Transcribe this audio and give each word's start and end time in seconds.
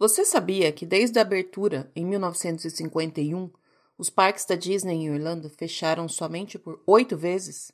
Você 0.00 0.24
sabia 0.24 0.72
que 0.72 0.86
desde 0.86 1.18
a 1.18 1.22
abertura, 1.22 1.92
em 1.94 2.06
1951, 2.06 3.50
os 3.98 4.08
parques 4.08 4.46
da 4.46 4.54
Disney 4.54 4.94
em 4.94 5.12
Orlando 5.12 5.50
fecharam 5.50 6.08
somente 6.08 6.58
por 6.58 6.82
oito 6.86 7.18
vezes? 7.18 7.70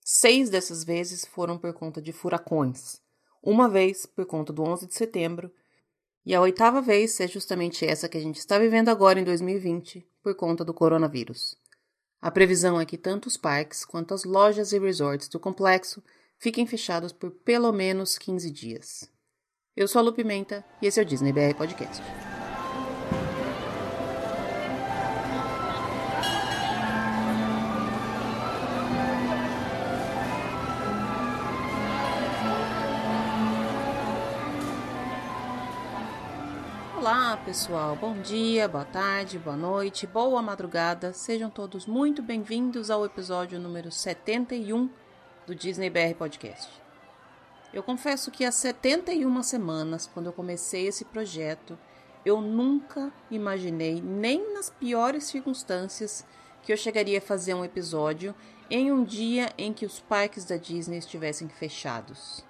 Seis 0.00 0.48
dessas 0.48 0.84
vezes 0.84 1.24
foram 1.24 1.58
por 1.58 1.72
conta 1.72 2.00
de 2.00 2.12
furacões, 2.12 3.00
uma 3.42 3.68
vez 3.68 4.06
por 4.06 4.24
conta 4.24 4.52
do 4.52 4.62
11 4.62 4.86
de 4.86 4.94
setembro, 4.94 5.52
e 6.24 6.32
a 6.32 6.40
oitava 6.40 6.80
vez 6.80 7.18
é 7.18 7.26
justamente 7.26 7.84
essa 7.84 8.08
que 8.08 8.18
a 8.18 8.22
gente 8.22 8.38
está 8.38 8.56
vivendo 8.56 8.88
agora 8.88 9.18
em 9.18 9.24
2020, 9.24 10.08
por 10.22 10.36
conta 10.36 10.64
do 10.64 10.72
coronavírus. 10.72 11.56
A 12.22 12.30
previsão 12.30 12.80
é 12.80 12.86
que 12.86 12.96
tanto 12.96 13.26
os 13.26 13.36
parques 13.36 13.84
quanto 13.84 14.14
as 14.14 14.22
lojas 14.22 14.72
e 14.72 14.78
resorts 14.78 15.26
do 15.26 15.40
complexo 15.40 16.00
fiquem 16.38 16.68
fechados 16.68 17.10
por 17.10 17.32
pelo 17.32 17.72
menos 17.72 18.16
15 18.16 18.48
dias. 18.52 19.12
Eu 19.76 19.88
sou 19.88 19.98
a 19.98 20.02
Lu 20.02 20.12
Pimenta 20.12 20.64
e 20.80 20.86
esse 20.86 21.00
é 21.00 21.02
o 21.02 21.04
Disney 21.04 21.32
BR 21.32 21.52
Podcast. 21.56 22.00
Olá, 36.96 37.36
pessoal. 37.44 37.96
Bom 37.96 38.14
dia, 38.20 38.68
boa 38.68 38.84
tarde, 38.84 39.40
boa 39.40 39.56
noite, 39.56 40.06
boa 40.06 40.40
madrugada. 40.40 41.12
Sejam 41.12 41.50
todos 41.50 41.84
muito 41.84 42.22
bem-vindos 42.22 42.92
ao 42.92 43.04
episódio 43.04 43.58
número 43.58 43.90
71 43.90 44.88
do 45.48 45.52
Disney 45.52 45.90
BR 45.90 46.14
Podcast. 46.16 46.83
Eu 47.74 47.82
confesso 47.82 48.30
que 48.30 48.44
há 48.44 48.52
71 48.52 49.42
semanas, 49.42 50.08
quando 50.14 50.26
eu 50.26 50.32
comecei 50.32 50.86
esse 50.86 51.04
projeto, 51.04 51.76
eu 52.24 52.40
nunca 52.40 53.12
imaginei, 53.28 54.00
nem 54.00 54.54
nas 54.54 54.70
piores 54.70 55.24
circunstâncias, 55.24 56.24
que 56.62 56.72
eu 56.72 56.76
chegaria 56.76 57.18
a 57.18 57.20
fazer 57.20 57.52
um 57.52 57.64
episódio 57.64 58.32
em 58.70 58.92
um 58.92 59.02
dia 59.02 59.52
em 59.58 59.72
que 59.72 59.84
os 59.84 59.98
parques 59.98 60.44
da 60.44 60.56
Disney 60.56 60.98
estivessem 60.98 61.48
fechados. 61.48 62.44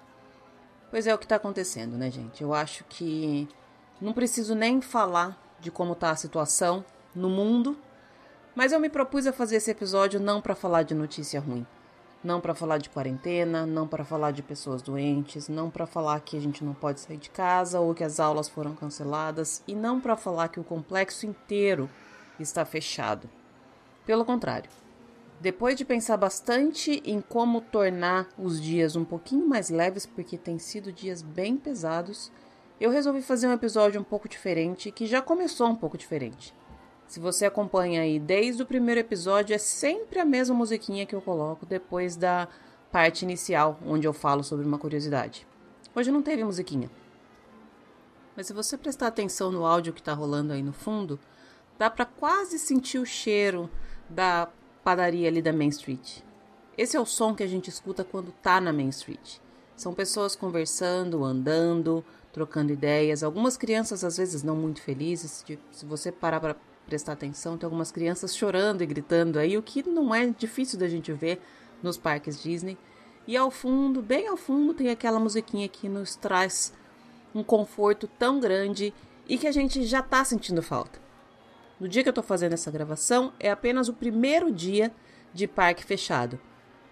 Pois 0.91 1.07
é 1.07 1.15
o 1.15 1.17
que 1.17 1.25
está 1.25 1.37
acontecendo, 1.37 1.97
né, 1.97 2.11
gente? 2.11 2.43
Eu 2.43 2.53
acho 2.53 2.83
que 2.83 3.47
não 3.99 4.13
preciso 4.13 4.53
nem 4.53 4.79
falar 4.79 5.41
de 5.59 5.71
como 5.71 5.93
está 5.93 6.11
a 6.11 6.15
situação 6.15 6.85
no 7.15 7.31
mundo, 7.31 7.75
mas 8.53 8.71
eu 8.71 8.79
me 8.79 8.89
propus 8.89 9.25
a 9.25 9.33
fazer 9.33 9.55
esse 9.55 9.71
episódio 9.71 10.19
não 10.19 10.39
para 10.39 10.53
falar 10.53 10.83
de 10.83 10.93
notícia 10.93 11.39
ruim 11.39 11.65
não 12.25 12.41
para 12.41 12.55
falar 12.55 12.79
de 12.79 12.89
quarentena, 12.89 13.67
não 13.67 13.87
para 13.87 14.03
falar 14.03 14.31
de 14.31 14.41
pessoas 14.41 14.81
doentes, 14.81 15.47
não 15.47 15.69
para 15.69 15.85
falar 15.85 16.19
que 16.21 16.35
a 16.35 16.41
gente 16.41 16.63
não 16.63 16.73
pode 16.73 16.99
sair 16.99 17.17
de 17.17 17.29
casa 17.29 17.79
ou 17.79 17.93
que 17.93 18.03
as 18.03 18.19
aulas 18.19 18.49
foram 18.49 18.73
canceladas 18.73 19.61
e 19.67 19.75
não 19.75 20.01
para 20.01 20.17
falar 20.17 20.47
que 20.47 20.59
o 20.59 20.63
complexo 20.63 21.27
inteiro 21.27 21.87
está 22.39 22.65
fechado. 22.65 23.29
Pelo 24.07 24.25
contrário, 24.25 24.69
depois 25.39 25.75
de 25.75 25.85
pensar 25.85 26.17
bastante 26.17 26.99
em 27.05 27.21
como 27.21 27.61
tornar 27.61 28.27
os 28.39 28.59
dias 28.59 28.95
um 28.95 29.05
pouquinho 29.05 29.47
mais 29.47 29.69
leves, 29.69 30.07
porque 30.07 30.35
têm 30.35 30.57
sido 30.57 30.91
dias 30.91 31.21
bem 31.21 31.55
pesados, 31.55 32.31
eu 32.81 32.89
resolvi 32.89 33.21
fazer 33.21 33.47
um 33.47 33.53
episódio 33.53 34.01
um 34.01 34.03
pouco 34.03 34.27
diferente 34.27 34.91
que 34.91 35.05
já 35.05 35.21
começou 35.21 35.67
um 35.67 35.75
pouco 35.75 35.95
diferente. 35.95 36.55
Se 37.07 37.19
você 37.19 37.45
acompanha 37.45 38.01
aí 38.01 38.19
desde 38.19 38.63
o 38.63 38.65
primeiro 38.65 38.99
episódio, 38.99 39.53
é 39.53 39.57
sempre 39.57 40.19
a 40.19 40.25
mesma 40.25 40.55
musiquinha 40.55 41.05
que 41.05 41.15
eu 41.15 41.21
coloco 41.21 41.65
depois 41.65 42.15
da 42.15 42.47
parte 42.91 43.23
inicial, 43.23 43.79
onde 43.85 44.07
eu 44.07 44.13
falo 44.13 44.43
sobre 44.43 44.65
uma 44.65 44.77
curiosidade. 44.77 45.47
Hoje 45.93 46.11
não 46.11 46.21
teve 46.21 46.43
musiquinha. 46.43 46.89
Mas 48.35 48.47
se 48.47 48.53
você 48.53 48.77
prestar 48.77 49.07
atenção 49.07 49.51
no 49.51 49.65
áudio 49.65 49.93
que 49.93 50.01
está 50.01 50.13
rolando 50.13 50.51
aí 50.51 50.63
no 50.63 50.73
fundo, 50.73 51.19
dá 51.77 51.89
para 51.89 52.05
quase 52.05 52.59
sentir 52.59 52.99
o 52.99 53.05
cheiro 53.05 53.69
da 54.09 54.49
padaria 54.83 55.27
ali 55.27 55.41
da 55.41 55.53
Main 55.53 55.69
Street. 55.69 56.19
Esse 56.77 56.97
é 56.97 56.99
o 56.99 57.05
som 57.05 57.33
que 57.33 57.43
a 57.43 57.47
gente 57.47 57.69
escuta 57.69 58.03
quando 58.03 58.31
tá 58.31 58.59
na 58.59 58.73
Main 58.73 58.89
Street. 58.89 59.37
São 59.75 59.93
pessoas 59.93 60.35
conversando, 60.35 61.23
andando, 61.23 62.03
trocando 62.33 62.73
ideias. 62.73 63.23
Algumas 63.23 63.55
crianças 63.55 64.03
às 64.03 64.17
vezes 64.17 64.43
não 64.43 64.55
muito 64.55 64.81
felizes. 64.81 65.45
Se 65.71 65.85
você 65.85 66.11
parar 66.11 66.39
para 66.39 66.55
prestar 66.85 67.13
atenção, 67.13 67.57
tem 67.57 67.65
algumas 67.65 67.91
crianças 67.91 68.35
chorando 68.35 68.81
e 68.81 68.85
gritando 68.85 69.39
aí, 69.39 69.57
o 69.57 69.63
que 69.63 69.87
não 69.87 70.13
é 70.13 70.27
difícil 70.27 70.79
da 70.79 70.87
gente 70.87 71.11
ver 71.11 71.41
nos 71.81 71.97
parques 71.97 72.41
Disney. 72.41 72.77
E 73.27 73.35
ao 73.35 73.49
fundo, 73.49 74.01
bem 74.01 74.27
ao 74.27 74.37
fundo, 74.37 74.73
tem 74.73 74.89
aquela 74.89 75.19
musiquinha 75.19 75.67
que 75.67 75.89
nos 75.89 76.15
traz 76.15 76.73
um 77.33 77.43
conforto 77.43 78.07
tão 78.07 78.39
grande 78.39 78.93
e 79.27 79.37
que 79.37 79.47
a 79.47 79.51
gente 79.51 79.83
já 79.83 79.99
está 79.99 80.23
sentindo 80.23 80.61
falta. 80.61 80.99
No 81.79 81.89
dia 81.89 82.03
que 82.03 82.09
eu 82.09 82.11
estou 82.11 82.23
fazendo 82.23 82.53
essa 82.53 82.71
gravação, 82.71 83.33
é 83.39 83.51
apenas 83.51 83.89
o 83.89 83.93
primeiro 83.93 84.51
dia 84.51 84.91
de 85.33 85.47
parque 85.47 85.83
fechado. 85.83 86.39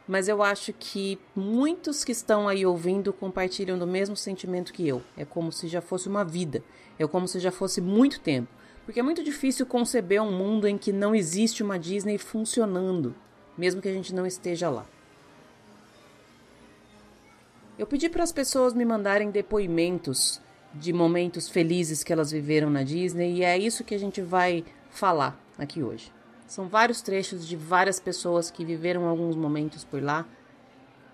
Mas 0.06 0.28
eu 0.28 0.44
acho 0.44 0.74
que 0.74 1.18
muitos 1.34 2.04
que 2.04 2.12
estão 2.12 2.48
aí 2.50 2.66
ouvindo 2.66 3.14
compartilham 3.14 3.80
do 3.80 3.88
mesmo 3.88 4.18
sentimento 4.18 4.74
que 4.74 4.86
eu. 4.86 5.02
É 5.16 5.24
como 5.24 5.52
se 5.52 5.70
já 5.70 5.82
fosse 5.82 6.10
uma 6.10 6.26
vida. 6.26 6.62
É 7.00 7.08
como 7.08 7.28
se 7.28 7.40
já 7.40 7.52
fosse 7.52 7.80
muito 7.80 8.20
tempo. 8.20 8.50
Porque 8.86 9.00
é 9.00 9.04
muito 9.04 9.24
difícil 9.24 9.66
conceber 9.66 10.22
um 10.22 10.32
mundo 10.32 10.68
em 10.68 10.78
que 10.78 10.92
não 10.92 11.16
existe 11.16 11.64
uma 11.64 11.80
Disney 11.80 12.18
funcionando, 12.18 13.16
mesmo 13.58 13.82
que 13.82 13.88
a 13.88 13.94
gente 13.94 14.14
não 14.14 14.26
esteja 14.26 14.70
lá. 14.70 14.86
Eu 17.78 17.88
pedi 17.88 18.10
para 18.10 18.24
as 18.24 18.32
pessoas 18.32 18.74
me 18.74 18.86
mandarem 18.86 19.32
depoimentos 19.32 20.42
de 20.74 20.92
momentos 20.92 21.50
felizes 21.50 22.04
que 22.04 22.12
elas 22.12 22.32
viveram 22.32 22.70
na 22.70 22.84
Disney 22.84 23.36
e 23.36 23.44
é 23.44 23.58
isso 23.58 23.84
que 23.84 23.96
a 23.96 24.00
gente 24.00 24.22
vai 24.22 24.64
falar 24.90 25.40
aqui 25.58 25.82
hoje. 25.82 26.12
São 26.48 26.68
vários 26.68 27.02
trechos 27.02 27.48
de 27.48 27.56
várias 27.56 28.00
pessoas 28.00 28.52
que 28.52 28.66
viveram 28.66 29.08
alguns 29.08 29.36
momentos 29.36 29.84
por 29.84 30.04
lá 30.04 30.26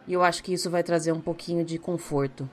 e 0.07 0.13
eu 0.13 0.23
acho 0.23 0.43
que 0.43 0.53
isso 0.53 0.69
vai 0.69 0.83
trazer 0.83 1.11
um 1.11 1.21
pouquinho 1.21 1.63
de 1.63 1.77
conforto 1.77 2.49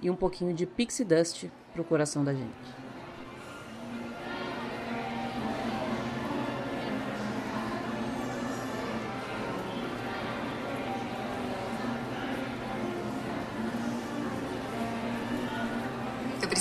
e 0.00 0.10
um 0.10 0.16
pouquinho 0.16 0.54
de 0.54 0.66
pixie 0.66 1.04
dust 1.04 1.46
para 1.72 1.82
o 1.82 1.84
coração 1.84 2.24
da 2.24 2.34
gente. 2.34 2.87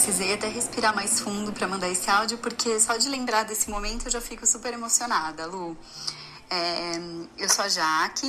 Precisei 0.08 0.34
até 0.34 0.48
respirar 0.48 0.96
mais 0.96 1.20
fundo 1.20 1.52
para 1.52 1.68
mandar 1.68 1.90
esse 1.90 2.10
áudio, 2.10 2.38
porque 2.38 2.80
só 2.80 2.96
de 2.96 3.10
lembrar 3.10 3.44
desse 3.44 3.70
momento 3.70 4.06
eu 4.06 4.12
já 4.12 4.22
fico 4.22 4.48
super 4.48 4.74
emocionada, 4.74 5.46
Lu. 5.46 5.78
É, 6.50 6.94
eu 7.38 7.50
sou 7.50 7.66
a 7.66 7.68
Jaque. 7.68 8.26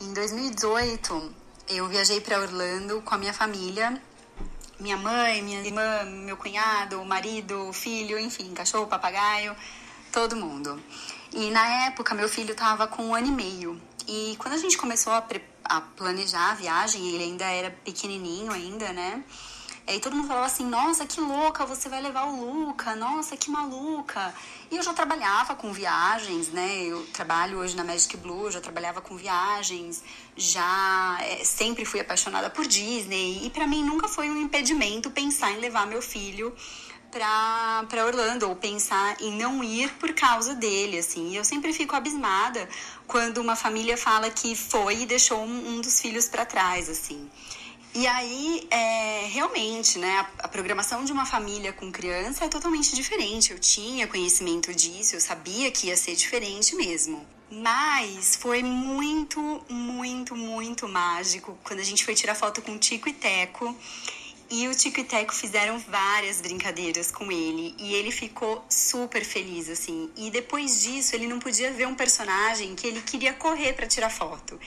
Em 0.00 0.14
2018, 0.14 1.34
eu 1.68 1.86
viajei 1.86 2.18
para 2.22 2.40
Orlando 2.40 3.02
com 3.02 3.14
a 3.14 3.18
minha 3.18 3.34
família. 3.34 4.00
Minha 4.80 4.96
mãe, 4.96 5.42
minha 5.42 5.60
irmã, 5.60 6.02
meu 6.04 6.38
cunhado, 6.38 7.04
marido, 7.04 7.70
filho, 7.74 8.18
enfim, 8.18 8.54
cachorro, 8.54 8.86
papagaio, 8.86 9.54
todo 10.10 10.34
mundo. 10.34 10.82
E 11.30 11.50
na 11.50 11.88
época, 11.88 12.14
meu 12.14 12.26
filho 12.26 12.52
estava 12.52 12.86
com 12.86 13.08
um 13.08 13.14
ano 13.14 13.26
e 13.26 13.32
meio. 13.32 13.78
E 14.08 14.34
quando 14.38 14.54
a 14.54 14.58
gente 14.58 14.78
começou 14.78 15.12
a, 15.12 15.22
a 15.64 15.80
planejar 15.82 16.52
a 16.52 16.54
viagem, 16.54 17.06
ele 17.10 17.24
ainda 17.24 17.44
era 17.44 17.70
pequenininho 17.70 18.50
ainda, 18.50 18.94
né? 18.94 19.22
E 19.86 19.98
todo 19.98 20.14
mundo 20.14 20.28
falava 20.28 20.46
assim, 20.46 20.64
nossa, 20.64 21.04
que 21.04 21.20
louca, 21.20 21.66
você 21.66 21.88
vai 21.88 22.00
levar 22.00 22.24
o 22.24 22.40
Luca, 22.40 22.94
nossa, 22.94 23.36
que 23.36 23.50
maluca. 23.50 24.32
E 24.70 24.76
eu 24.76 24.82
já 24.82 24.94
trabalhava 24.94 25.56
com 25.56 25.72
viagens, 25.72 26.48
né? 26.48 26.84
Eu 26.84 27.04
trabalho 27.12 27.58
hoje 27.58 27.76
na 27.76 27.82
Magic 27.82 28.16
Blue, 28.16 28.50
já 28.50 28.60
trabalhava 28.60 29.00
com 29.00 29.16
viagens, 29.16 30.02
já 30.36 31.18
é, 31.20 31.44
sempre 31.44 31.84
fui 31.84 31.98
apaixonada 32.00 32.48
por 32.48 32.66
Disney. 32.66 33.44
E 33.44 33.50
para 33.50 33.66
mim 33.66 33.84
nunca 33.84 34.06
foi 34.06 34.30
um 34.30 34.40
impedimento 34.40 35.10
pensar 35.10 35.50
em 35.50 35.58
levar 35.58 35.86
meu 35.86 36.00
filho 36.00 36.54
para 37.10 38.06
Orlando 38.06 38.48
ou 38.48 38.56
pensar 38.56 39.20
em 39.20 39.36
não 39.36 39.62
ir 39.62 39.92
por 39.94 40.14
causa 40.14 40.54
dele, 40.54 40.98
assim. 40.98 41.36
Eu 41.36 41.44
sempre 41.44 41.72
fico 41.72 41.94
abismada 41.94 42.66
quando 43.06 43.38
uma 43.38 43.54
família 43.54 43.98
fala 43.98 44.30
que 44.30 44.54
foi 44.56 45.02
e 45.02 45.06
deixou 45.06 45.42
um, 45.42 45.74
um 45.76 45.80
dos 45.80 46.00
filhos 46.00 46.28
para 46.28 46.46
trás, 46.46 46.88
assim. 46.88 47.28
E 47.94 48.06
aí, 48.06 48.66
é, 48.70 49.26
realmente, 49.26 49.98
né, 49.98 50.20
a, 50.20 50.44
a, 50.44 50.48
programação 50.48 51.04
de 51.04 51.12
uma 51.12 51.26
família 51.26 51.74
com 51.74 51.92
criança 51.92 52.46
é 52.46 52.48
totalmente 52.48 52.96
diferente. 52.96 53.52
Eu 53.52 53.58
tinha 53.58 54.06
conhecimento 54.06 54.72
disso, 54.72 55.14
eu 55.14 55.20
sabia 55.20 55.70
que 55.70 55.88
ia 55.88 55.96
ser 55.96 56.14
diferente 56.14 56.74
mesmo. 56.74 57.26
Mas 57.50 58.34
foi 58.34 58.62
muito, 58.62 59.62
muito, 59.68 60.34
muito 60.34 60.88
mágico 60.88 61.58
quando 61.62 61.80
a 61.80 61.84
gente 61.84 62.02
foi 62.02 62.14
tirar 62.14 62.34
foto 62.34 62.62
com 62.62 62.72
o 62.72 62.78
Tico 62.78 63.10
e 63.10 63.12
Teco. 63.12 63.76
E 64.50 64.68
o 64.68 64.74
Tico 64.74 65.00
e 65.00 65.04
Teco 65.04 65.34
fizeram 65.34 65.78
várias 65.78 66.40
brincadeiras 66.40 67.10
com 67.10 67.30
ele. 67.30 67.74
E 67.78 67.92
ele 67.94 68.10
ficou 68.10 68.64
super 68.70 69.22
feliz, 69.22 69.68
assim. 69.68 70.10
E 70.16 70.30
depois 70.30 70.82
disso, 70.82 71.14
ele 71.14 71.26
não 71.26 71.38
podia 71.38 71.70
ver 71.70 71.86
um 71.86 71.94
personagem 71.94 72.74
que 72.74 72.86
ele 72.86 73.02
queria 73.02 73.34
correr 73.34 73.74
para 73.74 73.86
tirar 73.86 74.08
foto. 74.08 74.58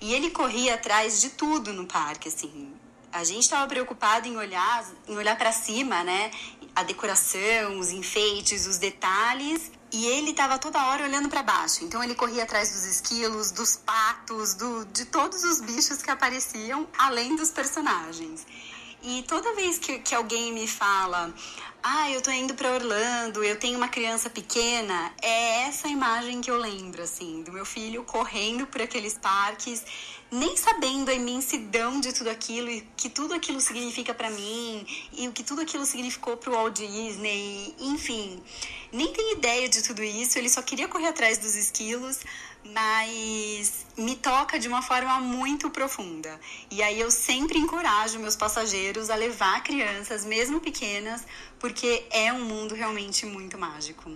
E 0.00 0.14
ele 0.14 0.30
corria 0.30 0.74
atrás 0.74 1.20
de 1.20 1.30
tudo 1.30 1.72
no 1.72 1.86
parque, 1.86 2.28
assim. 2.28 2.72
A 3.12 3.24
gente 3.24 3.42
estava 3.42 3.66
preocupado 3.66 4.28
em 4.28 4.36
olhar, 4.36 4.86
em 5.08 5.16
olhar 5.16 5.36
para 5.36 5.50
cima, 5.50 6.04
né? 6.04 6.30
A 6.76 6.82
decoração, 6.82 7.78
os 7.78 7.90
enfeites, 7.90 8.66
os 8.66 8.76
detalhes, 8.76 9.72
e 9.90 10.06
ele 10.06 10.30
estava 10.30 10.58
toda 10.58 10.86
hora 10.86 11.04
olhando 11.04 11.28
para 11.28 11.42
baixo. 11.42 11.84
Então 11.84 12.04
ele 12.04 12.14
corria 12.14 12.42
atrás 12.42 12.70
dos 12.72 12.84
esquilos, 12.84 13.50
dos 13.50 13.76
patos, 13.76 14.54
do, 14.54 14.84
de 14.86 15.06
todos 15.06 15.42
os 15.42 15.60
bichos 15.60 16.02
que 16.02 16.10
apareciam, 16.10 16.86
além 16.96 17.34
dos 17.34 17.50
personagens. 17.50 18.46
E 19.02 19.22
toda 19.22 19.54
vez 19.54 19.78
que, 19.78 20.00
que 20.00 20.14
alguém 20.14 20.52
me 20.52 20.66
fala, 20.66 21.32
ah, 21.82 22.10
eu 22.10 22.20
tô 22.20 22.32
indo 22.32 22.54
para 22.54 22.74
Orlando, 22.74 23.44
eu 23.44 23.56
tenho 23.56 23.76
uma 23.76 23.88
criança 23.88 24.28
pequena, 24.28 25.12
é 25.22 25.62
essa 25.62 25.86
imagem 25.86 26.40
que 26.40 26.50
eu 26.50 26.58
lembro, 26.58 27.02
assim, 27.02 27.42
do 27.44 27.52
meu 27.52 27.64
filho 27.64 28.02
correndo 28.02 28.66
por 28.66 28.82
aqueles 28.82 29.14
parques, 29.14 29.84
nem 30.30 30.56
sabendo 30.56 31.10
a 31.10 31.14
imensidão 31.14 32.00
de 32.00 32.12
tudo 32.12 32.28
aquilo 32.28 32.68
e 32.68 32.80
que 32.96 33.08
tudo 33.08 33.32
aquilo 33.32 33.60
significa 33.60 34.12
para 34.12 34.28
mim 34.28 34.84
e 35.12 35.28
o 35.28 35.32
que 35.32 35.44
tudo 35.44 35.62
aquilo 35.62 35.86
significou 35.86 36.36
pro 36.36 36.52
Walt 36.52 36.76
Disney, 36.76 37.74
enfim, 37.78 38.42
nem 38.92 39.12
tem 39.12 39.34
ideia 39.34 39.68
de 39.68 39.80
tudo 39.82 40.02
isso, 40.02 40.36
ele 40.38 40.50
só 40.50 40.60
queria 40.60 40.88
correr 40.88 41.06
atrás 41.06 41.38
dos 41.38 41.54
esquilos, 41.54 42.18
mas 42.64 43.86
me 43.96 44.16
toca 44.16 44.58
de 44.58 44.68
uma 44.68 44.82
forma 44.82 45.20
muito 45.20 45.70
profunda. 45.70 46.38
E 46.70 46.82
aí 46.82 47.00
eu 47.00 47.10
sempre 47.10 47.58
encorajo 47.58 48.18
meus 48.18 48.36
passageiros 48.36 49.10
a 49.10 49.14
levar 49.14 49.62
crianças, 49.62 50.24
mesmo 50.24 50.60
pequenas, 50.60 51.24
porque 51.58 52.06
é 52.10 52.32
um 52.32 52.44
mundo 52.44 52.74
realmente 52.74 53.24
muito 53.26 53.58
mágico. 53.58 54.12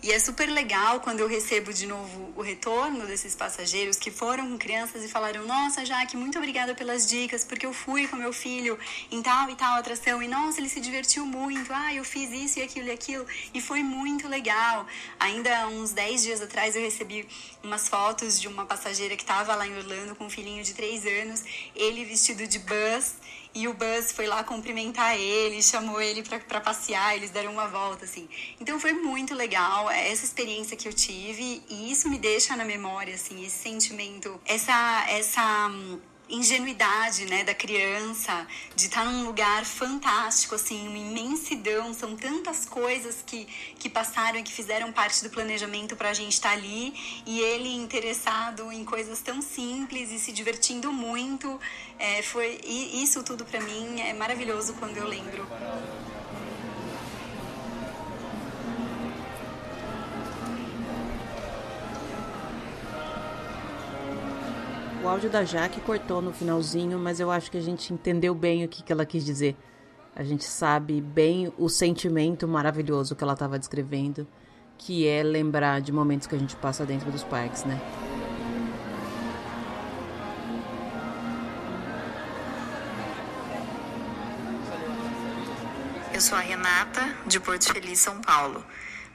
E 0.00 0.12
é 0.12 0.18
super 0.20 0.48
legal 0.48 1.00
quando 1.00 1.18
eu 1.18 1.26
recebo 1.26 1.72
de 1.72 1.84
novo 1.84 2.32
o 2.36 2.40
retorno 2.40 3.04
desses 3.04 3.34
passageiros 3.34 3.96
que 3.96 4.12
foram 4.12 4.48
com 4.48 4.56
crianças 4.56 5.02
e 5.02 5.08
falaram: 5.08 5.44
Nossa, 5.44 5.84
Jaque, 5.84 6.16
muito 6.16 6.38
obrigada 6.38 6.72
pelas 6.72 7.04
dicas, 7.08 7.44
porque 7.44 7.66
eu 7.66 7.72
fui 7.72 8.06
com 8.06 8.14
meu 8.14 8.32
filho 8.32 8.78
em 9.10 9.20
tal 9.20 9.50
e 9.50 9.56
tal 9.56 9.76
atração 9.76 10.22
e 10.22 10.28
nossa, 10.28 10.60
ele 10.60 10.68
se 10.68 10.80
divertiu 10.80 11.26
muito. 11.26 11.72
Ah, 11.72 11.92
eu 11.92 12.04
fiz 12.04 12.30
isso 12.30 12.60
e 12.60 12.62
aquilo 12.62 12.86
e 12.86 12.90
aquilo 12.92 13.26
e 13.52 13.60
foi 13.60 13.82
muito 13.82 14.28
legal. 14.28 14.86
Ainda 15.18 15.66
uns 15.66 15.90
10 15.90 16.22
dias 16.22 16.40
atrás 16.40 16.76
eu 16.76 16.82
recebi 16.82 17.28
umas 17.64 17.88
fotos 17.88 18.40
de 18.40 18.46
uma 18.46 18.64
passageira 18.64 19.16
que 19.16 19.24
estava 19.24 19.56
lá 19.56 19.66
em 19.66 19.76
Orlando 19.76 20.14
com 20.14 20.26
um 20.26 20.30
filhinho 20.30 20.62
de 20.62 20.74
3 20.74 21.06
anos, 21.06 21.42
ele 21.74 22.04
vestido 22.04 22.46
de 22.46 22.60
Buzz 22.60 23.16
e 23.58 23.66
o 23.66 23.74
Buzz 23.74 24.12
foi 24.12 24.28
lá 24.28 24.44
cumprimentar 24.44 25.18
ele, 25.18 25.60
chamou 25.60 26.00
ele 26.00 26.22
para 26.22 26.60
passear, 26.60 27.16
eles 27.16 27.30
deram 27.30 27.52
uma 27.52 27.66
volta, 27.66 28.04
assim. 28.04 28.28
Então 28.60 28.78
foi 28.78 28.92
muito 28.92 29.34
legal 29.34 29.90
essa 29.90 30.24
experiência 30.24 30.76
que 30.76 30.86
eu 30.86 30.92
tive 30.92 31.60
e 31.68 31.90
isso 31.90 32.08
me 32.08 32.18
deixa 32.18 32.54
na 32.54 32.64
memória, 32.64 33.14
assim, 33.14 33.44
esse 33.44 33.56
sentimento, 33.56 34.40
essa, 34.46 35.04
essa 35.08 35.68
hum, 35.68 35.98
ingenuidade, 36.28 37.24
né, 37.26 37.44
da 37.44 37.54
criança, 37.54 38.46
de 38.74 38.86
estar 38.86 39.04
num 39.04 39.24
lugar 39.24 39.64
fantástico, 39.64 40.54
assim, 40.54 40.86
uma 40.88 40.98
imensidão, 40.98 41.94
são 41.94 42.16
tantas 42.16 42.64
coisas 42.64 43.22
que, 43.24 43.46
que 43.78 43.88
passaram 43.88 44.38
e 44.38 44.42
que 44.42 44.52
fizeram 44.52 44.92
parte 44.92 45.22
do 45.22 45.30
planejamento 45.30 45.96
para 45.96 46.10
a 46.10 46.14
gente 46.14 46.32
estar 46.32 46.52
ali, 46.52 46.94
e 47.26 47.40
ele 47.40 47.74
interessado 47.74 48.70
em 48.72 48.84
coisas 48.84 49.20
tão 49.20 49.40
simples 49.40 50.10
e 50.10 50.18
se 50.18 50.32
divertindo 50.32 50.92
muito, 50.92 51.58
é, 51.98 52.22
foi 52.22 52.60
e 52.64 53.02
isso 53.02 53.22
tudo 53.22 53.44
para 53.44 53.60
mim 53.60 54.00
é 54.00 54.12
maravilhoso 54.12 54.74
quando 54.74 54.96
eu 54.96 55.06
lembro. 55.06 55.46
O 65.08 65.10
áudio 65.10 65.30
da 65.30 65.42
Jaque 65.42 65.80
cortou 65.80 66.20
no 66.20 66.34
finalzinho, 66.34 66.98
mas 66.98 67.18
eu 67.18 67.30
acho 67.30 67.50
que 67.50 67.56
a 67.56 67.62
gente 67.62 67.94
entendeu 67.94 68.34
bem 68.34 68.62
o 68.62 68.68
que, 68.68 68.82
que 68.82 68.92
ela 68.92 69.06
quis 69.06 69.24
dizer. 69.24 69.56
A 70.14 70.22
gente 70.22 70.44
sabe 70.44 71.00
bem 71.00 71.50
o 71.56 71.66
sentimento 71.70 72.46
maravilhoso 72.46 73.16
que 73.16 73.24
ela 73.24 73.32
estava 73.32 73.58
descrevendo, 73.58 74.28
que 74.76 75.08
é 75.08 75.22
lembrar 75.22 75.80
de 75.80 75.92
momentos 75.92 76.26
que 76.26 76.34
a 76.34 76.38
gente 76.38 76.54
passa 76.56 76.84
dentro 76.84 77.10
dos 77.10 77.24
parques, 77.24 77.64
né? 77.64 77.80
Eu 86.12 86.20
sou 86.20 86.36
a 86.36 86.42
Renata, 86.42 87.16
de 87.26 87.40
Porto 87.40 87.72
Feliz, 87.72 87.98
São 87.98 88.20
Paulo. 88.20 88.62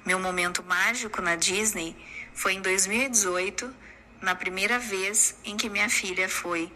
Meu 0.04 0.19
momento 0.19 0.63
mágico 0.63 1.22
na 1.22 1.36
Disney 1.36 1.95
foi 2.34 2.54
em 2.54 2.62
2018 2.63 3.82
na 4.24 4.34
primeira 4.34 4.80
vez 4.80 5.36
em 5.44 5.58
que 5.58 5.70
minha 5.70 5.90
filha 5.90 6.30
foi 6.30 6.72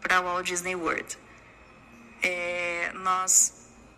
para 0.00 0.22
Walt 0.22 0.46
Disney 0.46 0.74
World. 0.74 1.18
É, 2.22 2.92
nós 2.94 3.52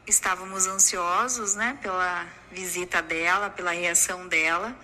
estávamos 0.09 0.67
ansiosos 0.67 1.55
né, 1.55 1.79
pela 1.81 2.27
visita 2.51 3.01
dela, 3.01 3.49
pela 3.49 3.71
reação 3.71 4.27
dela. 4.27 4.77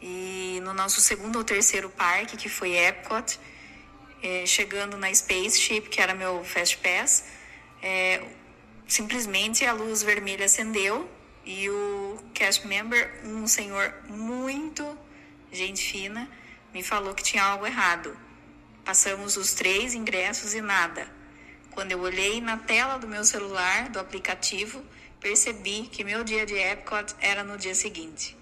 E 0.00 0.58
no 0.64 0.72
nosso 0.72 1.02
segundo 1.02 1.36
ou 1.36 1.44
terceiro 1.44 1.90
parque, 1.90 2.34
que 2.34 2.48
foi 2.48 2.74
Epcot, 2.74 3.38
é, 4.22 4.46
chegando 4.46 4.96
na 4.96 5.14
Spaceship, 5.14 5.82
que 5.82 6.00
era 6.00 6.14
meu 6.14 6.42
Fast 6.42 6.78
Pass, 6.78 7.24
é, 7.82 8.24
simplesmente 8.88 9.66
a 9.66 9.74
luz 9.74 10.02
vermelha 10.02 10.46
acendeu 10.46 11.06
e 11.44 11.68
o 11.68 12.18
cast 12.32 12.66
member, 12.66 13.20
um 13.24 13.46
senhor 13.46 13.92
muito 14.08 14.98
gente 15.52 15.82
fina, 15.82 16.26
me 16.72 16.82
falou 16.82 17.14
que 17.14 17.22
tinha 17.22 17.42
algo 17.42 17.66
errado. 17.66 18.16
Passamos 18.84 19.36
os 19.36 19.52
três 19.52 19.94
ingressos 19.94 20.54
e 20.54 20.60
nada. 20.60 21.06
Quando 21.70 21.92
eu 21.92 22.00
olhei 22.00 22.40
na 22.40 22.56
tela 22.56 22.98
do 22.98 23.06
meu 23.06 23.24
celular, 23.24 23.88
do 23.88 23.98
aplicativo, 23.98 24.84
percebi 25.20 25.88
que 25.90 26.04
meu 26.04 26.24
dia 26.24 26.44
de 26.44 26.54
Epcot 26.54 27.14
era 27.20 27.44
no 27.44 27.56
dia 27.56 27.74
seguinte. 27.74 28.36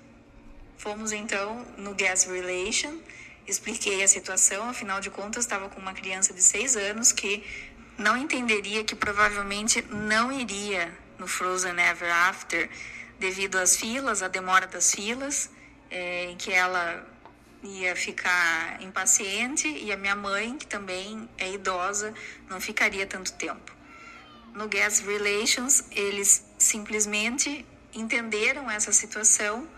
Fomos 0.78 1.12
então 1.12 1.66
no 1.76 1.94
Guest 1.94 2.26
Relation, 2.26 2.98
expliquei 3.46 4.02
a 4.02 4.08
situação, 4.08 4.68
afinal 4.68 5.00
de 5.00 5.10
contas 5.10 5.44
estava 5.44 5.68
com 5.68 5.80
uma 5.80 5.92
criança 5.92 6.32
de 6.32 6.42
seis 6.42 6.76
anos 6.76 7.12
que 7.12 7.44
não 7.98 8.16
entenderia 8.16 8.82
que 8.82 8.96
provavelmente 8.96 9.82
não 9.90 10.32
iria 10.32 10.90
no 11.18 11.26
Frozen 11.26 11.78
Ever 11.78 12.10
After 12.10 12.70
devido 13.18 13.56
às 13.56 13.76
filas, 13.76 14.22
à 14.22 14.28
demora 14.28 14.66
das 14.66 14.94
filas, 14.94 15.50
é, 15.90 16.30
em 16.30 16.36
que 16.36 16.50
ela 16.50 17.06
ia 17.62 17.94
ficar 17.94 18.80
impaciente 18.82 19.68
e 19.68 19.92
a 19.92 19.96
minha 19.96 20.16
mãe, 20.16 20.56
que 20.56 20.66
também 20.66 21.28
é 21.36 21.52
idosa, 21.52 22.14
não 22.48 22.60
ficaria 22.60 23.06
tanto 23.06 23.32
tempo. 23.34 23.72
No 24.54 24.66
Guest 24.66 25.04
Relations, 25.04 25.84
eles 25.90 26.44
simplesmente 26.58 27.64
entenderam 27.94 28.70
essa 28.70 28.92
situação 28.92 29.68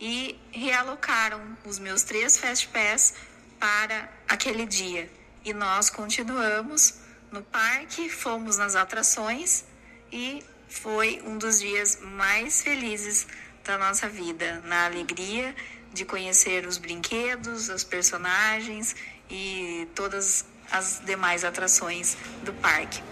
e 0.00 0.38
realocaram 0.50 1.56
os 1.64 1.78
meus 1.78 2.02
três 2.02 2.36
Fast 2.36 2.68
Pass 2.68 3.14
para 3.58 4.10
aquele 4.28 4.66
dia. 4.66 5.10
E 5.44 5.52
nós 5.52 5.88
continuamos 5.88 7.00
no 7.30 7.42
parque, 7.42 8.08
fomos 8.08 8.56
nas 8.56 8.74
atrações 8.74 9.64
e 10.12 10.42
foi 10.68 11.22
um 11.24 11.38
dos 11.38 11.60
dias 11.60 11.98
mais 12.00 12.62
felizes 12.62 13.26
da 13.64 13.78
nossa 13.78 14.08
vida, 14.08 14.60
na 14.64 14.86
alegria 14.86 15.54
de 15.92 16.04
conhecer 16.04 16.66
os 16.66 16.78
brinquedos, 16.78 17.68
os 17.68 17.84
personagens 17.84 18.94
e 19.30 19.88
todas 19.94 20.44
as 20.70 21.02
demais 21.04 21.44
atrações 21.44 22.16
do 22.44 22.52
parque. 22.54 23.02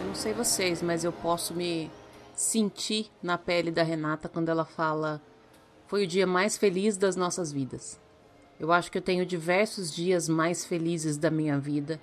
Eu 0.00 0.06
não 0.06 0.14
sei 0.14 0.32
vocês, 0.32 0.82
mas 0.82 1.04
eu 1.04 1.12
posso 1.12 1.54
me 1.54 1.90
sentir 2.34 3.10
na 3.22 3.38
pele 3.38 3.70
da 3.70 3.82
Renata 3.82 4.28
quando 4.28 4.48
ela 4.48 4.64
fala: 4.64 5.22
Foi 5.86 6.04
o 6.04 6.06
dia 6.06 6.26
mais 6.26 6.56
feliz 6.56 6.96
das 6.96 7.16
nossas 7.16 7.50
vidas. 7.50 7.98
Eu 8.58 8.70
acho 8.70 8.90
que 8.90 8.98
eu 8.98 9.02
tenho 9.02 9.26
diversos 9.26 9.92
dias 9.92 10.28
mais 10.28 10.64
felizes 10.64 11.16
da 11.16 11.30
minha 11.30 11.58
vida 11.58 12.00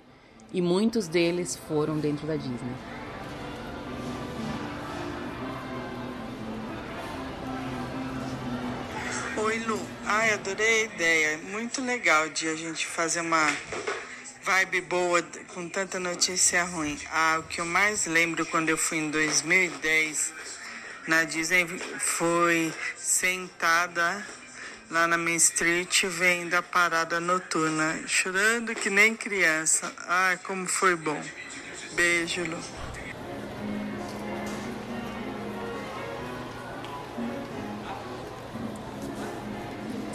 e 0.52 0.60
muitos 0.60 1.08
deles 1.08 1.56
foram 1.56 1.98
dentro 1.98 2.26
da 2.26 2.36
Disney. 2.36 3.01
Lu. 9.66 9.80
Ai, 10.04 10.32
adorei 10.32 10.82
a 10.82 10.84
ideia. 10.84 11.38
Muito 11.38 11.80
legal 11.80 12.28
de 12.28 12.48
a 12.48 12.56
gente 12.56 12.86
fazer 12.86 13.20
uma 13.20 13.46
vibe 14.42 14.80
boa 14.82 15.22
com 15.54 15.68
tanta 15.68 15.98
notícia 16.00 16.64
ruim. 16.64 16.98
Ah, 17.10 17.36
o 17.38 17.42
que 17.44 17.60
eu 17.60 17.64
mais 17.64 18.06
lembro 18.06 18.44
quando 18.46 18.68
eu 18.68 18.76
fui 18.76 18.98
em 18.98 19.10
2010 19.10 20.32
na 21.06 21.24
Disney 21.24 21.66
foi 21.98 22.72
sentada 22.96 24.26
lá 24.90 25.06
na 25.06 25.16
Main 25.16 25.36
Street 25.36 26.04
vendo 26.06 26.54
a 26.54 26.62
parada 26.62 27.20
noturna, 27.20 28.02
chorando 28.06 28.74
que 28.74 28.90
nem 28.90 29.14
criança. 29.14 29.92
Ai, 30.06 30.36
como 30.38 30.66
foi 30.66 30.96
bom. 30.96 31.22
Beijo, 31.94 32.44
Lu. 32.44 32.81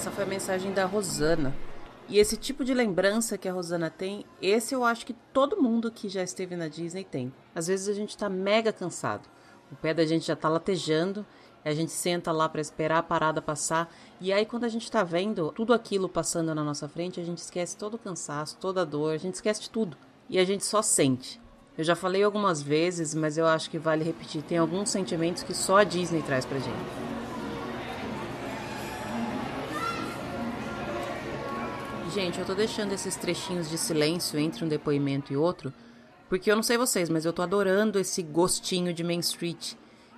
Essa 0.07 0.15
foi 0.15 0.23
a 0.23 0.27
mensagem 0.27 0.71
da 0.71 0.85
Rosana. 0.85 1.53
E 2.07 2.17
esse 2.17 2.37
tipo 2.37 2.63
de 2.63 2.73
lembrança 2.73 3.37
que 3.37 3.49
a 3.49 3.51
Rosana 3.51 3.89
tem, 3.89 4.25
esse 4.41 4.73
eu 4.73 4.85
acho 4.85 5.05
que 5.05 5.11
todo 5.11 5.61
mundo 5.61 5.91
que 5.91 6.07
já 6.07 6.23
esteve 6.23 6.55
na 6.55 6.69
Disney 6.69 7.03
tem. 7.03 7.33
Às 7.53 7.67
vezes 7.67 7.89
a 7.89 7.93
gente 7.93 8.17
tá 8.17 8.29
mega 8.29 8.71
cansado. 8.71 9.27
O 9.69 9.75
pé 9.75 9.93
da 9.93 10.05
gente 10.05 10.25
já 10.25 10.35
tá 10.35 10.47
latejando, 10.47 11.25
a 11.65 11.73
gente 11.73 11.91
senta 11.91 12.31
lá 12.31 12.47
para 12.47 12.61
esperar 12.61 12.99
a 12.99 13.03
parada 13.03 13.41
passar, 13.41 13.93
e 14.21 14.31
aí 14.31 14.45
quando 14.45 14.63
a 14.63 14.69
gente 14.69 14.89
tá 14.89 15.03
vendo 15.03 15.51
tudo 15.51 15.73
aquilo 15.73 16.07
passando 16.07 16.55
na 16.55 16.63
nossa 16.63 16.87
frente, 16.87 17.19
a 17.19 17.23
gente 17.23 17.39
esquece 17.39 17.75
todo 17.75 17.95
o 17.95 17.99
cansaço, 17.99 18.55
toda 18.61 18.83
a 18.83 18.85
dor, 18.85 19.13
a 19.13 19.17
gente 19.17 19.35
esquece 19.35 19.63
de 19.63 19.69
tudo. 19.69 19.97
E 20.29 20.39
a 20.39 20.45
gente 20.45 20.63
só 20.63 20.81
sente. 20.81 21.41
Eu 21.77 21.83
já 21.83 21.97
falei 21.97 22.23
algumas 22.23 22.61
vezes, 22.61 23.13
mas 23.13 23.37
eu 23.37 23.45
acho 23.45 23.69
que 23.69 23.77
vale 23.77 24.05
repetir. 24.05 24.41
Tem 24.41 24.57
alguns 24.57 24.89
sentimentos 24.89 25.43
que 25.43 25.53
só 25.53 25.79
a 25.79 25.83
Disney 25.83 26.21
traz 26.21 26.45
pra 26.45 26.59
gente. 26.59 27.07
Gente, 32.13 32.39
eu 32.39 32.45
tô 32.45 32.55
deixando 32.55 32.93
esses 32.93 33.15
trechinhos 33.15 33.69
de 33.69 33.77
silêncio 33.77 34.39
entre 34.39 34.63
um 34.63 34.67
depoimento 34.67 35.31
e 35.31 35.37
outro, 35.37 35.71
porque 36.29 36.49
eu 36.49 36.55
não 36.55 36.63
sei 36.63 36.77
vocês, 36.77 37.09
mas 37.09 37.25
eu 37.25 37.33
tô 37.33 37.41
adorando 37.41 37.99
esse 37.99 38.23
gostinho 38.23 38.93
de 38.93 39.03
Main 39.03 39.19
Street 39.19 39.73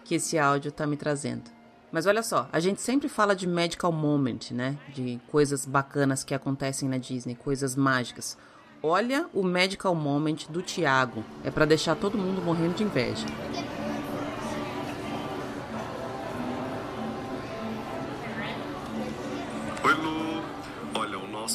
que 0.05 0.15
esse 0.15 0.38
áudio 0.39 0.72
tá 0.72 0.88
me 0.88 0.96
trazendo. 0.96 1.51
Mas 1.91 2.05
olha 2.05 2.24
só, 2.24 2.48
a 2.51 2.60
gente 2.60 2.81
sempre 2.81 3.10
fala 3.10 3.36
de 3.36 3.48
medical 3.48 3.91
moment, 3.91 4.51
né? 4.51 4.77
De 4.93 5.19
coisas 5.29 5.65
bacanas 5.65 6.24
que 6.24 6.34
acontecem 6.34 6.88
na 6.88 6.98
Disney, 6.98 7.36
coisas 7.36 7.75
mágicas. 7.75 8.38
Olha 8.81 9.27
o 9.34 9.43
medical 9.43 9.93
moment 9.93 10.48
do 10.50 10.62
Tiago. 10.62 11.24
É 11.43 11.51
para 11.51 11.65
deixar 11.65 11.96
todo 11.96 12.17
mundo 12.17 12.41
morrendo 12.41 12.75
de 12.75 12.84
inveja. 12.84 13.25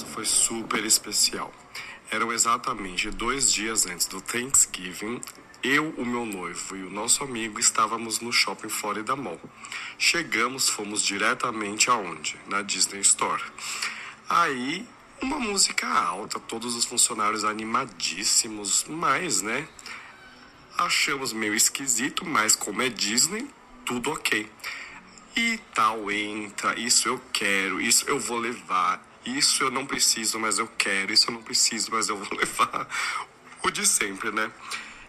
Foi 0.03 0.25
super 0.25 0.85
especial. 0.85 1.53
Eram 2.11 2.33
exatamente 2.33 3.11
dois 3.11 3.53
dias 3.53 3.87
antes 3.87 4.07
do 4.07 4.21
Thanksgiving. 4.21 5.21
Eu, 5.63 5.91
o 5.97 6.05
meu 6.05 6.27
noivo 6.27 6.77
e 6.77 6.83
o 6.83 6.91
nosso 6.91 7.25
amigo 7.25 7.59
estávamos 7.59 8.21
no 8.21 8.33
shopping 8.33 8.69
Florida 8.69 9.17
Mall. 9.17 9.41
Chegamos, 9.99 10.69
fomos 10.69 11.03
diretamente 11.03 11.91
aonde? 11.91 12.39
Na 12.47 12.63
Disney 12.63 13.01
Store. 13.01 13.43
Aí, 14.29 14.87
uma 15.23 15.39
música 15.39 15.89
alta, 15.89 16.39
todos 16.39 16.75
os 16.77 16.85
funcionários 16.85 17.45
animadíssimos, 17.45 18.85
mas, 18.89 19.43
né? 19.43 19.67
Achamos 20.77 21.33
meio 21.33 21.55
esquisito, 21.55 22.27
mas 22.27 22.55
como 22.55 22.83
é 22.83 22.89
Disney, 22.89 23.49
tudo 23.85 24.11
ok. 24.11 24.51
E 25.37 25.59
tal 25.75 26.11
entra, 26.11 26.79
isso 26.79 27.09
eu 27.09 27.21
quero, 27.33 27.81
isso 27.81 28.05
eu 28.09 28.21
vou 28.21 28.39
levar, 28.39 29.03
isso 29.25 29.63
eu 29.63 29.71
não 29.71 29.87
preciso, 29.87 30.39
mas 30.39 30.59
eu 30.59 30.69
quero. 30.69 31.13
Isso 31.13 31.31
eu 31.31 31.35
não 31.35 31.43
preciso, 31.43 31.91
mas 31.91 32.09
eu 32.09 32.17
vou 32.17 32.29
levar. 32.39 32.89
O 33.63 33.71
de 33.71 33.87
sempre, 33.87 34.31
né? 34.31 34.51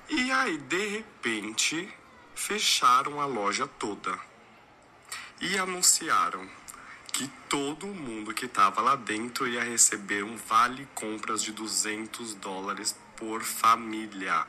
E 0.10 0.31
aí, 0.31 0.57
de 0.57 0.88
repente, 0.88 1.89
fecharam 2.34 3.19
a 3.19 3.25
loja 3.25 3.67
toda. 3.67 4.17
E 5.41 5.57
anunciaram 5.57 6.48
que 7.12 7.29
todo 7.50 7.88
mundo 7.88 8.34
que 8.34 8.45
estava 8.45 8.81
lá 8.81 8.95
dentro 8.95 9.48
ia 9.48 9.63
receber 9.63 10.24
um 10.24 10.36
vale 10.36 10.88
compras 10.93 11.41
de 11.41 11.51
200 11.51 12.36
dólares 12.36 12.95
por 13.15 13.41
família. 13.41 14.45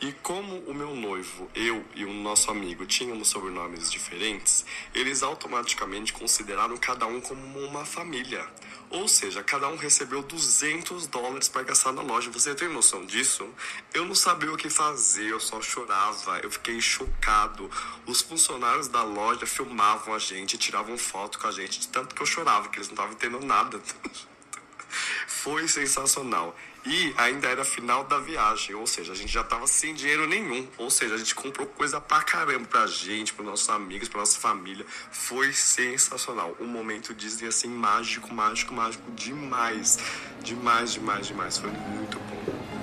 E 0.00 0.12
como 0.12 0.56
o 0.60 0.72
meu 0.72 0.94
noivo, 0.96 1.50
eu 1.54 1.84
e 1.94 2.06
o 2.06 2.12
nosso 2.12 2.50
amigo 2.50 2.86
tínhamos 2.86 3.28
sobrenomes 3.28 3.92
diferentes, 3.92 4.64
eles 4.94 5.22
automaticamente 5.22 6.14
consideraram 6.14 6.74
cada 6.78 7.06
um 7.06 7.20
como 7.20 7.58
uma 7.58 7.84
família. 7.84 8.48
Ou 8.88 9.06
seja, 9.06 9.42
cada 9.42 9.68
um 9.68 9.76
recebeu 9.76 10.22
200 10.22 11.06
dólares 11.06 11.50
para 11.50 11.64
gastar 11.64 11.92
na 11.92 12.00
loja. 12.00 12.30
Você 12.30 12.54
tem 12.54 12.66
noção 12.68 13.04
disso? 13.04 13.46
Eu 13.92 14.06
não 14.06 14.14
sabia 14.14 14.50
o 14.50 14.56
que 14.56 14.70
fazer, 14.70 15.28
eu 15.28 15.38
só 15.38 15.60
chorava. 15.60 16.38
Eu 16.38 16.50
fiquei 16.50 16.80
chocado. 16.80 17.70
Os 18.06 18.22
funcionários 18.22 18.88
da 18.88 19.02
loja 19.02 19.44
filmavam 19.44 20.14
a 20.14 20.18
gente, 20.18 20.56
tiravam 20.56 20.96
foto 20.96 21.38
com 21.38 21.46
a 21.46 21.52
gente, 21.52 21.78
de 21.78 21.88
tanto 21.88 22.14
que 22.14 22.22
eu 22.22 22.26
chorava, 22.26 22.70
que 22.70 22.78
eles 22.78 22.88
não 22.88 22.94
estavam 22.94 23.12
entendendo 23.12 23.44
nada. 23.44 23.78
Foi 25.28 25.68
sensacional. 25.68 26.56
E 26.84 27.12
ainda 27.16 27.48
era 27.48 27.64
final 27.64 28.04
da 28.04 28.18
viagem, 28.18 28.74
ou 28.74 28.86
seja, 28.86 29.12
a 29.12 29.14
gente 29.14 29.32
já 29.32 29.44
tava 29.44 29.66
sem 29.66 29.94
dinheiro 29.94 30.26
nenhum. 30.26 30.66
Ou 30.78 30.90
seja, 30.90 31.14
a 31.14 31.18
gente 31.18 31.34
comprou 31.34 31.66
coisa 31.66 32.00
pra 32.00 32.22
caramba 32.22 32.66
pra 32.66 32.86
gente, 32.86 33.34
pros 33.34 33.46
nossos 33.46 33.68
amigos, 33.68 34.08
pra 34.08 34.20
nossa 34.20 34.38
família. 34.38 34.86
Foi 35.10 35.52
sensacional. 35.52 36.56
Um 36.58 36.66
momento 36.66 37.14
Disney 37.14 37.48
assim, 37.48 37.68
mágico, 37.68 38.32
mágico, 38.32 38.72
mágico 38.72 39.10
demais. 39.12 39.98
Demais, 40.42 40.92
demais, 40.94 41.26
demais. 41.26 41.58
Foi 41.58 41.70
muito 41.70 42.18
bom. 42.18 42.79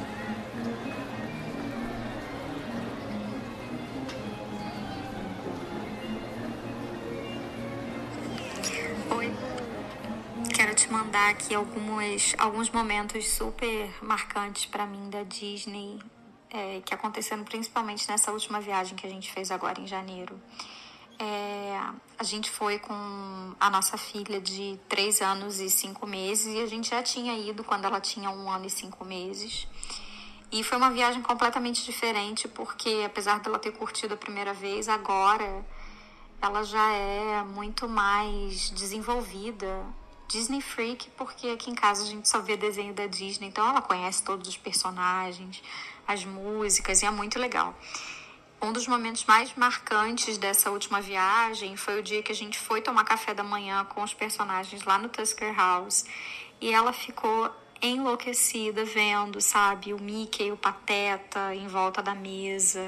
Mandar 10.85 11.29
aqui 11.31 11.55
alguns, 11.55 12.35
alguns 12.37 12.69
momentos 12.69 13.27
super 13.27 13.89
marcantes 14.01 14.65
para 14.65 14.85
mim 14.85 15.09
da 15.09 15.23
Disney, 15.23 15.99
é, 16.49 16.81
que 16.85 16.93
aconteceram 16.93 17.43
principalmente 17.43 18.07
nessa 18.07 18.31
última 18.31 18.59
viagem 18.61 18.95
que 18.95 19.05
a 19.05 19.09
gente 19.09 19.31
fez 19.31 19.49
agora 19.49 19.79
em 19.81 19.87
janeiro. 19.87 20.39
É, 21.19 21.79
a 22.19 22.23
gente 22.23 22.51
foi 22.51 22.77
com 22.77 22.93
a 23.59 23.69
nossa 23.71 23.97
filha 23.97 24.39
de 24.39 24.79
3 24.87 25.21
anos 25.21 25.59
e 25.59 25.69
5 25.69 26.05
meses 26.05 26.53
e 26.53 26.61
a 26.61 26.67
gente 26.67 26.89
já 26.91 27.01
tinha 27.01 27.35
ido 27.35 27.63
quando 27.63 27.85
ela 27.85 27.99
tinha 27.99 28.29
um 28.29 28.51
ano 28.51 28.67
e 28.67 28.69
5 28.69 29.03
meses. 29.03 29.67
E 30.51 30.63
foi 30.63 30.77
uma 30.77 30.91
viagem 30.91 31.21
completamente 31.21 31.83
diferente, 31.83 32.47
porque 32.47 33.03
apesar 33.05 33.39
dela 33.39 33.57
ter 33.57 33.71
curtido 33.71 34.13
a 34.13 34.17
primeira 34.17 34.53
vez, 34.53 34.87
agora 34.87 35.65
ela 36.41 36.63
já 36.63 36.93
é 36.93 37.43
muito 37.43 37.89
mais 37.89 38.69
desenvolvida 38.69 39.83
Disney 40.27 40.61
Freak, 40.61 41.09
porque 41.11 41.47
aqui 41.47 41.71
em 41.71 41.75
casa 41.75 42.03
a 42.03 42.05
gente 42.05 42.27
só 42.27 42.39
vê 42.39 42.57
desenho 42.57 42.93
da 42.93 43.07
Disney, 43.07 43.47
então 43.47 43.67
ela 43.67 43.81
conhece 43.81 44.23
todos 44.23 44.47
os 44.47 44.57
personagens, 44.57 45.63
as 46.05 46.25
músicas, 46.25 47.01
e 47.01 47.05
é 47.05 47.11
muito 47.11 47.39
legal. 47.39 47.73
Um 48.61 48.73
dos 48.73 48.87
momentos 48.87 49.23
mais 49.25 49.53
marcantes 49.55 50.37
dessa 50.37 50.71
última 50.71 50.99
viagem 50.99 51.77
foi 51.77 51.99
o 51.99 52.03
dia 52.03 52.23
que 52.23 52.31
a 52.31 52.35
gente 52.35 52.57
foi 52.57 52.81
tomar 52.81 53.03
café 53.03 53.33
da 53.33 53.43
manhã 53.43 53.85
com 53.85 54.01
os 54.01 54.13
personagens 54.13 54.83
lá 54.83 54.97
no 54.97 55.09
Tusker 55.09 55.55
House 55.55 56.05
e 56.59 56.73
ela 56.73 56.91
ficou 56.91 57.49
enlouquecida 57.81 58.83
vendo, 58.83 59.39
sabe, 59.39 59.93
o 59.93 60.01
Mickey, 60.01 60.51
o 60.51 60.57
Pateta 60.57 61.53
em 61.53 61.67
volta 61.67 62.01
da 62.01 62.15
mesa 62.15 62.81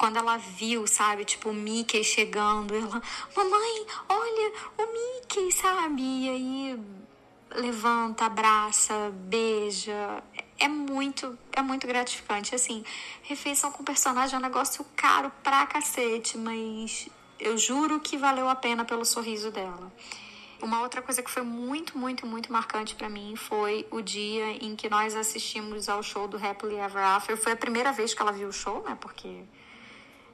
quando 0.00 0.16
ela 0.16 0.38
viu, 0.38 0.86
sabe, 0.86 1.26
tipo, 1.26 1.50
o 1.50 1.52
Mickey 1.52 2.02
chegando, 2.02 2.74
ela, 2.74 3.02
mamãe, 3.36 3.86
olha 4.08 4.52
o 4.78 4.86
Mickey, 4.94 5.52
sabe? 5.52 6.00
E 6.00 6.30
aí 6.30 6.80
levanta, 7.54 8.24
abraça, 8.24 9.12
beija. 9.12 10.24
É 10.58 10.68
muito, 10.68 11.38
é 11.52 11.60
muito 11.60 11.86
gratificante. 11.86 12.54
Assim, 12.54 12.82
refeição 13.24 13.70
com 13.70 13.84
personagem 13.84 14.36
é 14.36 14.38
um 14.38 14.42
negócio 14.42 14.82
caro 14.96 15.30
pra 15.42 15.66
cacete, 15.66 16.38
mas 16.38 17.06
eu 17.38 17.58
juro 17.58 18.00
que 18.00 18.16
valeu 18.16 18.48
a 18.48 18.54
pena 18.54 18.86
pelo 18.86 19.04
sorriso 19.04 19.50
dela. 19.50 19.92
Uma 20.62 20.80
outra 20.80 21.02
coisa 21.02 21.22
que 21.22 21.30
foi 21.30 21.42
muito, 21.42 21.98
muito, 21.98 22.26
muito 22.26 22.50
marcante 22.50 22.94
para 22.94 23.10
mim 23.10 23.36
foi 23.36 23.86
o 23.90 24.00
dia 24.00 24.52
em 24.64 24.74
que 24.74 24.88
nós 24.88 25.14
assistimos 25.14 25.90
ao 25.90 26.02
show 26.02 26.26
do 26.26 26.38
Happily 26.38 26.76
Ever 26.76 27.04
After. 27.04 27.36
Foi 27.36 27.52
a 27.52 27.56
primeira 27.56 27.92
vez 27.92 28.14
que 28.14 28.22
ela 28.22 28.32
viu 28.32 28.48
o 28.48 28.52
show, 28.52 28.82
né? 28.82 28.96
Porque 28.98 29.44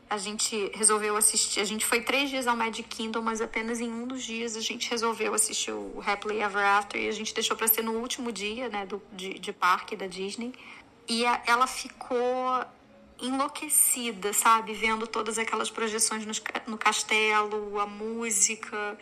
a 0.09 0.19
gente 0.19 0.71
resolveu 0.75 1.17
assistir. 1.17 1.61
A 1.61 1.65
gente 1.65 1.85
foi 1.85 2.01
três 2.01 2.31
dias 2.31 2.47
ao 2.47 2.57
Magic 2.57 2.89
Kingdom, 2.89 3.23
mas 3.23 3.41
apenas 3.41 3.81
em 3.81 3.91
um 3.91 4.07
dos 4.07 4.23
dias 4.23 4.57
a 4.57 4.61
gente 4.61 4.89
resolveu 4.89 5.35
assistir 5.35 5.73
o 5.73 6.03
Happily 6.07 6.41
Ever 6.41 6.65
After 6.65 7.01
e 7.01 7.09
a 7.09 7.13
gente 7.13 7.35
deixou 7.35 7.57
para 7.57 7.67
ser 7.67 7.83
no 7.83 7.93
último 7.93 8.31
dia, 8.31 8.69
né, 8.69 8.87
do, 8.87 9.03
de, 9.13 9.39
de 9.39 9.53
parque 9.53 9.97
da 9.97 10.07
Disney. 10.07 10.53
E 11.09 11.27
a, 11.27 11.43
ela 11.47 11.67
ficou 11.67 12.65
enlouquecida, 13.21 14.33
sabe, 14.33 14.75
vendo 14.75 15.07
todas 15.07 15.39
aquelas 15.39 15.71
projeções 15.71 16.25
no, 16.25 16.33
no 16.67 16.79
castelo, 16.79 17.81
a 17.81 17.87
música. 17.87 18.99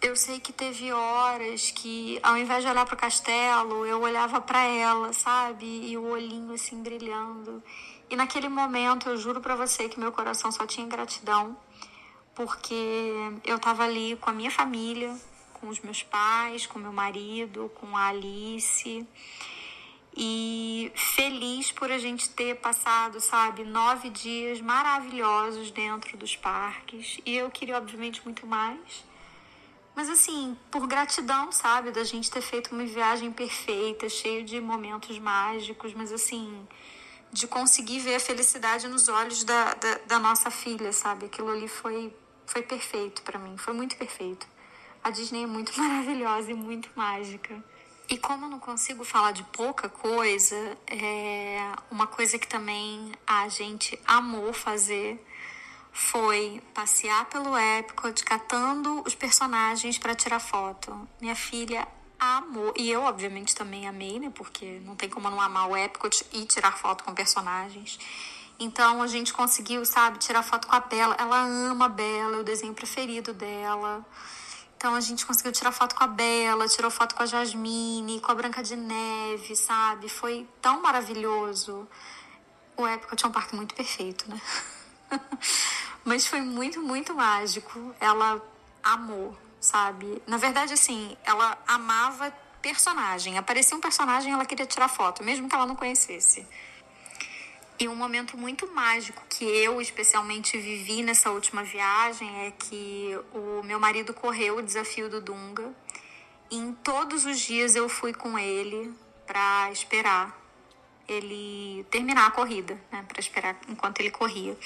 Eu 0.00 0.14
sei 0.14 0.38
que 0.38 0.52
teve 0.52 0.92
horas 0.92 1.70
que, 1.70 2.20
ao 2.22 2.36
invés 2.36 2.62
de 2.62 2.70
olhar 2.70 2.84
para 2.84 2.94
o 2.94 2.98
castelo, 2.98 3.86
eu 3.86 4.00
olhava 4.00 4.40
para 4.40 4.62
ela, 4.62 5.12
sabe, 5.12 5.66
e 5.66 5.96
o 5.96 6.04
olhinho 6.04 6.52
assim 6.52 6.80
brilhando. 6.82 7.62
E 8.08 8.16
naquele 8.16 8.48
momento, 8.48 9.08
eu 9.08 9.16
juro 9.16 9.40
para 9.40 9.56
você 9.56 9.88
que 9.88 9.98
meu 9.98 10.12
coração 10.12 10.52
só 10.52 10.66
tinha 10.66 10.86
gratidão, 10.86 11.56
porque 12.34 13.10
eu 13.44 13.56
estava 13.56 13.84
ali 13.84 14.16
com 14.16 14.30
a 14.30 14.32
minha 14.32 14.50
família, 14.50 15.14
com 15.54 15.68
os 15.68 15.80
meus 15.80 16.02
pais, 16.02 16.66
com 16.66 16.78
meu 16.78 16.92
marido, 16.92 17.70
com 17.74 17.96
a 17.96 18.08
Alice, 18.08 19.06
e 20.16 20.92
feliz 20.94 21.72
por 21.72 21.90
a 21.90 21.98
gente 21.98 22.30
ter 22.30 22.56
passado, 22.56 23.20
sabe, 23.20 23.64
nove 23.64 24.08
dias 24.08 24.60
maravilhosos 24.60 25.70
dentro 25.70 26.16
dos 26.16 26.36
parques. 26.36 27.18
E 27.26 27.36
eu 27.36 27.50
queria, 27.50 27.76
obviamente, 27.76 28.22
muito 28.24 28.46
mais, 28.46 29.04
Mas 29.96 30.10
assim, 30.10 30.54
por 30.70 30.86
gratidão, 30.86 31.50
sabe, 31.50 31.90
da 31.90 32.04
gente 32.04 32.30
ter 32.30 32.42
feito 32.42 32.74
uma 32.74 32.84
viagem 32.84 33.32
perfeita, 33.32 34.10
cheio 34.10 34.44
de 34.44 34.60
momentos 34.60 35.18
mágicos, 35.18 35.94
mas 35.94 36.12
assim, 36.12 36.68
de 37.32 37.46
conseguir 37.46 38.00
ver 38.00 38.16
a 38.16 38.20
felicidade 38.20 38.88
nos 38.88 39.08
olhos 39.08 39.44
da, 39.44 39.74
da, 39.74 39.98
da 40.06 40.18
nossa 40.18 40.50
filha, 40.50 40.92
sabe? 40.92 41.26
Aquilo 41.26 41.50
ali 41.50 41.68
foi, 41.68 42.14
foi 42.46 42.62
perfeito 42.62 43.22
para 43.22 43.38
mim, 43.38 43.56
foi 43.56 43.74
muito 43.74 43.96
perfeito. 43.96 44.46
A 45.02 45.10
Disney 45.10 45.44
é 45.44 45.46
muito 45.46 45.72
maravilhosa 45.78 46.50
e 46.50 46.54
muito 46.54 46.90
mágica. 46.94 47.62
E 48.08 48.16
como 48.16 48.46
eu 48.46 48.48
não 48.48 48.60
consigo 48.60 49.04
falar 49.04 49.32
de 49.32 49.42
pouca 49.44 49.88
coisa, 49.88 50.56
é 50.86 51.72
uma 51.90 52.06
coisa 52.06 52.38
que 52.38 52.46
também 52.46 53.12
a 53.26 53.48
gente 53.48 53.98
amou 54.06 54.52
fazer 54.52 55.20
foi 55.92 56.62
passear 56.74 57.24
pelo 57.24 57.56
Epcot 57.56 58.22
catando 58.22 59.02
os 59.06 59.14
personagens 59.14 59.98
para 59.98 60.14
tirar 60.14 60.38
foto. 60.38 61.08
Minha 61.20 61.34
filha 61.34 61.88
amou, 62.18 62.72
e 62.76 62.90
eu 62.90 63.02
obviamente 63.02 63.54
também 63.54 63.86
amei, 63.86 64.18
né? 64.18 64.30
Porque 64.34 64.80
não 64.84 64.96
tem 64.96 65.08
como 65.08 65.30
não 65.30 65.40
amar 65.40 65.68
o 65.68 65.76
Epcot 65.76 66.24
e 66.32 66.44
tirar 66.46 66.76
foto 66.76 67.04
com 67.04 67.14
personagens. 67.14 67.98
Então 68.58 69.02
a 69.02 69.06
gente 69.06 69.32
conseguiu, 69.34 69.84
sabe, 69.84 70.18
tirar 70.18 70.42
foto 70.42 70.66
com 70.66 70.74
a 70.74 70.80
Bela. 70.80 71.14
Ela 71.18 71.42
ama 71.42 71.86
a 71.86 71.88
Bela, 71.88 72.36
é 72.36 72.40
o 72.40 72.44
desenho 72.44 72.72
preferido 72.74 73.34
dela. 73.34 74.04
Então 74.76 74.94
a 74.94 75.00
gente 75.00 75.26
conseguiu 75.26 75.52
tirar 75.52 75.72
foto 75.72 75.94
com 75.94 76.04
a 76.04 76.06
Bela, 76.06 76.68
tirou 76.68 76.90
foto 76.90 77.14
com 77.14 77.22
a 77.22 77.26
Jasmine, 77.26 78.20
com 78.20 78.32
a 78.32 78.34
Branca 78.34 78.62
de 78.62 78.76
Neve, 78.76 79.54
sabe? 79.56 80.08
Foi 80.08 80.46
tão 80.60 80.80
maravilhoso. 80.80 81.86
O 82.76 82.86
Epcot 82.86 83.24
é 83.24 83.28
um 83.28 83.32
parque 83.32 83.56
muito 83.56 83.74
perfeito, 83.74 84.28
né? 84.28 84.40
Mas 86.04 86.26
foi 86.26 86.40
muito, 86.40 86.80
muito 86.80 87.14
mágico. 87.14 87.94
Ela 88.00 88.40
amou, 88.82 89.36
sabe? 89.66 90.22
Na 90.26 90.36
verdade, 90.36 90.72
assim, 90.72 91.16
ela 91.24 91.58
amava 91.66 92.32
personagem. 92.62 93.38
Aparecia 93.38 93.76
um 93.76 93.80
personagem 93.80 94.32
ela 94.32 94.44
queria 94.44 94.66
tirar 94.66 94.88
foto, 94.88 95.22
mesmo 95.22 95.48
que 95.48 95.54
ela 95.54 95.66
não 95.66 95.76
conhecesse. 95.76 96.46
E 97.78 97.86
um 97.88 97.94
momento 97.94 98.38
muito 98.38 98.66
mágico 98.72 99.22
que 99.28 99.44
eu 99.44 99.80
especialmente 99.80 100.56
vivi 100.56 101.02
nessa 101.02 101.30
última 101.30 101.62
viagem 101.62 102.46
é 102.46 102.50
que 102.50 103.18
o 103.34 103.62
meu 103.62 103.78
marido 103.78 104.14
correu 104.14 104.56
o 104.56 104.62
desafio 104.62 105.10
do 105.10 105.20
Dunga. 105.20 105.70
E 106.50 106.56
em 106.56 106.72
todos 106.72 107.26
os 107.26 107.38
dias 107.38 107.76
eu 107.76 107.88
fui 107.88 108.14
com 108.14 108.38
ele 108.38 108.94
para 109.26 109.70
esperar 109.70 110.34
ele 111.08 111.84
terminar 111.90 112.26
a 112.26 112.30
corrida, 112.30 112.80
né, 112.90 113.04
para 113.06 113.20
esperar 113.20 113.56
enquanto 113.68 114.00
ele 114.00 114.10
corria. 114.10 114.56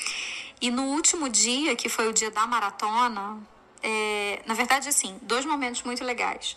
E 0.61 0.71
no 0.71 0.85
último 0.85 1.29
dia, 1.29 1.77
que 1.77 1.89
foi 1.89 2.09
o 2.09 2.13
dia 2.13 2.31
da 2.31 2.47
maratona, 2.47 3.39
é, 3.83 4.43
na 4.47 4.55
verdade, 4.55 4.89
assim, 4.89 5.19
dois 5.23 5.45
momentos 5.45 5.83
muito 5.83 6.05
legais. 6.05 6.57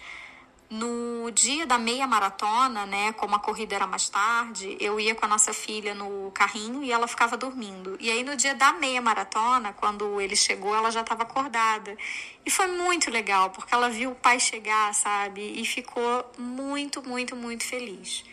No 0.70 1.30
dia 1.30 1.68
da 1.68 1.77
meia 1.77 2.08
maratona, 2.08 2.86
né, 2.88 3.13
como 3.13 3.36
a 3.36 3.39
corrida 3.39 3.75
era 3.75 3.86
mais 3.86 4.10
tarde, 4.10 4.75
eu 4.80 5.00
ia 5.00 5.13
com 5.13 5.24
a 5.24 5.27
nossa 5.27 5.53
filha 5.53 5.94
no 5.94 6.32
carrinho 6.32 6.84
e 6.84 6.92
ela 6.92 7.08
ficava 7.08 7.38
dormindo. 7.38 7.96
E 8.00 8.10
aí 8.10 8.24
no 8.24 8.36
dia 8.36 8.56
da 8.56 8.74
meia 8.74 9.00
maratona, 9.00 9.72
quando 9.74 10.20
ele 10.20 10.36
chegou, 10.36 10.74
ela 10.75 10.89
já 10.89 11.01
estava 11.01 11.24
acordada. 11.24 11.96
E 12.44 12.50
foi 12.50 12.68
muito 12.68 13.12
legal, 13.12 13.51
porque 13.51 13.74
ela 13.74 13.88
viu 13.88 14.12
o 14.12 14.15
pai 14.15 14.39
chegar, 14.39 14.94
sabe? 14.96 15.42
E 15.62 15.63
ficou 15.63 16.25
muito, 16.39 17.08
muito, 17.08 17.36
muito 17.36 17.63
feliz. 17.63 18.24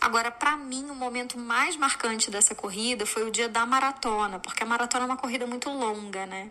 Agora, 0.00 0.30
para 0.30 0.56
mim, 0.56 0.88
o 0.88 0.94
momento 0.94 1.38
mais 1.38 1.76
marcante 1.76 2.30
dessa 2.30 2.54
corrida 2.54 3.04
foi 3.04 3.28
o 3.28 3.30
dia 3.30 3.50
da 3.50 3.66
maratona, 3.66 4.38
porque 4.38 4.62
a 4.62 4.66
maratona 4.66 5.04
é 5.04 5.06
uma 5.06 5.18
corrida 5.18 5.46
muito 5.46 5.68
longa, 5.68 6.24
né? 6.24 6.50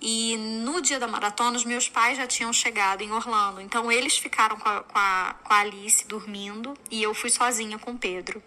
E 0.00 0.36
no 0.36 0.80
dia 0.80 0.98
da 0.98 1.08
maratona, 1.08 1.56
os 1.56 1.64
meus 1.64 1.88
pais 1.88 2.18
já 2.18 2.26
tinham 2.26 2.52
chegado 2.52 3.02
em 3.02 3.12
Orlando, 3.12 3.60
então 3.60 3.90
eles 3.90 4.18
ficaram 4.18 4.56
com 4.56 4.68
a, 4.68 4.82
com 4.82 4.98
a, 4.98 5.34
com 5.42 5.52
a 5.52 5.58
Alice 5.58 6.06
dormindo 6.06 6.76
e 6.90 7.02
eu 7.02 7.14
fui 7.14 7.30
sozinha 7.30 7.78
com 7.78 7.92
o 7.92 7.98
Pedro. 7.98 8.42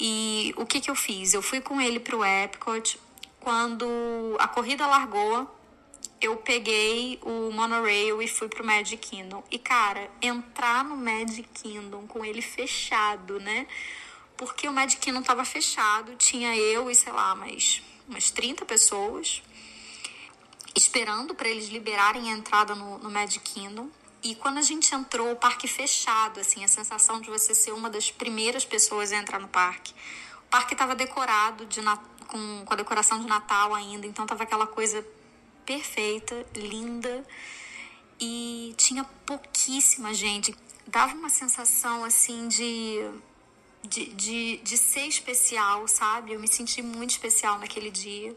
E 0.00 0.54
o 0.56 0.64
que, 0.64 0.80
que 0.80 0.90
eu 0.90 0.96
fiz? 0.96 1.34
Eu 1.34 1.42
fui 1.42 1.60
com 1.60 1.80
ele 1.80 2.00
pro 2.00 2.24
Epcot. 2.24 2.98
Quando 3.38 4.36
a 4.38 4.48
corrida 4.48 4.86
largou, 4.86 5.48
eu 6.20 6.36
peguei 6.36 7.18
o 7.22 7.50
monorail 7.52 8.22
e 8.22 8.28
fui 8.28 8.48
pro 8.48 8.64
Magic 8.64 8.96
Kingdom. 8.96 9.44
E, 9.50 9.58
cara, 9.58 10.10
entrar 10.20 10.84
no 10.84 10.96
Magic 10.96 11.48
Kingdom 11.54 12.06
com 12.06 12.24
ele 12.24 12.40
fechado, 12.40 13.38
né? 13.40 13.66
Porque 14.36 14.66
o 14.66 14.72
Magic 14.72 15.00
Kingdom 15.00 15.22
tava 15.22 15.44
fechado, 15.44 16.16
tinha 16.16 16.56
eu 16.56 16.90
e, 16.90 16.94
sei 16.94 17.12
lá, 17.12 17.34
mais 17.34 17.82
umas 18.08 18.30
30 18.30 18.64
pessoas 18.64 19.42
esperando 20.74 21.34
para 21.34 21.48
eles 21.48 21.68
liberarem 21.68 22.30
a 22.30 22.36
entrada 22.36 22.74
no, 22.74 22.98
no 22.98 23.10
Magic 23.10 23.40
Kingdom. 23.40 23.88
E 24.22 24.34
quando 24.34 24.58
a 24.58 24.62
gente 24.62 24.94
entrou, 24.94 25.32
o 25.32 25.36
parque 25.36 25.66
fechado, 25.66 26.40
assim, 26.40 26.64
a 26.64 26.68
sensação 26.68 27.20
de 27.20 27.28
você 27.28 27.54
ser 27.54 27.72
uma 27.72 27.90
das 27.90 28.10
primeiras 28.10 28.64
pessoas 28.64 29.12
a 29.12 29.16
entrar 29.16 29.40
no 29.40 29.48
parque. 29.48 29.92
O 30.46 30.50
parque 30.50 30.74
estava 30.74 30.94
decorado 30.94 31.66
de, 31.66 31.80
com, 32.28 32.64
com 32.64 32.72
a 32.72 32.76
decoração 32.76 33.20
de 33.20 33.26
Natal 33.26 33.74
ainda, 33.74 34.06
então 34.06 34.24
tava 34.24 34.44
aquela 34.44 34.66
coisa 34.66 35.04
perfeita, 35.66 36.46
linda 36.54 37.24
e 38.20 38.74
tinha 38.76 39.04
pouquíssima 39.26 40.14
gente. 40.14 40.54
Dava 40.86 41.14
uma 41.14 41.28
sensação 41.28 42.04
assim 42.04 42.46
de, 42.46 42.98
de, 43.82 44.06
de, 44.14 44.56
de 44.58 44.76
ser 44.76 45.06
especial, 45.06 45.88
sabe? 45.88 46.32
Eu 46.32 46.40
me 46.40 46.46
senti 46.46 46.80
muito 46.82 47.10
especial 47.10 47.58
naquele 47.58 47.90
dia 47.90 48.36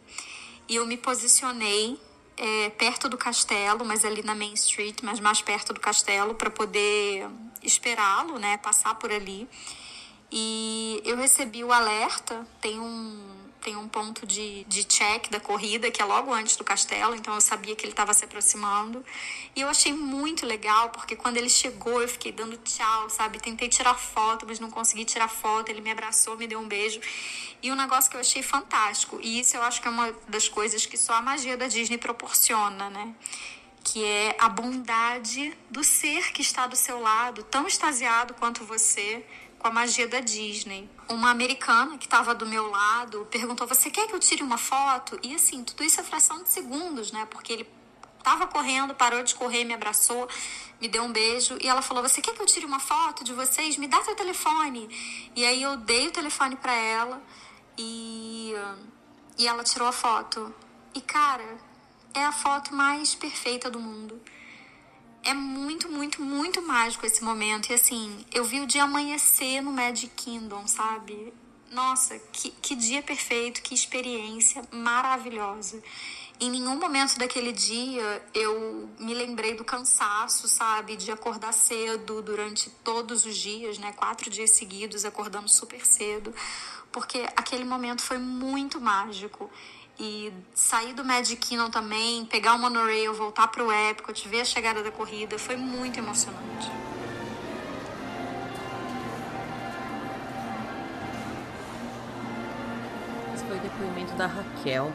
e 0.67 0.75
eu 0.75 0.85
me 0.87 0.97
posicionei 0.97 1.99
é, 2.37 2.69
perto 2.71 3.07
do 3.07 3.17
castelo, 3.17 3.85
mas 3.85 4.03
ali 4.03 4.21
na 4.23 4.35
Main 4.35 4.53
Street, 4.53 4.97
mas 5.03 5.19
mais 5.19 5.41
perto 5.41 5.73
do 5.73 5.79
castelo, 5.79 6.35
para 6.35 6.49
poder 6.49 7.27
esperá-lo, 7.63 8.37
né? 8.37 8.57
Passar 8.57 8.95
por 8.95 9.11
ali. 9.11 9.47
E 10.31 11.01
eu 11.05 11.15
recebi 11.15 11.63
o 11.63 11.71
alerta, 11.71 12.45
tem 12.59 12.79
um 12.79 13.44
tem 13.65 13.75
um 13.75 13.87
ponto 13.87 14.27
de, 14.27 14.63
de 14.65 14.83
check 14.83 15.27
da 15.31 15.39
corrida, 15.39 15.89
que 15.89 15.99
é 15.99 16.05
logo 16.05 16.31
antes 16.31 16.55
do 16.55 16.63
castelo, 16.63 17.15
então 17.15 17.33
eu 17.33 17.41
sabia 17.41 17.75
que 17.75 17.83
ele 17.83 17.93
estava 17.93 18.13
se 18.13 18.23
aproximando. 18.23 19.03
E 19.55 19.61
eu 19.61 19.67
achei 19.67 19.91
muito 19.91 20.45
legal, 20.45 20.89
porque 20.89 21.15
quando 21.15 21.37
ele 21.37 21.49
chegou, 21.49 21.99
eu 21.99 22.07
fiquei 22.07 22.31
dando 22.31 22.57
tchau, 22.57 23.09
sabe? 23.09 23.39
Tentei 23.39 23.67
tirar 23.67 23.95
foto, 23.95 24.45
mas 24.47 24.59
não 24.59 24.69
consegui 24.69 25.03
tirar 25.03 25.27
foto. 25.27 25.69
Ele 25.69 25.81
me 25.81 25.89
abraçou, 25.89 26.37
me 26.37 26.45
deu 26.45 26.59
um 26.59 26.67
beijo. 26.67 27.01
E 27.63 27.71
um 27.71 27.75
negócio 27.75 28.07
que 28.11 28.15
eu 28.15 28.21
achei 28.21 28.43
fantástico, 28.43 29.19
e 29.19 29.39
isso 29.39 29.57
eu 29.57 29.63
acho 29.63 29.81
que 29.81 29.87
é 29.87 29.91
uma 29.91 30.13
das 30.27 30.47
coisas 30.47 30.85
que 30.85 30.95
só 30.95 31.13
a 31.13 31.21
magia 31.21 31.57
da 31.57 31.65
Disney 31.65 31.97
proporciona, 31.97 32.91
né? 32.91 33.15
que 33.83 34.03
é 34.03 34.35
a 34.39 34.49
bondade 34.49 35.55
do 35.69 35.83
ser 35.83 36.33
que 36.33 36.41
está 36.41 36.65
do 36.65 36.75
seu 36.75 36.99
lado, 36.99 37.43
tão 37.43 37.67
extasiado 37.67 38.33
quanto 38.33 38.65
você, 38.65 39.23
com 39.59 39.67
a 39.67 39.71
magia 39.71 40.07
da 40.07 40.19
Disney. 40.19 40.89
Uma 41.09 41.29
americana 41.31 41.97
que 41.97 42.05
estava 42.05 42.33
do 42.33 42.45
meu 42.45 42.69
lado 42.69 43.27
perguntou: 43.31 43.67
Você 43.67 43.89
quer 43.89 44.07
que 44.07 44.13
eu 44.13 44.19
tire 44.19 44.43
uma 44.43 44.57
foto? 44.57 45.19
E 45.23 45.35
assim, 45.35 45.63
tudo 45.63 45.83
isso 45.83 45.99
é 45.99 46.03
fração 46.03 46.43
de 46.43 46.51
segundos, 46.51 47.11
né? 47.11 47.25
Porque 47.29 47.53
ele 47.53 47.69
estava 48.17 48.47
correndo, 48.47 48.95
parou 48.95 49.21
de 49.23 49.35
correr, 49.35 49.63
me 49.63 49.73
abraçou, 49.73 50.27
me 50.81 50.87
deu 50.87 51.03
um 51.03 51.11
beijo 51.11 51.57
e 51.61 51.67
ela 51.67 51.81
falou: 51.81 52.01
Você 52.03 52.21
quer 52.21 52.33
que 52.33 52.41
eu 52.41 52.45
tire 52.45 52.65
uma 52.65 52.79
foto 52.79 53.23
de 53.23 53.33
vocês? 53.33 53.77
Me 53.77 53.87
dá 53.87 54.03
seu 54.03 54.15
telefone. 54.15 54.89
E 55.35 55.45
aí 55.45 55.61
eu 55.61 55.77
dei 55.77 56.07
o 56.07 56.11
telefone 56.11 56.55
para 56.55 56.73
ela 56.73 57.21
e, 57.77 58.53
e 59.37 59.47
ela 59.47 59.63
tirou 59.63 59.87
a 59.87 59.91
foto. 59.91 60.53
E 60.93 61.01
cara, 61.01 61.57
é 62.13 62.23
a 62.23 62.31
foto 62.31 62.73
mais 62.73 63.13
perfeita 63.13 63.69
do 63.69 63.79
mundo 63.79 64.19
é 65.25 65.33
muito, 65.33 65.89
muito, 65.89 66.21
muito 66.21 66.61
mágico 66.61 67.05
esse 67.05 67.23
momento. 67.23 67.69
E 67.71 67.73
assim, 67.73 68.25
eu 68.31 68.45
vi 68.45 68.61
o 68.61 68.67
dia 68.67 68.83
amanhecer 68.83 69.61
no 69.61 69.71
Magic 69.71 70.13
Kingdom, 70.15 70.67
sabe? 70.67 71.33
Nossa, 71.71 72.17
que, 72.31 72.51
que 72.51 72.75
dia 72.75 73.01
perfeito, 73.01 73.61
que 73.61 73.73
experiência 73.73 74.63
maravilhosa. 74.71 75.81
Em 76.39 76.51
nenhum 76.51 76.77
momento 76.77 77.17
daquele 77.17 77.51
dia 77.51 78.23
eu 78.33 78.89
me 78.99 79.13
lembrei 79.13 79.55
do 79.55 79.63
cansaço, 79.63 80.47
sabe? 80.47 80.95
De 80.95 81.11
acordar 81.11 81.53
cedo 81.53 82.21
durante 82.21 82.69
todos 82.83 83.25
os 83.25 83.35
dias, 83.35 83.77
né? 83.77 83.93
Quatro 83.93 84.29
dias 84.29 84.51
seguidos, 84.51 85.05
acordando 85.05 85.49
super 85.49 85.85
cedo. 85.85 86.33
Porque 86.91 87.25
aquele 87.35 87.65
momento 87.65 88.01
foi 88.01 88.19
muito 88.19 88.79
mágico. 88.79 89.49
E 89.97 90.33
sair 90.53 90.93
do 90.93 91.05
Magic 91.05 91.37
Kingdom 91.37 91.69
também, 91.69 92.25
pegar 92.25 92.55
o 92.55 92.59
monorail, 92.59 93.13
voltar 93.13 93.47
pro 93.47 93.71
Epcot, 93.71 94.27
ver 94.27 94.41
a 94.41 94.45
chegada 94.45 94.83
da 94.83 94.91
corrida, 94.91 95.39
foi 95.39 95.55
muito 95.55 95.97
emocionante. 95.97 96.69
Esse 103.33 103.45
foi 103.45 103.57
o 103.57 103.61
depoimento 103.61 104.13
da 104.15 104.27
Raquel. 104.27 104.91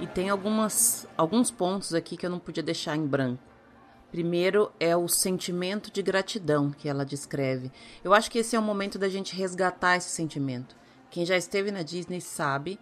E 0.00 0.06
tem 0.06 0.30
algumas, 0.30 1.06
alguns 1.16 1.50
pontos 1.50 1.94
aqui 1.94 2.16
que 2.16 2.24
eu 2.24 2.30
não 2.30 2.38
podia 2.38 2.62
deixar 2.62 2.96
em 2.96 3.06
branco. 3.06 3.42
Primeiro 4.10 4.72
é 4.80 4.96
o 4.96 5.06
sentimento 5.06 5.92
de 5.92 6.02
gratidão 6.02 6.72
que 6.72 6.88
ela 6.88 7.04
descreve. 7.04 7.70
Eu 8.02 8.12
acho 8.12 8.28
que 8.28 8.38
esse 8.38 8.56
é 8.56 8.58
o 8.58 8.62
momento 8.62 8.98
da 8.98 9.08
gente 9.08 9.36
resgatar 9.36 9.96
esse 9.96 10.08
sentimento. 10.08 10.74
Quem 11.10 11.24
já 11.24 11.36
esteve 11.36 11.70
na 11.70 11.82
Disney 11.82 12.20
sabe 12.20 12.80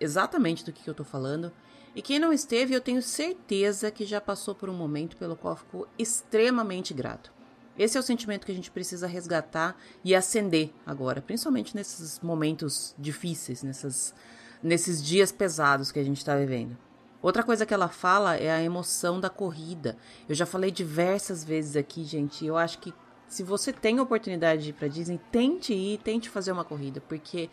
exatamente 0.00 0.64
do 0.64 0.72
que, 0.72 0.88
eu 0.88 0.94
tô 0.94 1.04
falando. 1.04 1.52
E 1.94 2.02
quem 2.02 2.18
não 2.18 2.32
esteve, 2.32 2.74
eu 2.74 2.80
tenho 2.80 3.00
certeza 3.00 3.90
que 3.90 4.04
já 4.04 4.20
passou 4.20 4.54
por 4.54 4.68
um 4.68 4.74
momento 4.74 5.16
pelo 5.16 5.36
qual 5.36 5.56
ficou 5.56 5.88
extremamente 5.98 6.92
grato. 6.92 7.32
Esse 7.78 7.96
é 7.96 8.00
o 8.00 8.02
sentimento 8.02 8.46
que 8.46 8.52
a 8.52 8.54
gente 8.54 8.70
precisa 8.70 9.06
resgatar 9.06 9.76
e 10.02 10.14
acender 10.14 10.72
agora, 10.84 11.20
principalmente 11.20 11.74
nesses 11.74 12.20
momentos 12.20 12.94
difíceis, 12.98 13.62
nessas, 13.62 14.14
nesses 14.62 15.02
dias 15.02 15.30
pesados 15.30 15.92
que 15.92 15.98
a 15.98 16.04
gente 16.04 16.18
está 16.18 16.36
vivendo. 16.36 16.76
Outra 17.20 17.42
coisa 17.42 17.66
que 17.66 17.74
ela 17.74 17.88
fala 17.88 18.36
é 18.36 18.50
a 18.50 18.62
emoção 18.62 19.18
da 19.20 19.28
corrida. 19.28 19.96
Eu 20.28 20.34
já 20.34 20.46
falei 20.46 20.70
diversas 20.70 21.42
vezes 21.42 21.76
aqui, 21.76 22.04
gente. 22.04 22.46
Eu 22.46 22.56
acho 22.56 22.78
que 22.78 22.94
se 23.28 23.42
você 23.42 23.72
tem 23.72 23.98
a 23.98 24.02
oportunidade 24.02 24.62
de 24.62 24.70
ir 24.70 24.72
para 24.72 24.88
Disney, 24.88 25.20
tente 25.32 25.74
ir, 25.74 25.98
tente 25.98 26.30
fazer 26.30 26.52
uma 26.52 26.64
corrida, 26.64 27.00
porque 27.00 27.50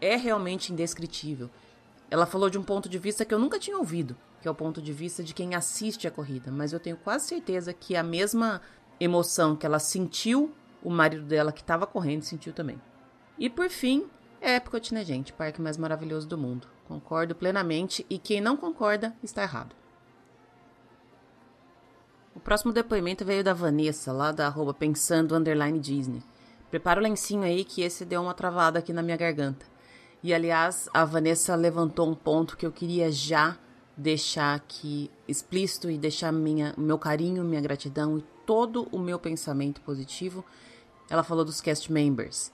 é 0.00 0.16
realmente 0.16 0.72
indescritível. 0.72 1.50
Ela 2.10 2.26
falou 2.26 2.48
de 2.48 2.58
um 2.58 2.62
ponto 2.62 2.88
de 2.88 2.98
vista 2.98 3.24
que 3.24 3.34
eu 3.34 3.38
nunca 3.38 3.58
tinha 3.58 3.76
ouvido, 3.76 4.16
que 4.40 4.48
é 4.48 4.50
o 4.50 4.54
ponto 4.54 4.80
de 4.80 4.92
vista 4.92 5.22
de 5.22 5.34
quem 5.34 5.54
assiste 5.54 6.06
a 6.06 6.10
corrida, 6.10 6.50
mas 6.52 6.72
eu 6.72 6.80
tenho 6.80 6.96
quase 6.96 7.26
certeza 7.26 7.72
que 7.72 7.96
a 7.96 8.02
mesma 8.02 8.60
emoção 9.00 9.56
que 9.56 9.66
ela 9.66 9.78
sentiu, 9.78 10.54
o 10.82 10.90
marido 10.90 11.24
dela 11.24 11.52
que 11.52 11.60
estava 11.60 11.86
correndo 11.86 12.22
sentiu 12.22 12.52
também. 12.52 12.80
E 13.38 13.50
por 13.50 13.68
fim, 13.68 14.06
Epcot, 14.40 14.94
né, 14.94 15.04
gente? 15.04 15.32
Parque 15.32 15.60
mais 15.60 15.76
maravilhoso 15.76 16.28
do 16.28 16.38
mundo. 16.38 16.68
Concordo 16.86 17.34
plenamente 17.34 18.06
e 18.08 18.18
quem 18.18 18.40
não 18.40 18.56
concorda 18.56 19.14
está 19.22 19.42
errado. 19.42 19.74
O 22.34 22.40
próximo 22.40 22.72
depoimento 22.72 23.24
veio 23.24 23.42
da 23.42 23.52
Vanessa, 23.52 24.12
lá 24.12 24.30
da 24.30 24.46
arroba 24.46 24.72
Pensando 24.72 25.34
Underline 25.34 25.80
Disney. 25.80 26.22
Prepara 26.70 27.00
o 27.00 27.02
lencinho 27.02 27.42
aí 27.42 27.64
que 27.64 27.82
esse 27.82 28.04
deu 28.04 28.22
uma 28.22 28.34
travada 28.34 28.78
aqui 28.78 28.92
na 28.92 29.02
minha 29.02 29.16
garganta. 29.16 29.66
E 30.26 30.34
aliás, 30.34 30.88
a 30.92 31.04
Vanessa 31.04 31.54
levantou 31.54 32.10
um 32.10 32.14
ponto 32.16 32.56
que 32.56 32.66
eu 32.66 32.72
queria 32.72 33.12
já 33.12 33.56
deixar 33.96 34.56
aqui 34.56 35.08
explícito 35.28 35.88
e 35.88 35.96
deixar 35.96 36.32
minha, 36.32 36.74
meu 36.76 36.98
carinho, 36.98 37.44
minha 37.44 37.60
gratidão 37.60 38.18
e 38.18 38.24
todo 38.44 38.88
o 38.90 38.98
meu 38.98 39.20
pensamento 39.20 39.80
positivo. 39.82 40.44
Ela 41.08 41.22
falou 41.22 41.44
dos 41.44 41.60
cast 41.60 41.92
members. 41.92 42.50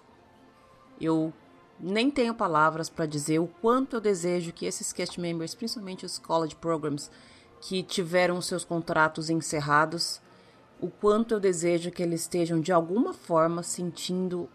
Eu 1.00 1.32
nem 1.80 2.10
tenho 2.10 2.34
palavras 2.34 2.90
para 2.90 3.06
dizer 3.06 3.38
o 3.38 3.46
quanto 3.46 3.96
eu 3.96 4.02
desejo 4.02 4.52
que 4.52 4.66
esses 4.66 4.92
cast 4.92 5.18
members, 5.18 5.54
principalmente 5.54 6.04
os 6.04 6.18
college 6.18 6.56
programs 6.56 7.10
que 7.58 7.82
tiveram 7.82 8.42
seus 8.42 8.66
contratos 8.66 9.30
encerrados, 9.30 10.20
o 10.78 10.90
quanto 10.90 11.32
eu 11.32 11.40
desejo 11.40 11.90
que 11.90 12.02
eles 12.02 12.20
estejam 12.20 12.60
de 12.60 12.70
alguma 12.70 13.14
forma 13.14 13.62
sentindo 13.62 14.46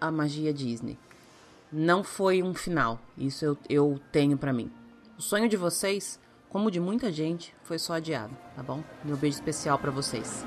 a 0.00 0.10
magia 0.10 0.52
Disney. 0.52 0.98
Não 1.72 2.02
foi 2.04 2.42
um 2.42 2.54
final, 2.54 3.00
isso 3.16 3.44
eu, 3.44 3.58
eu 3.68 4.00
tenho 4.12 4.38
para 4.38 4.52
mim. 4.52 4.70
O 5.18 5.22
sonho 5.22 5.48
de 5.48 5.56
vocês, 5.56 6.20
como 6.48 6.70
de 6.70 6.80
muita 6.80 7.12
gente, 7.12 7.54
foi 7.62 7.78
só 7.78 7.94
adiado, 7.94 8.36
tá 8.54 8.62
bom? 8.62 8.82
Meu 9.04 9.16
beijo 9.16 9.36
especial 9.36 9.78
para 9.78 9.90
vocês. 9.90 10.44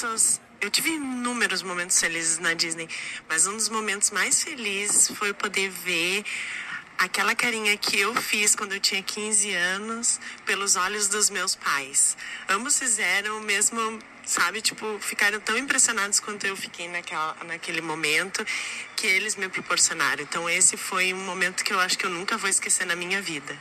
momentos. 0.00 0.40
Eu 0.60 0.70
tive 0.70 0.90
inúmeros 0.90 1.62
momentos 1.62 1.98
felizes 1.98 2.38
na 2.38 2.54
Disney, 2.54 2.88
mas 3.28 3.46
um 3.46 3.56
dos 3.56 3.68
momentos 3.68 4.10
mais 4.10 4.42
felizes 4.42 5.08
foi 5.16 5.32
poder 5.32 5.70
ver 5.70 6.24
aquela 7.00 7.34
carinha 7.34 7.74
que 7.78 7.98
eu 7.98 8.14
fiz 8.14 8.54
quando 8.54 8.74
eu 8.74 8.80
tinha 8.80 9.02
15 9.02 9.54
anos 9.54 10.20
pelos 10.44 10.76
olhos 10.76 11.08
dos 11.08 11.30
meus 11.30 11.54
pais. 11.54 12.14
Ambos 12.46 12.78
fizeram 12.78 13.38
o 13.38 13.40
mesmo, 13.40 13.98
sabe, 14.22 14.60
tipo, 14.60 14.98
ficaram 15.00 15.40
tão 15.40 15.56
impressionados 15.56 16.20
quanto 16.20 16.46
eu 16.46 16.54
fiquei 16.54 16.88
naquela, 16.88 17.34
naquele 17.46 17.80
momento 17.80 18.44
que 18.96 19.06
eles 19.06 19.34
me 19.36 19.48
proporcionaram. 19.48 20.22
Então 20.22 20.48
esse 20.48 20.76
foi 20.76 21.14
um 21.14 21.24
momento 21.24 21.64
que 21.64 21.72
eu 21.72 21.80
acho 21.80 21.96
que 21.96 22.04
eu 22.04 22.10
nunca 22.10 22.36
vou 22.36 22.50
esquecer 22.50 22.84
na 22.84 22.94
minha 22.94 23.22
vida. 23.22 23.58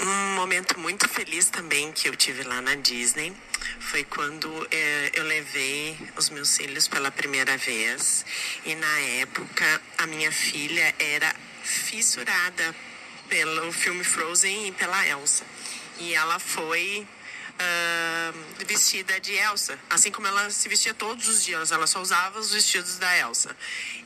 Um 0.00 0.36
momento 0.36 0.78
muito 0.80 1.06
feliz 1.06 1.50
também 1.50 1.92
que 1.92 2.08
eu 2.08 2.16
tive 2.16 2.44
lá 2.44 2.62
na 2.62 2.76
Disney 2.76 3.34
foi 3.80 4.04
quando 4.04 4.48
é, 4.70 5.10
eu 5.14 5.24
levei 5.24 5.98
os 6.16 6.30
meus 6.30 6.56
filhos 6.56 6.88
pela 6.88 7.10
primeira 7.10 7.58
vez 7.58 8.24
e 8.64 8.74
na 8.74 9.00
época 9.20 9.82
a 9.98 10.06
minha 10.06 10.30
filha 10.30 10.94
era 10.98 11.34
fissurada 11.68 12.74
pelo 13.28 13.70
filme 13.72 14.02
Frozen 14.02 14.68
e 14.68 14.72
pela 14.72 15.06
Elsa 15.06 15.44
e 15.98 16.14
ela 16.14 16.38
foi 16.38 17.06
uh, 17.54 18.64
vestida 18.66 19.18
de 19.20 19.34
Elsa, 19.34 19.78
assim 19.90 20.10
como 20.10 20.26
ela 20.26 20.50
se 20.50 20.68
vestia 20.68 20.94
todos 20.94 21.26
os 21.28 21.44
dias, 21.44 21.72
ela 21.72 21.86
só 21.86 22.00
usava 22.00 22.38
os 22.38 22.52
vestidos 22.52 22.98
da 22.98 23.16
Elsa. 23.18 23.56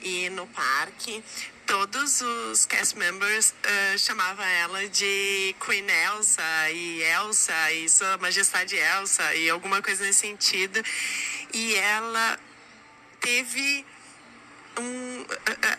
E 0.00 0.30
no 0.30 0.46
parque, 0.48 1.22
todos 1.66 2.20
os 2.20 2.64
cast 2.66 2.96
members 2.96 3.50
uh, 3.50 3.98
chamavam 3.98 4.44
ela 4.44 4.88
de 4.88 5.54
Queen 5.64 5.86
Elsa 5.88 6.70
e 6.70 7.02
Elsa 7.02 7.72
e 7.72 7.88
Sua 7.88 8.16
Majestade 8.18 8.76
Elsa 8.76 9.34
e 9.34 9.50
alguma 9.50 9.82
coisa 9.82 10.04
nesse 10.04 10.20
sentido. 10.20 10.82
E 11.52 11.74
ela 11.74 12.38
teve 13.20 13.84
um, 14.78 15.24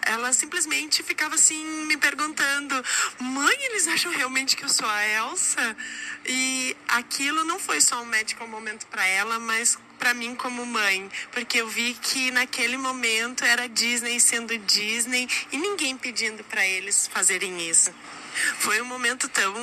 ela 0.05 0.33
simplesmente 0.33 1.03
ficava 1.03 1.35
assim 1.35 1.63
me 1.85 1.97
perguntando: 1.97 2.75
mãe, 3.19 3.55
eles 3.65 3.87
acham 3.87 4.11
realmente 4.11 4.55
que 4.55 4.63
eu 4.63 4.69
sou 4.69 4.87
a 4.87 5.07
Elsa? 5.07 5.77
E 6.25 6.75
aquilo 6.87 7.43
não 7.43 7.59
foi 7.59 7.81
só 7.81 8.01
um 8.01 8.05
medical 8.05 8.47
momento 8.47 8.85
para 8.87 9.05
ela, 9.05 9.39
mas 9.39 9.77
para 9.97 10.13
mim 10.13 10.35
como 10.35 10.65
mãe, 10.65 11.09
porque 11.31 11.61
eu 11.61 11.67
vi 11.67 11.93
que 11.93 12.29
naquele 12.31 12.77
momento 12.77 13.45
era 13.45 13.69
Disney 13.69 14.19
sendo 14.19 14.57
Disney 14.57 15.27
e 15.51 15.57
ninguém 15.57 15.97
pedindo 15.97 16.43
para 16.43 16.65
eles 16.65 17.07
fazerem 17.07 17.69
isso. 17.69 17.93
Foi 18.59 18.81
um 18.81 18.85
momento 18.85 19.29
tão 19.29 19.53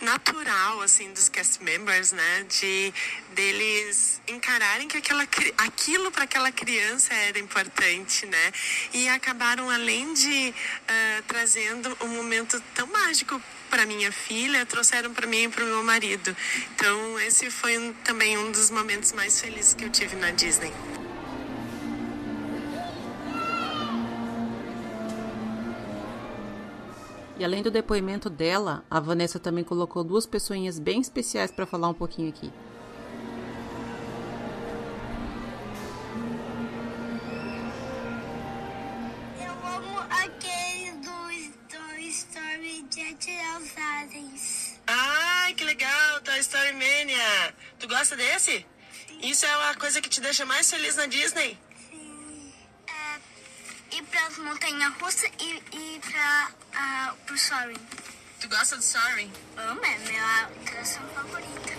natural 0.00 0.80
assim 0.82 1.12
dos 1.12 1.28
cast 1.28 1.62
members, 1.62 2.12
né, 2.12 2.46
de 2.48 2.92
deles 3.34 4.20
encararem 4.28 4.88
que 4.88 4.96
aquela 4.96 5.22
aquilo 5.58 6.10
para 6.10 6.24
aquela 6.24 6.52
criança 6.52 7.14
era 7.14 7.38
importante, 7.38 8.26
né, 8.26 8.52
e 8.92 9.08
acabaram 9.08 9.70
além 9.70 10.12
de 10.14 10.50
uh, 10.50 11.22
trazendo 11.26 11.96
um 12.02 12.08
momento 12.08 12.60
tão 12.74 12.86
mágico 12.88 13.40
para 13.70 13.84
minha 13.84 14.12
filha, 14.12 14.64
trouxeram 14.64 15.12
para 15.12 15.26
mim 15.26 15.44
e 15.44 15.48
para 15.48 15.64
o 15.64 15.66
meu 15.66 15.82
marido. 15.82 16.36
Então 16.74 17.18
esse 17.20 17.50
foi 17.50 17.76
um, 17.78 17.92
também 18.04 18.38
um 18.38 18.52
dos 18.52 18.70
momentos 18.70 19.12
mais 19.12 19.40
felizes 19.40 19.74
que 19.74 19.84
eu 19.84 19.90
tive 19.90 20.16
na 20.16 20.30
Disney. 20.30 20.72
E 27.38 27.44
além 27.44 27.62
do 27.62 27.70
depoimento 27.70 28.30
dela, 28.30 28.82
a 28.90 28.98
Vanessa 28.98 29.38
também 29.38 29.62
colocou 29.62 30.02
duas 30.02 30.24
pessoinhas 30.24 30.78
bem 30.78 31.00
especiais 31.02 31.50
para 31.52 31.66
falar 31.66 31.88
um 31.88 31.94
pouquinho 31.94 32.30
aqui. 32.30 32.50
Eu 39.38 39.52
amo 39.52 39.98
aqueles 40.08 40.94
do 40.94 41.58
Toy 41.68 42.08
Story 42.08 42.86
de 42.88 43.00
atirar 43.02 43.60
os 43.60 43.76
aliens. 43.76 44.80
Ai, 44.86 45.52
que 45.52 45.64
legal, 45.64 46.20
Toy 46.24 46.38
Story 46.38 46.72
Mania. 46.72 47.54
Tu 47.78 47.86
gosta 47.86 48.16
desse? 48.16 48.64
Sim. 49.08 49.20
Isso 49.20 49.44
é 49.44 49.70
a 49.70 49.74
coisa 49.74 50.00
que 50.00 50.08
te 50.08 50.22
deixa 50.22 50.46
mais 50.46 50.70
feliz 50.70 50.96
na 50.96 51.04
Disney? 51.04 51.58
Ir 53.96 54.02
para 54.04 54.26
as 54.26 54.38
montanhas 54.38 54.92
russas 55.00 55.30
e 55.40 55.76
ir 55.76 56.00
para 56.00 56.50
uh, 56.50 57.16
pro 57.24 57.38
Soaring. 57.38 57.80
Tu 58.40 58.48
gosta 58.48 58.76
do 58.76 58.82
Soaring? 58.82 59.30
Amo, 59.56 59.80
é 59.82 59.98
minha 59.98 60.42
atração 60.44 61.02
favorita. 61.14 61.72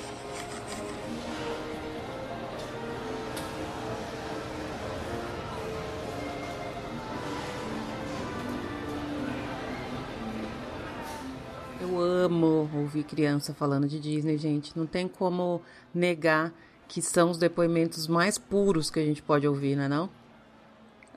Eu 11.79 11.99
amo 11.99 12.69
ouvir 12.73 13.03
criança 13.03 13.53
falando 13.53 13.87
de 13.87 13.99
Disney, 13.99 14.39
gente. 14.39 14.75
Não 14.75 14.87
tem 14.87 15.07
como 15.07 15.61
negar 15.93 16.51
que 16.87 16.99
são 16.99 17.29
os 17.29 17.37
depoimentos 17.37 18.07
mais 18.07 18.39
puros 18.39 18.89
que 18.89 18.99
a 18.99 19.05
gente 19.05 19.21
pode 19.21 19.47
ouvir, 19.47 19.75
não 19.75 19.83
é 19.83 19.87
não? 19.87 20.26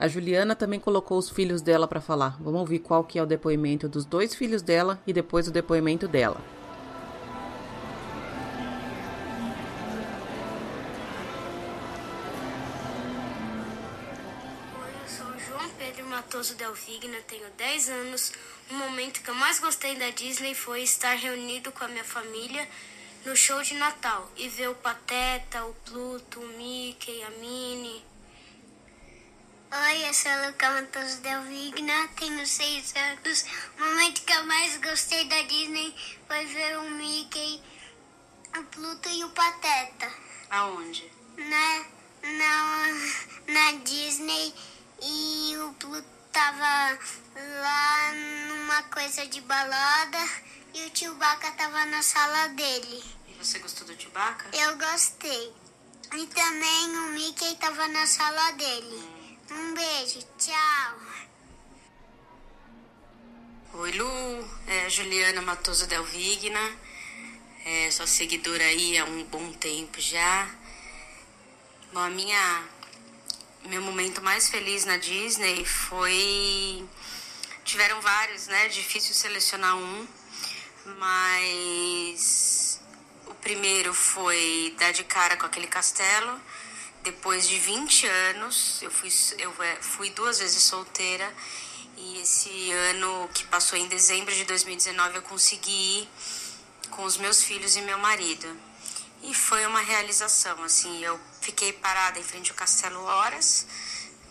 A 0.01 0.07
Juliana 0.07 0.55
também 0.55 0.79
colocou 0.79 1.19
os 1.19 1.29
filhos 1.29 1.61
dela 1.61 1.87
para 1.87 2.01
falar. 2.01 2.35
Vamos 2.39 2.61
ouvir 2.61 2.79
qual 2.79 3.03
que 3.03 3.19
é 3.19 3.21
o 3.21 3.25
depoimento 3.27 3.87
dos 3.87 4.03
dois 4.03 4.33
filhos 4.33 4.63
dela 4.63 4.99
e 5.05 5.13
depois 5.13 5.47
o 5.47 5.51
depoimento 5.51 6.07
dela. 6.07 6.41
Oi, 14.81 14.91
eu 15.03 15.07
sou 15.07 15.27
João 15.37 15.69
Pedro 15.77 16.07
Matoso 16.07 16.55
Delvigna, 16.55 17.17
tenho 17.27 17.45
10 17.55 17.89
anos. 17.89 18.33
O 18.71 18.73
momento 18.73 19.21
que 19.21 19.29
eu 19.29 19.35
mais 19.35 19.59
gostei 19.59 19.99
da 19.99 20.09
Disney 20.09 20.55
foi 20.55 20.81
estar 20.81 21.13
reunido 21.13 21.71
com 21.71 21.85
a 21.85 21.87
minha 21.87 22.03
família 22.03 22.67
no 23.23 23.35
show 23.35 23.61
de 23.61 23.75
Natal 23.75 24.27
e 24.35 24.49
ver 24.49 24.67
o 24.67 24.73
Pateta, 24.73 25.63
o 25.63 25.75
Pluto, 25.85 26.39
o 26.39 26.57
Mickey, 26.57 27.21
a 27.21 27.29
Minnie. 27.39 28.10
Oi, 29.73 30.05
eu 30.05 30.13
sou 30.13 30.29
a 30.29 30.47
Luca 30.47 30.69
Matos 30.69 31.15
Delvigna, 31.19 32.09
tenho 32.17 32.45
seis 32.45 32.93
anos. 32.93 33.45
O 33.77 33.85
momento 33.85 34.21
que 34.23 34.33
eu 34.33 34.43
mais 34.43 34.75
gostei 34.75 35.23
da 35.29 35.41
Disney 35.43 35.95
foi 36.27 36.45
ver 36.45 36.77
o 36.77 36.91
Mickey, 36.91 37.63
o 38.57 38.63
Pluto 38.65 39.07
e 39.07 39.23
o 39.23 39.29
Pateta. 39.29 40.11
Aonde? 40.49 41.09
Na, 41.37 41.85
na, 42.21 42.87
na 43.47 43.71
Disney 43.85 44.53
e 45.01 45.55
o 45.55 45.73
Pluto 45.75 46.05
tava 46.33 46.99
lá 47.61 48.11
numa 48.49 48.83
coisa 48.83 49.25
de 49.25 49.39
balada 49.39 50.19
e 50.73 50.85
o 50.85 50.91
Chewbacca 50.93 51.49
tava 51.53 51.85
na 51.85 52.03
sala 52.03 52.49
dele. 52.49 53.01
E 53.25 53.33
você 53.35 53.57
gostou 53.59 53.87
do 53.87 53.97
Chewbacca? 53.97 54.49
Eu 54.51 54.77
gostei. 54.77 55.53
E 56.13 56.27
também 56.27 56.89
o 56.89 57.13
Mickey 57.13 57.55
tava 57.55 57.87
na 57.87 58.05
sala 58.05 58.51
dele. 58.51 59.10
Um 59.53 59.73
beijo, 59.73 60.19
tchau. 60.37 60.95
Oi, 63.73 63.91
Lu. 63.91 64.49
É 64.65 64.89
Juliana 64.89 65.41
Matoso 65.41 65.85
Delvigna. 65.87 66.77
É, 67.65 67.91
sua 67.91 68.07
seguidora 68.07 68.63
aí 68.63 68.97
há 68.97 69.03
um 69.03 69.25
bom 69.25 69.51
tempo 69.51 69.99
já. 69.99 70.49
Bom, 71.91 71.99
a 71.99 72.09
minha... 72.09 72.63
Meu 73.65 73.81
momento 73.81 74.21
mais 74.21 74.47
feliz 74.47 74.85
na 74.85 74.95
Disney 74.95 75.65
foi... 75.65 76.87
Tiveram 77.65 77.99
vários, 77.99 78.47
né? 78.47 78.69
Difícil 78.69 79.13
selecionar 79.13 79.75
um. 79.75 80.07
Mas... 80.97 82.81
O 83.27 83.33
primeiro 83.33 83.93
foi 83.93 84.73
dar 84.79 84.93
de 84.93 85.03
cara 85.03 85.35
com 85.35 85.45
aquele 85.45 85.67
castelo 85.67 86.39
depois 87.03 87.47
de 87.47 87.57
20 87.57 88.05
anos, 88.05 88.81
eu 88.81 88.91
fui, 88.91 89.09
eu 89.37 89.53
fui 89.81 90.09
duas 90.11 90.39
vezes 90.39 90.63
solteira 90.63 91.33
e 91.97 92.19
esse 92.19 92.71
ano 92.71 93.29
que 93.33 93.43
passou 93.45 93.77
em 93.77 93.87
dezembro 93.87 94.33
de 94.33 94.43
2019 94.45 95.15
eu 95.15 95.21
consegui 95.23 95.71
ir 96.01 96.09
com 96.91 97.03
os 97.03 97.17
meus 97.17 97.43
filhos 97.43 97.75
e 97.75 97.81
meu 97.81 97.97
marido. 97.97 98.47
E 99.23 99.33
foi 99.33 99.65
uma 99.65 99.81
realização, 99.81 100.63
assim, 100.63 101.03
eu 101.03 101.19
fiquei 101.41 101.73
parada 101.73 102.19
em 102.19 102.23
frente 102.23 102.49
ao 102.51 102.57
castelo 102.57 103.03
horas, 103.03 103.67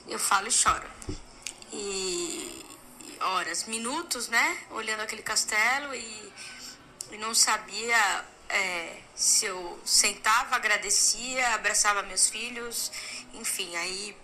eu 0.08 0.18
falo 0.18 0.48
e 0.48 0.50
choro. 0.50 0.88
E 1.72 2.66
horas, 3.20 3.64
minutos, 3.64 4.28
né, 4.28 4.58
olhando 4.70 5.00
aquele 5.00 5.22
castelo 5.22 5.94
e, 5.94 6.32
e 7.12 7.18
não 7.18 7.34
sabia 7.34 8.24
é, 8.50 9.02
se 9.14 9.46
eu 9.46 9.80
sentava, 9.84 10.56
agradecia, 10.56 11.54
abraçava 11.54 12.02
meus 12.02 12.28
filhos, 12.28 12.90
enfim, 13.34 13.74
aí 13.76 14.16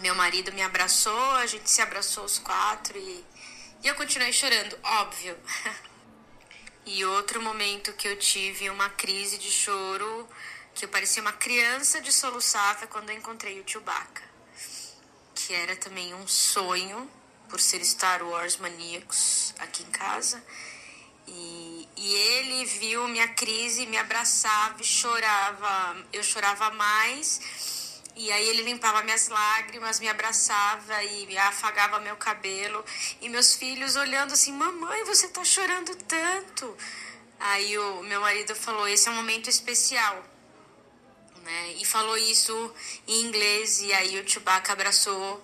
meu 0.00 0.14
marido 0.14 0.52
me 0.52 0.62
abraçou, 0.62 1.30
a 1.32 1.46
gente 1.46 1.70
se 1.70 1.80
abraçou 1.80 2.24
os 2.24 2.38
quatro 2.38 2.98
e, 2.98 3.24
e 3.82 3.88
eu 3.88 3.94
continuei 3.94 4.32
chorando, 4.32 4.78
óbvio. 4.82 5.36
e 6.84 7.04
outro 7.04 7.40
momento 7.40 7.92
que 7.94 8.06
eu 8.06 8.18
tive 8.18 8.68
uma 8.68 8.90
crise 8.90 9.38
de 9.38 9.50
choro, 9.50 10.28
que 10.74 10.84
eu 10.84 10.88
parecia 10.88 11.22
uma 11.22 11.32
criança 11.32 12.00
de 12.00 12.12
soluçar, 12.12 12.78
foi 12.78 12.86
quando 12.88 13.10
eu 13.10 13.16
encontrei 13.16 13.58
o 13.60 13.64
Chewbacca, 13.66 14.22
que 15.34 15.54
era 15.54 15.74
também 15.76 16.14
um 16.14 16.28
sonho, 16.28 17.10
por 17.48 17.60
ser 17.60 17.82
Star 17.84 18.22
Wars 18.22 18.56
maníacos 18.56 19.54
aqui 19.58 19.82
em 19.82 19.90
casa. 19.90 20.42
E, 21.26 21.65
e 22.06 22.14
ele 22.14 22.64
viu 22.66 23.08
minha 23.08 23.26
crise, 23.26 23.84
me 23.84 23.98
abraçava, 23.98 24.80
chorava, 24.80 26.06
eu 26.12 26.22
chorava 26.22 26.70
mais. 26.70 28.00
E 28.14 28.30
aí 28.30 28.48
ele 28.48 28.62
limpava 28.62 29.02
minhas 29.02 29.26
lágrimas, 29.26 29.98
me 29.98 30.08
abraçava 30.08 31.02
e 31.02 31.36
afagava 31.36 31.98
meu 31.98 32.14
cabelo. 32.14 32.84
E 33.20 33.28
meus 33.28 33.56
filhos 33.56 33.96
olhando 33.96 34.34
assim, 34.34 34.52
mamãe, 34.52 35.02
você 35.02 35.26
tá 35.26 35.42
chorando 35.44 35.96
tanto. 35.96 36.76
Aí 37.40 37.76
o 37.76 38.04
meu 38.04 38.20
marido 38.20 38.54
falou, 38.54 38.86
esse 38.86 39.08
é 39.08 39.10
um 39.10 39.16
momento 39.16 39.50
especial. 39.50 40.24
Né? 41.42 41.72
E 41.80 41.84
falou 41.84 42.16
isso 42.16 42.72
em 43.08 43.22
inglês, 43.22 43.80
e 43.80 43.92
aí 43.92 44.20
o 44.20 44.28
Chewbacca 44.28 44.74
abraçou 44.74 45.42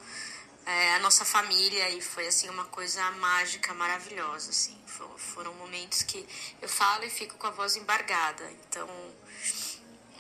é, 0.65 0.95
a 0.95 0.99
nossa 1.01 1.25
família 1.25 1.91
e 1.91 2.01
foi 2.01 2.27
assim 2.27 2.49
uma 2.49 2.65
coisa 2.67 3.11
mágica, 3.13 3.75
maravilhosa, 3.75 4.51
assim. 4.51 4.79
Foram 5.17 5.55
momentos 5.55 6.03
que 6.03 6.27
eu 6.61 6.69
falo 6.69 7.05
e 7.05 7.11
fico 7.11 7.37
com 7.37 7.47
a 7.47 7.51
voz 7.51 7.77
embargada. 7.77 8.51
Então, 8.53 8.89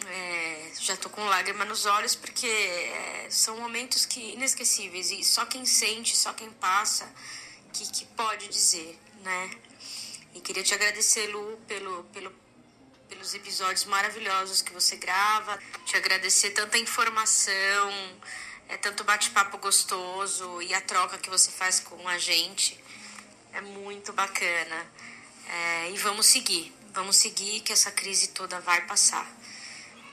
é, 0.06 0.72
já 0.80 0.96
tô 0.96 1.08
com 1.10 1.24
lágrima 1.24 1.64
nos 1.64 1.86
olhos 1.86 2.14
porque 2.14 2.46
é, 2.46 3.26
são 3.30 3.56
momentos 3.58 4.04
que 4.06 4.32
inesquecíveis 4.32 5.10
e 5.10 5.22
só 5.22 5.44
quem 5.46 5.64
sente, 5.64 6.16
só 6.16 6.32
quem 6.32 6.50
passa 6.50 7.08
que, 7.72 7.86
que 7.90 8.04
pode 8.06 8.48
dizer, 8.48 8.98
né? 9.22 9.50
E 10.34 10.40
queria 10.40 10.62
te 10.62 10.74
agradecer, 10.74 11.26
Lu, 11.28 11.58
pelo, 11.66 12.04
pelo, 12.04 12.32
pelos 13.08 13.34
episódios 13.34 13.84
maravilhosos 13.84 14.62
que 14.62 14.72
você 14.72 14.96
grava, 14.96 15.58
te 15.84 15.96
agradecer 15.96 16.50
tanta 16.50 16.78
informação, 16.78 17.92
é 18.72 18.78
tanto 18.78 19.04
bate-papo 19.04 19.58
gostoso 19.58 20.62
e 20.62 20.72
a 20.72 20.80
troca 20.80 21.18
que 21.18 21.28
você 21.28 21.50
faz 21.50 21.78
com 21.78 22.08
a 22.08 22.16
gente. 22.16 22.82
É 23.52 23.60
muito 23.60 24.14
bacana. 24.14 24.86
É, 25.46 25.90
e 25.90 25.98
vamos 25.98 26.24
seguir. 26.24 26.74
Vamos 26.94 27.16
seguir 27.16 27.60
que 27.60 27.70
essa 27.70 27.90
crise 27.90 28.28
toda 28.28 28.58
vai 28.60 28.80
passar. 28.86 29.30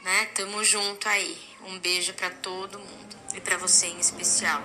Né? 0.03 0.25
Tamo 0.35 0.61
junto 0.61 1.07
aí. 1.07 1.41
Um 1.67 1.79
beijo 1.79 2.13
para 2.15 2.29
todo 2.31 2.77
mundo 2.77 3.15
e 3.33 3.39
para 3.39 3.55
você 3.55 3.87
em 3.87 3.99
especial. 3.99 4.61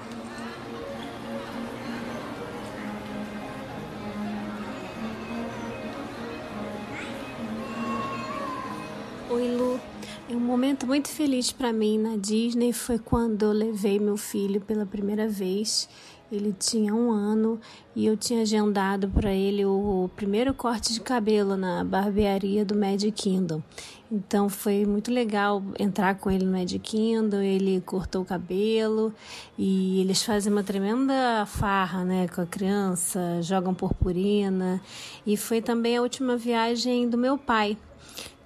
Oi, 9.30 9.48
Lu. 9.48 9.93
Um 10.28 10.40
momento 10.40 10.86
muito 10.86 11.08
feliz 11.08 11.52
para 11.52 11.72
mim 11.72 11.98
na 11.98 12.16
Disney 12.16 12.72
foi 12.72 12.98
quando 12.98 13.42
eu 13.42 13.52
levei 13.52 13.98
meu 13.98 14.16
filho 14.16 14.60
pela 14.60 14.86
primeira 14.86 15.28
vez 15.28 15.88
ele 16.32 16.54
tinha 16.58 16.94
um 16.94 17.10
ano 17.10 17.60
e 17.94 18.06
eu 18.06 18.16
tinha 18.16 18.42
agendado 18.42 19.08
para 19.08 19.32
ele 19.32 19.64
o 19.64 20.10
primeiro 20.16 20.52
corte 20.52 20.92
de 20.92 21.00
cabelo 21.00 21.56
na 21.56 21.84
barbearia 21.84 22.64
do 22.64 22.74
Magic 22.74 23.12
Kingdom. 23.12 23.62
Então 24.10 24.48
foi 24.48 24.84
muito 24.84 25.10
legal 25.10 25.62
entrar 25.78 26.16
com 26.16 26.30
ele 26.30 26.44
no 26.44 26.52
Magic 26.52 26.78
Kingdom, 26.78 27.40
ele 27.40 27.80
cortou 27.80 28.22
o 28.22 28.24
cabelo 28.24 29.12
e 29.58 30.00
eles 30.00 30.22
fazem 30.22 30.52
uma 30.52 30.62
tremenda 30.62 31.46
farra 31.46 32.04
né, 32.04 32.28
com 32.28 32.40
a 32.40 32.46
criança, 32.46 33.40
jogam 33.42 33.74
purpurina. 33.74 34.80
E 35.26 35.36
foi 35.36 35.60
também 35.60 35.96
a 35.96 36.02
última 36.02 36.36
viagem 36.36 37.08
do 37.08 37.18
meu 37.18 37.38
pai. 37.38 37.76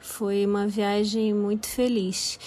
Foi 0.08 0.44
uma 0.44 0.66
viagem 0.66 1.32
muito 1.32 1.68
feliz 1.68 2.40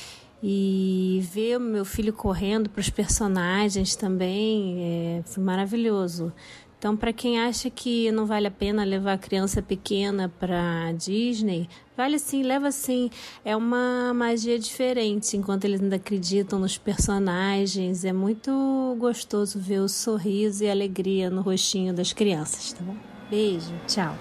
e 0.43 1.21
ver 1.31 1.57
o 1.57 1.59
meu 1.59 1.85
filho 1.85 2.11
correndo 2.11 2.69
para 2.69 2.81
os 2.81 2.89
personagens 2.89 3.95
também 3.95 4.75
é, 4.79 5.21
foi 5.25 5.41
maravilhoso. 5.43 6.33
Então, 6.77 6.97
para 6.97 7.13
quem 7.13 7.39
acha 7.39 7.69
que 7.69 8.11
não 8.11 8.25
vale 8.25 8.47
a 8.47 8.51
pena 8.51 8.83
levar 8.83 9.13
a 9.13 9.17
criança 9.17 9.61
pequena 9.61 10.27
para 10.39 10.91
Disney, 10.93 11.69
vale 11.95 12.17
sim, 12.17 12.41
leva 12.41 12.71
sim. 12.71 13.11
É 13.45 13.55
uma 13.55 14.11
magia 14.15 14.57
diferente, 14.57 15.37
enquanto 15.37 15.63
eles 15.65 15.79
ainda 15.79 15.97
acreditam 15.97 16.57
nos 16.57 16.79
personagens. 16.79 18.03
É 18.03 18.11
muito 18.11 18.97
gostoso 18.99 19.59
ver 19.59 19.79
o 19.79 19.87
sorriso 19.87 20.63
e 20.63 20.67
a 20.67 20.71
alegria 20.71 21.29
no 21.29 21.41
rostinho 21.41 21.93
das 21.93 22.11
crianças, 22.11 22.73
tá 22.73 22.83
bom? 22.83 22.95
Beijo, 23.29 23.71
tchau. 23.87 24.17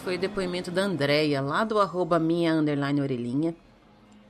Foi 0.00 0.16
o 0.16 0.18
depoimento 0.18 0.70
da 0.70 0.82
Andrea, 0.82 1.40
lá 1.40 1.64
do 1.64 1.78
arroba 1.78 2.18
minha 2.18 2.54
underline 2.54 3.00
orelhinha. 3.00 3.54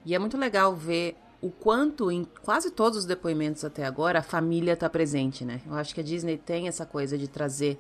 E 0.05 0.14
é 0.14 0.18
muito 0.18 0.37
legal 0.37 0.75
ver 0.75 1.16
o 1.40 1.51
quanto 1.51 2.11
em 2.11 2.27
quase 2.42 2.70
todos 2.70 2.98
os 2.98 3.05
depoimentos 3.05 3.64
até 3.64 3.85
agora 3.85 4.20
a 4.20 4.22
família 4.22 4.75
está 4.75 4.88
presente, 4.88 5.44
né? 5.44 5.61
Eu 5.66 5.75
acho 5.75 5.94
que 5.94 6.01
a 6.01 6.05
Disney 6.05 6.37
tem 6.37 6.68
essa 6.68 6.87
coisa 6.87 7.18
de 7.18 7.27
trazer 7.27 7.79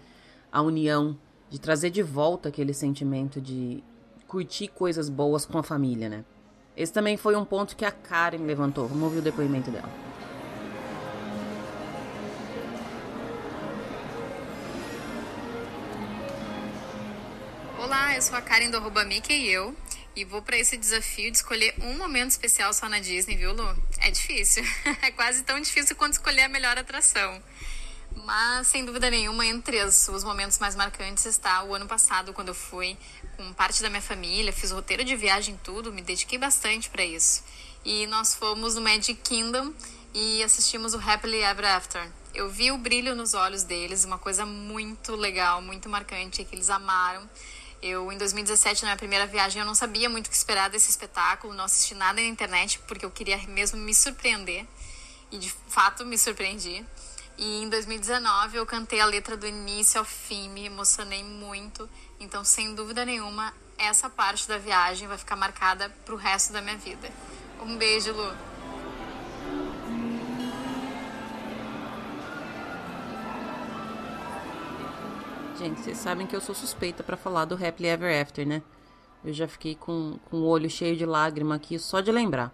a 0.50 0.60
união, 0.60 1.16
de 1.48 1.60
trazer 1.60 1.90
de 1.90 2.02
volta 2.02 2.48
aquele 2.48 2.74
sentimento 2.74 3.40
de 3.40 3.82
curtir 4.26 4.68
coisas 4.68 5.08
boas 5.08 5.46
com 5.46 5.58
a 5.58 5.62
família, 5.62 6.08
né? 6.08 6.24
Esse 6.76 6.92
também 6.92 7.16
foi 7.16 7.36
um 7.36 7.44
ponto 7.44 7.76
que 7.76 7.84
a 7.84 7.92
Karen 7.92 8.44
levantou. 8.44 8.88
Vamos 8.88 9.04
ouvir 9.04 9.18
o 9.18 9.22
depoimento 9.22 9.70
dela. 9.70 10.11
Olá, 17.92 18.16
eu 18.16 18.22
sou 18.22 18.38
a 18.38 18.40
Karen 18.40 18.70
do 18.70 18.78
arroba 18.78 19.04
Mickey 19.04 19.34
e 19.34 19.50
eu. 19.50 19.76
E 20.16 20.24
vou 20.24 20.40
para 20.40 20.56
esse 20.56 20.78
desafio 20.78 21.30
de 21.30 21.36
escolher 21.36 21.74
um 21.78 21.98
momento 21.98 22.30
especial 22.30 22.72
só 22.72 22.88
na 22.88 22.98
Disney, 23.00 23.36
viu, 23.36 23.52
Lu? 23.52 23.76
É 24.00 24.10
difícil. 24.10 24.64
É 25.02 25.10
quase 25.10 25.42
tão 25.42 25.60
difícil 25.60 25.94
quanto 25.94 26.14
escolher 26.14 26.44
a 26.44 26.48
melhor 26.48 26.78
atração. 26.78 27.42
Mas, 28.24 28.68
sem 28.68 28.82
dúvida 28.82 29.10
nenhuma, 29.10 29.44
entre 29.44 29.84
os, 29.84 30.08
os 30.08 30.24
momentos 30.24 30.58
mais 30.58 30.74
marcantes 30.74 31.26
está 31.26 31.62
o 31.64 31.74
ano 31.74 31.86
passado, 31.86 32.32
quando 32.32 32.48
eu 32.48 32.54
fui 32.54 32.96
com 33.36 33.52
parte 33.52 33.82
da 33.82 33.90
minha 33.90 34.00
família, 34.00 34.54
fiz 34.54 34.70
roteiro 34.70 35.04
de 35.04 35.14
viagem 35.14 35.60
tudo, 35.62 35.92
me 35.92 36.00
dediquei 36.00 36.38
bastante 36.38 36.88
para 36.88 37.04
isso. 37.04 37.44
E 37.84 38.06
nós 38.06 38.34
fomos 38.34 38.74
no 38.74 38.80
Magic 38.80 39.16
Kingdom 39.16 39.70
e 40.14 40.42
assistimos 40.42 40.94
o 40.94 40.98
Happily 40.98 41.42
Ever 41.42 41.66
After. 41.66 42.10
Eu 42.34 42.48
vi 42.48 42.72
o 42.72 42.78
brilho 42.78 43.14
nos 43.14 43.34
olhos 43.34 43.64
deles, 43.64 44.06
uma 44.06 44.16
coisa 44.16 44.46
muito 44.46 45.14
legal, 45.14 45.60
muito 45.60 45.90
marcante, 45.90 46.42
que 46.42 46.54
eles 46.54 46.70
amaram. 46.70 47.28
Eu, 47.82 48.12
em 48.12 48.16
2017, 48.16 48.82
na 48.82 48.90
minha 48.90 48.96
primeira 48.96 49.26
viagem, 49.26 49.60
eu 49.60 49.66
não 49.66 49.74
sabia 49.74 50.08
muito 50.08 50.28
o 50.28 50.30
que 50.30 50.36
esperar 50.36 50.70
desse 50.70 50.88
espetáculo, 50.88 51.52
não 51.52 51.64
assisti 51.64 51.96
nada 51.96 52.20
na 52.20 52.28
internet, 52.28 52.78
porque 52.86 53.04
eu 53.04 53.10
queria 53.10 53.36
mesmo 53.48 53.76
me 53.80 53.92
surpreender. 53.92 54.64
E, 55.32 55.38
de 55.38 55.52
fato, 55.66 56.06
me 56.06 56.16
surpreendi. 56.16 56.86
E 57.36 57.62
em 57.62 57.68
2019 57.68 58.58
eu 58.58 58.64
cantei 58.64 59.00
a 59.00 59.06
letra 59.06 59.36
do 59.36 59.46
início 59.48 59.98
ao 59.98 60.04
fim, 60.04 60.48
me 60.50 60.66
emocionei 60.66 61.24
muito. 61.24 61.90
Então, 62.20 62.44
sem 62.44 62.72
dúvida 62.72 63.04
nenhuma, 63.04 63.52
essa 63.76 64.08
parte 64.08 64.46
da 64.46 64.58
viagem 64.58 65.08
vai 65.08 65.18
ficar 65.18 65.34
marcada 65.34 65.88
pro 66.04 66.14
resto 66.14 66.52
da 66.52 66.60
minha 66.60 66.76
vida. 66.76 67.10
Um 67.60 67.76
beijo, 67.76 68.12
Lu. 68.12 68.51
Gente, 75.62 75.80
vocês 75.80 75.98
sabem 75.98 76.26
que 76.26 76.34
eu 76.34 76.40
sou 76.40 76.56
suspeita 76.56 77.04
para 77.04 77.16
falar 77.16 77.44
do 77.44 77.54
Happily 77.54 77.88
Ever 77.88 78.20
After, 78.20 78.44
né? 78.44 78.62
Eu 79.24 79.32
já 79.32 79.46
fiquei 79.46 79.76
com, 79.76 80.18
com 80.28 80.38
o 80.38 80.44
olho 80.44 80.68
cheio 80.68 80.96
de 80.96 81.06
lágrima 81.06 81.54
aqui 81.54 81.78
só 81.78 82.00
de 82.00 82.10
lembrar. 82.10 82.52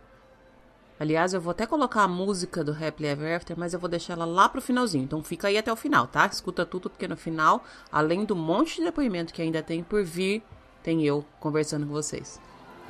Aliás, 1.00 1.32
eu 1.32 1.40
vou 1.40 1.52
até 1.52 1.64
colocar 1.64 2.02
a 2.02 2.08
música 2.08 2.62
do 2.62 2.70
Happily 2.70 3.08
Ever 3.08 3.34
After, 3.34 3.58
mas 3.58 3.72
eu 3.72 3.80
vou 3.80 3.88
deixar 3.88 4.12
ela 4.12 4.26
lá 4.26 4.46
pro 4.46 4.60
finalzinho. 4.60 5.04
Então 5.04 5.24
fica 5.24 5.48
aí 5.48 5.56
até 5.56 5.72
o 5.72 5.76
final, 5.76 6.06
tá? 6.06 6.26
Escuta 6.26 6.66
tudo, 6.66 6.90
porque 6.90 7.08
no 7.08 7.16
final, 7.16 7.64
além 7.90 8.26
do 8.26 8.36
monte 8.36 8.76
de 8.76 8.84
depoimento 8.84 9.32
que 9.32 9.40
ainda 9.40 9.62
tem 9.62 9.82
por 9.82 10.04
vir, 10.04 10.42
tem 10.82 11.02
eu 11.02 11.24
conversando 11.40 11.86
com 11.86 11.92
vocês. 11.94 12.38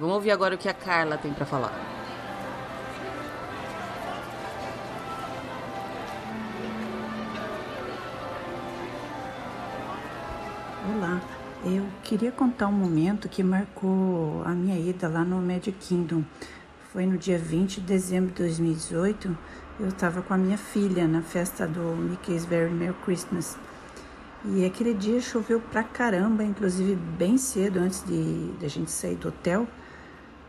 Vamos 0.00 0.16
ouvir 0.16 0.32
agora 0.32 0.56
o 0.56 0.58
que 0.58 0.68
a 0.68 0.74
Carla 0.74 1.16
tem 1.16 1.32
para 1.32 1.46
falar. 1.46 2.17
Olá, 10.90 11.20
eu 11.66 11.84
queria 12.02 12.32
contar 12.32 12.66
um 12.66 12.72
momento 12.72 13.28
que 13.28 13.42
marcou 13.42 14.42
a 14.46 14.52
minha 14.52 14.78
ida 14.78 15.06
lá 15.06 15.22
no 15.22 15.36
Magic 15.36 15.72
Kingdom. 15.72 16.24
Foi 16.90 17.04
no 17.04 17.18
dia 17.18 17.38
20 17.38 17.82
de 17.82 17.86
dezembro 17.86 18.30
de 18.30 18.36
2018. 18.36 19.36
Eu 19.78 19.88
estava 19.88 20.22
com 20.22 20.32
a 20.32 20.38
minha 20.38 20.56
filha 20.56 21.06
na 21.06 21.20
festa 21.20 21.66
do 21.66 21.94
Mickey's 21.94 22.46
Very 22.46 22.72
Merry 22.72 22.94
Christmas. 23.04 23.58
E 24.46 24.64
aquele 24.64 24.94
dia 24.94 25.20
choveu 25.20 25.60
pra 25.60 25.84
caramba, 25.84 26.42
inclusive 26.42 26.94
bem 26.94 27.36
cedo, 27.36 27.80
antes 27.80 28.02
de, 28.02 28.52
de 28.52 28.64
a 28.64 28.70
gente 28.70 28.90
sair 28.90 29.16
do 29.16 29.28
hotel. 29.28 29.68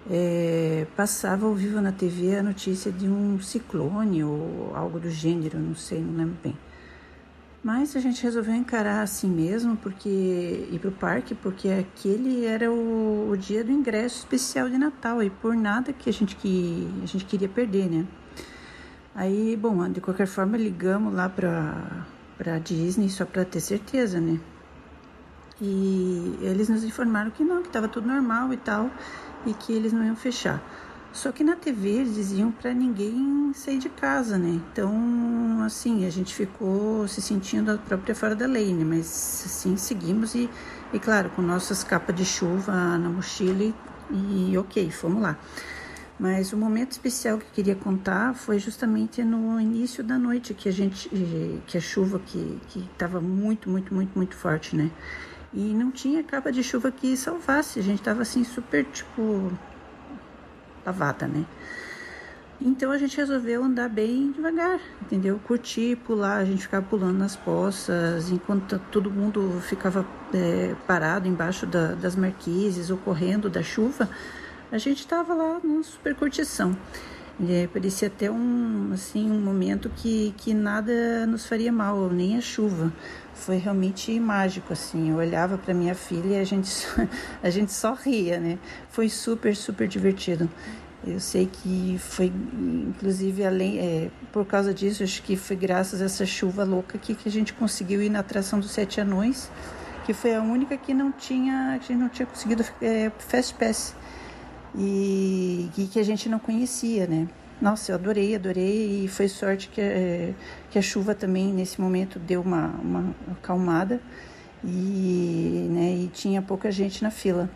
É, 0.10 0.88
passava 0.96 1.48
ao 1.48 1.54
vivo 1.54 1.82
na 1.82 1.92
TV 1.92 2.38
a 2.38 2.44
notícia 2.44 2.94
de 2.94 3.10
um 3.10 3.42
ciclone 3.42 4.24
ou 4.24 4.72
algo 4.74 5.02
do 5.02 5.10
gênero, 5.10 5.60
não 5.60 5.76
sei, 5.76 6.00
não 6.00 6.16
lembro 6.16 6.38
bem. 6.42 6.69
Mas 7.62 7.96
a 7.96 8.00
gente 8.00 8.24
resolveu 8.24 8.56
encarar 8.56 9.02
assim 9.02 9.30
mesmo, 9.30 9.76
porque 9.76 10.68
ir 10.72 10.80
pro 10.80 10.92
parque, 10.92 11.36
porque 11.36 11.68
aquele 11.68 12.46
era 12.46 12.72
o, 12.72 13.30
o, 13.30 13.38
dia 13.38 13.64
do 13.66 13.72
ingresso 13.72 14.20
especial 14.20 14.70
de 14.70 14.78
Natal 14.78 15.22
e 15.22 15.30
por 15.30 15.56
nada 15.56 15.92
que 15.92 16.10
a 16.10 16.14
gente 16.14 16.38
que 16.38 16.88
a 17.04 17.06
gente 17.06 17.26
queria 17.26 17.50
perder, 17.50 17.90
né? 17.90 18.06
Aí, 19.14 19.58
bom, 19.58 19.90
de 19.90 20.00
qualquer 20.00 20.28
forma 20.28 20.56
ligamos 20.56 21.14
lá 21.14 21.28
para 21.28 22.08
para 22.38 22.58
Disney 22.60 23.10
só 23.10 23.26
para 23.26 23.44
ter 23.44 23.60
certeza, 23.60 24.22
né? 24.22 24.40
E 25.62 26.40
eles 26.42 26.70
nos 26.70 26.86
informaram 26.86 27.30
que 27.30 27.44
não, 27.44 27.62
que 27.62 27.68
estava 27.68 27.90
tudo 27.90 28.08
normal 28.08 28.54
e 28.54 28.58
tal 28.58 28.90
e 29.46 29.54
que 29.54 29.74
eles 29.74 29.92
não 29.92 30.06
iam 30.06 30.16
fechar. 30.16 30.62
Só 31.12 31.32
que 31.32 31.44
na 31.44 31.56
TV 31.56 31.90
eles 31.90 32.16
diziam 32.16 32.52
para 32.52 32.74
ninguém 32.74 33.52
sair 33.54 33.80
de 33.80 33.90
casa, 33.90 34.38
né? 34.38 34.50
Então, 34.50 35.64
assim, 35.66 36.06
a 36.06 36.10
gente 36.10 36.36
ficou 36.36 37.08
se 37.08 37.22
sentindo 37.22 37.72
a 37.72 37.78
própria 37.78 38.14
fora 38.14 38.36
da 38.36 38.46
lei, 38.46 38.74
né? 38.74 38.84
Mas, 38.86 39.44
assim, 39.46 39.76
seguimos 39.76 40.36
e, 40.36 40.50
e 40.94 41.00
claro, 41.00 41.32
com 41.32 41.42
nossas 41.42 41.84
capas 41.84 42.16
de 42.16 42.24
chuva 42.26 42.98
na 42.98 43.10
mochila 43.10 43.64
e, 44.12 44.52
e 44.52 44.58
ok, 44.58 44.90
fomos 44.92 45.22
lá. 45.22 45.38
Mas 46.20 46.52
o 46.52 46.58
momento 46.58 46.92
especial 46.92 47.38
que 47.38 47.46
eu 47.46 47.52
queria 47.54 47.76
contar 47.76 48.36
foi 48.36 48.60
justamente 48.60 49.24
no 49.24 49.60
início 49.60 50.04
da 50.04 50.18
noite 50.18 50.54
que 50.54 50.68
a 50.68 50.72
gente, 50.72 51.10
que 51.66 51.78
a 51.78 51.82
chuva 51.82 52.20
que 52.20 52.60
estava 52.92 53.22
muito, 53.22 53.70
muito, 53.70 53.94
muito, 53.94 54.12
muito 54.16 54.36
forte, 54.36 54.76
né? 54.76 54.92
E 55.54 55.74
não 55.74 55.90
tinha 55.90 56.22
capa 56.22 56.52
de 56.52 56.62
chuva 56.62 56.92
que 56.92 57.16
salvasse. 57.16 57.80
A 57.80 57.82
gente 57.82 58.02
tava 58.02 58.22
assim 58.22 58.44
super 58.44 58.84
tipo 58.86 59.52
lavada, 60.86 61.28
né? 61.28 61.46
Então 62.62 62.92
a 62.92 62.98
gente 62.98 63.16
resolveu 63.16 63.64
andar 63.64 63.88
bem 63.88 64.32
devagar, 64.34 64.82
entendeu? 65.02 65.40
Curtir, 65.46 65.96
pular, 65.96 66.38
a 66.38 66.46
gente 66.46 66.64
ficava 66.64 66.86
pulando 66.86 67.18
nas 67.18 67.34
poças, 67.34 68.30
enquanto 68.30 68.78
todo 68.92 69.10
mundo 69.10 69.62
ficava 69.62 70.06
é, 70.34 70.76
parado 70.86 71.26
embaixo 71.26 71.66
da, 71.66 71.94
das 71.94 72.18
marquises 72.18 72.90
ou 72.90 72.98
correndo 72.98 73.50
da 73.50 73.64
chuva, 73.64 74.10
a 74.70 74.78
gente 74.78 75.00
estava 75.00 75.34
lá 75.34 75.60
numa 75.64 75.84
super 75.84 76.14
curtição. 76.16 76.76
E 77.40 77.70
parecia 77.72 78.10
até 78.10 78.30
um, 78.30 78.92
assim, 78.92 79.32
um 79.32 79.40
momento 79.40 79.90
que, 79.96 80.34
que 80.36 80.54
nada 80.54 81.26
nos 81.26 81.46
faria 81.46 81.72
mal, 81.72 82.10
nem 82.10 82.38
a 82.38 82.42
chuva. 82.42 82.92
Foi 83.40 83.58
realmente 83.58 84.20
mágico, 84.20 84.74
assim. 84.74 85.10
Eu 85.10 85.16
olhava 85.16 85.58
para 85.58 85.74
minha 85.74 85.96
filha 85.96 86.38
e 86.38 86.40
a 86.40 86.44
gente, 86.44 86.70
a 87.42 87.50
gente 87.50 87.72
só 87.72 87.94
ria, 87.94 88.40
né? 88.40 88.60
Foi 88.90 89.10
super, 89.10 89.56
super 89.56 89.88
divertido. 89.88 90.50
Eu 91.08 91.20
sei 91.20 91.46
que 91.46 91.98
foi, 91.98 92.26
inclusive, 92.28 93.46
além, 93.46 93.80
é, 93.80 94.10
por 94.34 94.46
causa 94.46 94.74
disso, 94.74 95.02
acho 95.02 95.24
que 95.24 95.38
foi 95.38 95.56
graças 95.56 96.02
a 96.02 96.06
essa 96.06 96.26
chuva 96.26 96.66
louca 96.66 96.98
aqui 96.98 97.16
que 97.16 97.30
a 97.30 97.32
gente 97.32 97.54
conseguiu 97.54 98.02
ir 98.02 98.10
na 98.10 98.20
atração 98.20 98.60
dos 98.60 98.72
Sete 98.72 99.00
Anões, 99.00 99.50
que 100.06 100.14
foi 100.14 100.36
a 100.36 100.42
única 100.42 100.76
que 100.76 100.94
não 100.94 101.12
tinha, 101.12 101.80
que 101.80 101.94
a 101.94 101.96
gente 101.96 102.02
não 102.02 102.10
tinha 102.10 102.26
conseguido 102.26 102.66
é, 102.82 103.10
Fast 103.18 103.54
Pass 103.56 103.96
e, 104.76 105.70
e 105.78 105.88
que 105.88 106.00
a 106.00 106.04
gente 106.04 106.28
não 106.28 106.38
conhecia, 106.38 107.08
né? 107.08 107.30
Nossa, 107.62 107.92
eu 107.92 107.96
adorei, 107.96 108.36
adorei 108.36 109.04
e 109.04 109.08
foi 109.10 109.28
sorte 109.28 109.68
que, 109.68 109.82
é, 109.82 110.34
que 110.70 110.80
a 110.80 110.82
chuva 110.82 111.14
também 111.14 111.54
nesse 111.54 111.82
momento 111.82 112.18
deu 112.18 112.42
uma, 112.42 112.68
uma 112.68 113.16
acalmada 113.34 114.00
e, 114.64 115.68
né, 115.70 115.94
e 116.06 116.08
tinha 116.14 116.42
pouca 116.42 116.72
gente 116.72 117.04
na 117.04 117.12
fila. 117.12 117.50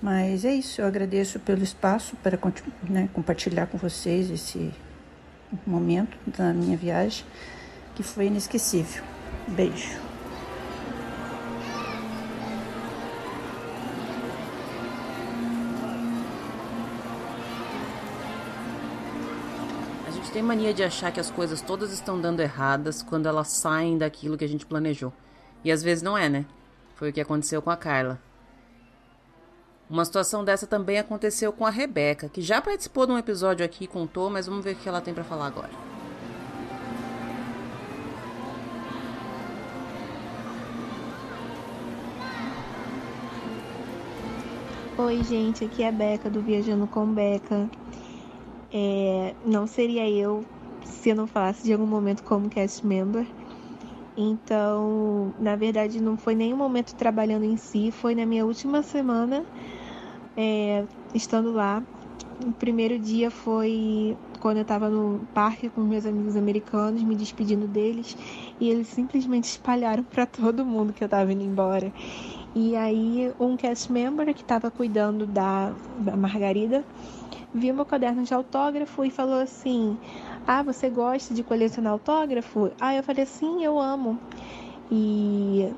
Mas 0.00 0.44
é 0.44 0.54
isso, 0.54 0.80
eu 0.80 0.86
agradeço 0.86 1.40
pelo 1.40 1.62
espaço 1.62 2.16
para 2.22 2.38
né, 2.82 3.08
compartilhar 3.12 3.66
com 3.66 3.78
vocês 3.78 4.30
esse 4.30 4.70
momento 5.66 6.16
da 6.26 6.52
minha 6.52 6.76
viagem, 6.76 7.24
que 7.94 8.02
foi 8.02 8.26
inesquecível. 8.26 9.02
Beijo. 9.48 10.07
Tem 20.38 20.42
mania 20.44 20.72
de 20.72 20.84
achar 20.84 21.10
que 21.10 21.18
as 21.18 21.32
coisas 21.32 21.60
todas 21.60 21.90
estão 21.90 22.20
dando 22.20 22.38
erradas 22.38 23.02
quando 23.02 23.26
elas 23.26 23.48
saem 23.48 23.98
daquilo 23.98 24.38
que 24.38 24.44
a 24.44 24.48
gente 24.48 24.64
planejou. 24.64 25.12
E 25.64 25.72
às 25.72 25.82
vezes 25.82 26.00
não 26.00 26.16
é, 26.16 26.28
né? 26.28 26.46
Foi 26.94 27.10
o 27.10 27.12
que 27.12 27.20
aconteceu 27.20 27.60
com 27.60 27.70
a 27.70 27.76
Carla. 27.76 28.20
Uma 29.90 30.04
situação 30.04 30.44
dessa 30.44 30.64
também 30.64 30.96
aconteceu 30.96 31.52
com 31.52 31.66
a 31.66 31.70
Rebeca, 31.70 32.28
que 32.28 32.40
já 32.40 32.62
participou 32.62 33.04
de 33.04 33.10
um 33.10 33.18
episódio 33.18 33.66
aqui 33.66 33.82
e 33.82 33.88
contou, 33.88 34.30
mas 34.30 34.46
vamos 34.46 34.62
ver 34.62 34.76
o 34.76 34.76
que 34.76 34.88
ela 34.88 35.00
tem 35.00 35.12
para 35.12 35.24
falar 35.24 35.46
agora. 35.46 35.70
Oi, 44.98 45.24
gente, 45.24 45.64
aqui 45.64 45.82
é 45.82 45.88
a 45.88 45.92
Beca 45.92 46.30
do 46.30 46.40
Viajando 46.40 46.86
com 46.86 47.12
Beca. 47.12 47.68
É, 48.72 49.34
não 49.44 49.66
seria 49.66 50.08
eu 50.08 50.44
se 50.84 51.10
eu 51.10 51.16
não 51.16 51.26
falasse 51.26 51.64
de 51.64 51.72
algum 51.72 51.86
momento 51.86 52.22
como 52.24 52.48
cast 52.48 52.84
member. 52.86 53.26
Então, 54.16 55.32
na 55.38 55.54
verdade, 55.54 56.00
não 56.00 56.16
foi 56.16 56.34
nenhum 56.34 56.56
momento 56.56 56.94
trabalhando 56.94 57.44
em 57.44 57.56
si, 57.56 57.92
foi 57.92 58.14
na 58.14 58.26
minha 58.26 58.44
última 58.44 58.82
semana 58.82 59.44
é, 60.36 60.84
estando 61.14 61.52
lá. 61.52 61.82
O 62.44 62.52
primeiro 62.52 62.98
dia 62.98 63.30
foi 63.30 64.16
quando 64.40 64.58
eu 64.58 64.62
estava 64.62 64.88
no 64.88 65.20
parque 65.34 65.68
com 65.68 65.80
meus 65.82 66.06
amigos 66.06 66.36
americanos, 66.36 67.02
me 67.02 67.16
despedindo 67.16 67.66
deles, 67.66 68.16
e 68.60 68.68
eles 68.68 68.88
simplesmente 68.88 69.44
espalharam 69.44 70.04
para 70.04 70.26
todo 70.26 70.64
mundo 70.64 70.92
que 70.92 71.02
eu 71.02 71.06
estava 71.06 71.32
indo 71.32 71.42
embora. 71.42 71.92
E 72.54 72.76
aí, 72.76 73.32
um 73.38 73.56
cast 73.56 73.90
member 73.92 74.32
que 74.34 74.42
estava 74.42 74.70
cuidando 74.70 75.26
da, 75.26 75.72
da 75.98 76.16
Margarida 76.16 76.84
viu 77.52 77.74
meu 77.74 77.84
caderno 77.84 78.22
de 78.22 78.34
autógrafo 78.34 79.04
e 79.04 79.10
falou 79.10 79.40
assim: 79.40 79.98
Ah, 80.46 80.62
você 80.62 80.90
gosta 80.90 81.34
de 81.34 81.42
colecionar 81.42 81.92
autógrafo? 81.92 82.70
Ah, 82.80 82.94
eu 82.94 83.02
falei: 83.02 83.26
Sim, 83.26 83.64
eu 83.64 83.78
amo. 83.78 84.18
E 84.90 85.74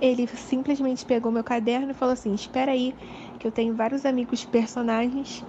ele 0.00 0.26
simplesmente 0.26 1.04
pegou 1.04 1.30
meu 1.30 1.44
caderno 1.44 1.90
e 1.90 1.94
falou 1.94 2.12
assim: 2.12 2.34
Espera 2.34 2.72
aí, 2.72 2.94
que 3.38 3.46
eu 3.46 3.52
tenho 3.52 3.74
vários 3.74 4.04
amigos 4.04 4.44
personagens 4.44 5.44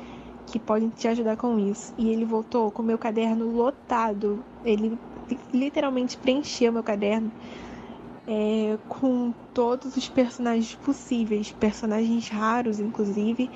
que 0.46 0.60
podem 0.60 0.90
te 0.90 1.08
ajudar 1.08 1.38
com 1.38 1.58
isso. 1.60 1.94
E 1.98 2.10
ele 2.10 2.26
voltou 2.26 2.72
com 2.72 2.82
meu 2.82 2.98
caderno 2.98 3.50
lotado. 3.50 4.44
Ele 4.64 5.00
literalmente 5.54 6.18
preencheu 6.18 6.74
meu 6.74 6.84
caderno 6.84 7.32
é, 8.28 8.78
com 8.88 9.34
todos 9.54 9.96
os 9.96 10.08
personagens 10.08 10.76
possíveis, 10.76 11.52
personagens 11.52 12.28
raros, 12.30 12.80
inclusive, 12.80 13.50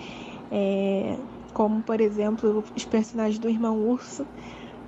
é, 0.51 1.17
como 1.55 1.81
por 1.81 2.01
exemplo 2.01 2.65
os 2.75 2.83
personagens 2.83 3.39
do 3.39 3.49
Irmão 3.49 3.79
Urso, 3.79 4.27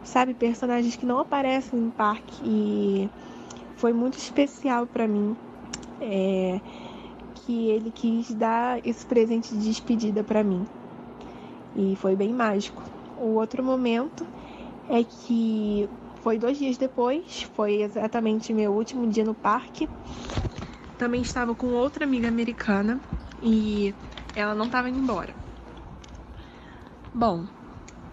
sabe, 0.03 0.33
personagens 0.33 0.97
que 0.97 1.05
não 1.05 1.17
aparecem 1.17 1.79
no 1.79 1.91
parque 1.91 2.43
e 2.43 3.09
foi 3.77 3.93
muito 3.93 4.17
especial 4.17 4.85
para 4.85 5.07
mim 5.07 5.35
é, 6.01 6.59
que 7.35 7.69
ele 7.69 7.89
quis 7.89 8.33
dar 8.33 8.85
esse 8.85 9.05
presente 9.05 9.55
de 9.55 9.63
despedida 9.63 10.25
para 10.25 10.43
mim 10.43 10.67
e 11.73 11.95
foi 11.95 12.17
bem 12.17 12.33
mágico. 12.33 12.83
O 13.17 13.35
outro 13.35 13.63
momento 13.63 14.27
é 14.89 15.05
que 15.05 15.87
foi 16.21 16.37
dois 16.37 16.57
dias 16.57 16.77
depois, 16.77 17.43
foi 17.55 17.81
exatamente 17.81 18.53
meu 18.53 18.73
último 18.73 19.07
dia 19.07 19.23
no 19.23 19.33
parque. 19.33 19.87
Também 20.97 21.21
estava 21.21 21.55
com 21.55 21.67
outra 21.67 22.03
amiga 22.03 22.27
americana 22.27 22.99
e 23.41 23.95
ela 24.35 24.53
não 24.53 24.65
estava 24.65 24.89
indo 24.89 24.99
embora. 24.99 25.46
Bom, 27.17 27.47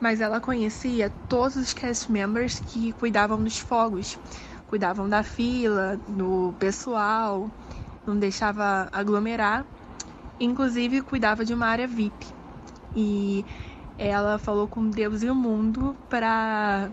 mas 0.01 0.23
ela 0.23 0.41
conhecia 0.41 1.13
todos 1.29 1.57
os 1.57 1.75
cast 1.75 2.11
members 2.11 2.59
que 2.59 2.91
cuidavam 2.95 3.45
dos 3.45 3.59
fogos, 3.59 4.19
cuidavam 4.67 5.07
da 5.07 5.23
fila, 5.23 6.01
do 6.09 6.55
pessoal, 6.59 7.51
não 8.07 8.19
deixava 8.19 8.89
aglomerar, 8.91 9.67
inclusive 10.41 11.03
cuidava 11.03 11.45
de 11.45 11.53
uma 11.53 11.67
área 11.67 11.87
VIP. 11.87 12.27
E 12.97 13.45
ela 13.99 14.39
falou 14.39 14.67
com 14.67 14.89
Deus 14.89 15.23
e 15.23 15.29
o 15.29 15.35
mundo 15.35 15.95
para 16.09 16.89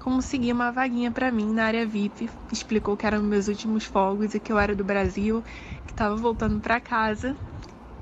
conseguir 0.00 0.52
uma 0.52 0.70
vaguinha 0.70 1.10
para 1.10 1.32
mim 1.32 1.54
na 1.54 1.64
área 1.64 1.86
VIP. 1.86 2.28
Explicou 2.52 2.98
que 2.98 3.06
eram 3.06 3.22
meus 3.22 3.48
últimos 3.48 3.86
fogos 3.86 4.34
e 4.34 4.40
que 4.40 4.52
eu 4.52 4.58
era 4.58 4.76
do 4.76 4.84
Brasil, 4.84 5.42
que 5.86 5.92
estava 5.92 6.14
voltando 6.16 6.60
para 6.60 6.78
casa. 6.80 7.34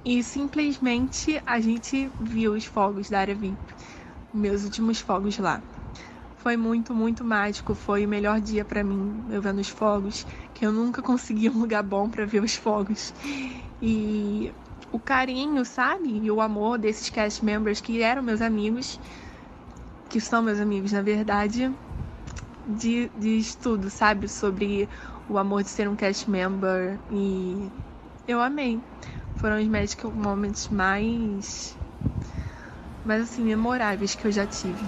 E 0.05 0.23
simplesmente 0.23 1.41
a 1.47 1.61
gente 1.61 2.11
viu 2.19 2.53
os 2.55 2.65
fogos 2.65 3.09
da 3.09 3.21
área 3.21 3.35
VIP, 3.35 3.75
meus 4.33 4.65
últimos 4.65 5.01
fogos 5.01 5.39
lá. 5.39 5.63
Foi 6.37 6.57
muito, 6.57 6.93
muito 6.95 7.25
mágico. 7.25 7.75
Foi 7.75 8.05
o 8.05 8.09
melhor 8.09 8.41
dia 8.41 8.65
para 8.65 8.83
mim, 8.83 9.25
eu 9.31 9.41
vendo 9.41 9.61
os 9.61 9.69
fogos, 9.69 10.27
que 10.53 10.67
eu 10.67 10.73
nunca 10.73 11.03
consegui 11.03 11.49
um 11.49 11.59
lugar 11.61 11.83
bom 11.85 12.11
para 12.11 12.27
ver 12.27 12.43
os 12.43 12.57
fogos. 12.57 13.15
E 13.81 14.53
o 14.91 14.99
carinho, 15.01 15.65
sabe? 15.65 16.09
E 16.25 16.31
o 16.31 16.41
amor 16.41 16.79
desses 16.79 17.09
cast 17.09 17.45
members 17.45 17.81
que 17.81 18.03
eram 18.03 18.23
meus 18.23 18.41
amigos, 18.41 18.99
que 20.09 20.21
são 20.21 20.43
meus 20.43 20.61
amigos 20.61 20.93
na 20.93 21.03
verdade, 21.03 21.71
de, 22.67 23.11
de 23.15 23.39
estudo, 23.39 23.91
sabe? 23.91 24.29
Sobre 24.29 24.89
o 25.29 25.39
amor 25.39 25.63
de 25.63 25.71
ser 25.71 25.89
um 25.89 25.97
cast 25.97 26.29
member 26.31 27.01
e 27.11 27.71
eu 28.27 28.41
amei. 28.41 28.83
Foram 29.37 29.61
os 29.61 29.67
Magic 29.67 30.07
Moments 30.07 30.69
mais, 30.69 31.77
mais 33.05 33.23
assim, 33.23 33.43
memoráveis 33.43 34.15
que 34.15 34.25
eu 34.25 34.31
já 34.31 34.47
tive. 34.47 34.85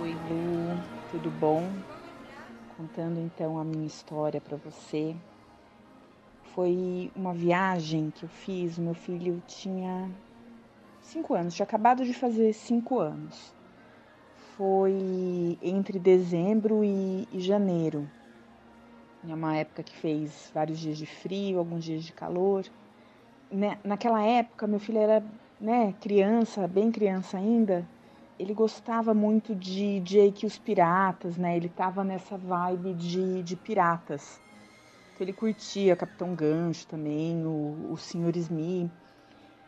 Oi, 0.00 0.16
Lu, 0.28 0.82
tudo 1.10 1.30
bom? 1.30 1.70
Contando 2.76 3.20
então 3.20 3.58
a 3.58 3.64
minha 3.64 3.86
história 3.86 4.40
para 4.40 4.56
você. 4.56 5.14
Foi 6.54 7.10
uma 7.14 7.34
viagem 7.34 8.10
que 8.10 8.24
eu 8.24 8.28
fiz. 8.28 8.78
Meu 8.78 8.94
filho 8.94 9.42
tinha 9.46 10.10
cinco 11.02 11.34
anos, 11.34 11.54
tinha 11.54 11.64
acabado 11.64 12.04
de 12.04 12.14
fazer 12.14 12.52
cinco 12.54 12.98
anos. 12.98 13.52
Foi 14.60 15.56
entre 15.62 15.98
dezembro 15.98 16.84
e, 16.84 17.26
e 17.32 17.40
janeiro. 17.40 18.06
É 19.26 19.34
uma 19.34 19.56
época 19.56 19.82
que 19.82 19.96
fez 19.96 20.50
vários 20.54 20.78
dias 20.78 20.98
de 20.98 21.06
frio, 21.06 21.58
alguns 21.58 21.82
dias 21.82 22.04
de 22.04 22.12
calor. 22.12 22.66
Né, 23.50 23.78
naquela 23.82 24.22
época, 24.22 24.66
meu 24.66 24.78
filho 24.78 24.98
era 24.98 25.24
né, 25.58 25.94
criança, 25.98 26.68
bem 26.68 26.92
criança 26.92 27.38
ainda. 27.38 27.88
Ele 28.38 28.52
gostava 28.52 29.14
muito 29.14 29.54
de 29.54 30.00
Jake 30.00 30.44
e 30.44 30.46
os 30.46 30.58
Piratas, 30.58 31.38
né? 31.38 31.56
Ele 31.56 31.70
tava 31.70 32.04
nessa 32.04 32.36
vibe 32.36 32.92
de, 32.92 33.42
de 33.42 33.56
piratas 33.56 34.38
ele 35.22 35.32
curtia 35.34 35.94
Capitão 35.94 36.34
Gancho 36.34 36.86
também, 36.86 37.44
o, 37.44 37.92
o 37.92 37.96
Sr. 37.96 38.36
Smith. 38.36 38.90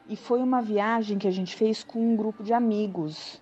E 0.09 0.17
foi 0.17 0.43
uma 0.43 0.63
viagem 0.63 1.19
que 1.19 1.29
a 1.29 1.31
gente 1.31 1.55
fez 1.55 1.85
com 1.85 1.99
um 2.01 2.17
grupo 2.17 2.43
de 2.43 2.53
amigos, 2.53 3.42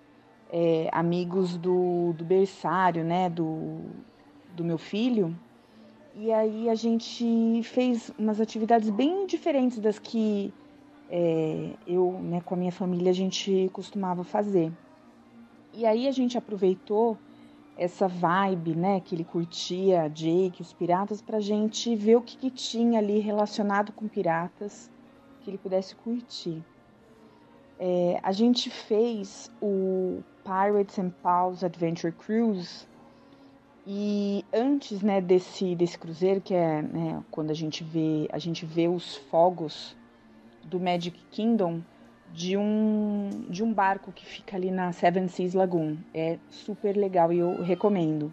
é, 0.51 0.89
amigos 0.91 1.57
do, 1.57 2.13
do 2.13 2.25
berçário, 2.25 3.03
né, 3.03 3.29
do, 3.29 3.79
do 4.55 4.63
meu 4.63 4.77
filho. 4.77 5.35
E 6.15 6.31
aí 6.31 6.69
a 6.69 6.75
gente 6.75 7.61
fez 7.63 8.11
umas 8.19 8.41
atividades 8.41 8.89
bem 8.89 9.25
diferentes 9.25 9.79
das 9.79 9.97
que 9.97 10.53
é, 11.09 11.71
eu, 11.87 12.19
né, 12.21 12.41
com 12.41 12.53
a 12.53 12.57
minha 12.57 12.71
família, 12.71 13.11
a 13.11 13.15
gente 13.15 13.69
costumava 13.71 14.23
fazer. 14.23 14.71
E 15.73 15.85
aí 15.85 16.07
a 16.07 16.11
gente 16.11 16.37
aproveitou 16.37 17.17
essa 17.77 18.07
vibe, 18.07 18.75
né, 18.75 18.99
que 18.99 19.15
ele 19.15 19.23
curtia, 19.23 20.09
Jake, 20.09 20.61
os 20.61 20.73
piratas, 20.73 21.21
para 21.21 21.39
gente 21.39 21.95
ver 21.95 22.17
o 22.17 22.21
que, 22.21 22.35
que 22.35 22.49
tinha 22.49 22.99
ali 22.99 23.19
relacionado 23.19 23.93
com 23.93 24.07
piratas 24.07 24.91
que 25.41 25.49
ele 25.49 25.57
pudesse 25.57 25.95
curtir. 25.95 26.61
É, 27.83 28.19
a 28.21 28.31
gente 28.31 28.69
fez 28.69 29.51
o 29.59 30.21
Pirates 30.43 30.99
and 30.99 31.09
Pals 31.23 31.63
Adventure 31.63 32.13
Cruise 32.13 32.87
e 33.87 34.45
antes, 34.53 35.01
né, 35.01 35.19
desse 35.19 35.75
desse 35.75 35.97
cruzeiro 35.97 36.39
que 36.39 36.53
é, 36.53 36.83
né, 36.83 37.23
quando 37.31 37.49
a 37.49 37.55
gente 37.55 37.83
vê 37.83 38.29
a 38.31 38.37
gente 38.37 38.67
vê 38.67 38.87
os 38.87 39.15
fogos 39.15 39.97
do 40.63 40.79
Magic 40.79 41.19
Kingdom, 41.31 41.81
de 42.31 42.55
um, 42.55 43.29
de 43.49 43.63
um 43.63 43.73
barco 43.73 44.11
que 44.11 44.25
fica 44.27 44.55
ali 44.55 44.69
na 44.69 44.91
Seven 44.91 45.27
Seas 45.27 45.55
Lagoon. 45.55 45.97
É 46.13 46.37
super 46.51 46.95
legal 46.95 47.33
e 47.33 47.39
eu 47.39 47.63
recomendo. 47.63 48.31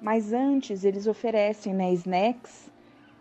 Mas 0.00 0.32
antes 0.32 0.82
eles 0.82 1.06
oferecem 1.06 1.74
né, 1.74 1.92
snacks 1.92 2.71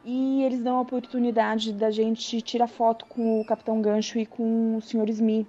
e 0.04 0.43
eles 0.43 0.62
dão 0.62 0.78
a 0.78 0.82
oportunidade 0.82 1.74
da 1.74 1.91
gente 1.91 2.41
tirar 2.41 2.68
foto 2.68 3.06
com 3.06 3.39
o 3.39 3.45
Capitão 3.45 3.82
Gancho 3.82 4.18
e 4.18 4.26
com 4.26 4.78
o 4.78 4.82
Sr. 4.82 5.10
Smith. 5.10 5.47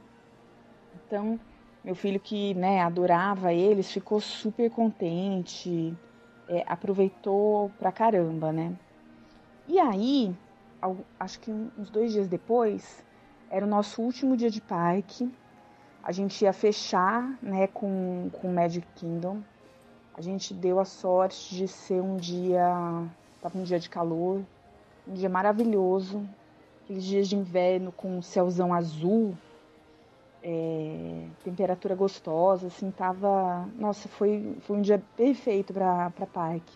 Então, 1.07 1.40
meu 1.84 1.94
filho 1.94 2.20
que 2.20 2.55
né, 2.55 2.80
adorava 2.80 3.53
eles 3.53 3.90
ficou 3.90 4.20
super 4.20 4.70
contente, 4.70 5.96
é, 6.48 6.64
aproveitou 6.66 7.70
pra 7.78 7.90
caramba, 7.90 8.53
né? 8.53 8.76
E 9.66 9.78
aí, 9.78 10.34
acho 11.18 11.40
que 11.40 11.50
uns 11.50 11.88
dois 11.90 12.12
dias 12.12 12.28
depois, 12.28 13.05
era 13.50 13.64
o 13.64 13.68
nosso 13.68 14.03
último 14.03 14.36
dia 14.36 14.50
de 14.50 14.61
parque. 14.61 15.32
A 16.03 16.11
gente 16.11 16.42
ia 16.42 16.53
fechar 16.53 17.38
né, 17.40 17.66
com, 17.68 18.28
com 18.32 18.53
Magic 18.53 18.86
Kingdom. 18.96 19.40
A 20.14 20.20
gente 20.20 20.53
deu 20.53 20.80
a 20.80 20.84
sorte 20.84 21.55
de 21.55 21.68
ser 21.68 22.03
um 22.03 22.16
dia. 22.16 22.66
Tava 23.43 23.59
um 23.59 23.62
dia 23.62 23.78
de 23.78 23.90
calor, 23.90 24.40
um 25.07 25.12
dia 25.12 25.28
maravilhoso. 25.28 26.26
Aqueles 26.84 27.05
dias 27.05 27.28
de 27.28 27.36
inverno 27.36 27.93
com 27.93 28.18
um 28.18 28.22
céuzão 28.22 28.72
azul, 28.72 29.36
é, 30.43 31.26
temperatura 31.45 31.95
gostosa, 31.95 32.68
assim, 32.68 32.90
tava. 32.90 33.68
Nossa, 33.78 34.09
foi, 34.09 34.57
foi 34.62 34.78
um 34.78 34.80
dia 34.80 35.03
perfeito 35.16 35.74
para 35.74 36.11
parque. 36.32 36.72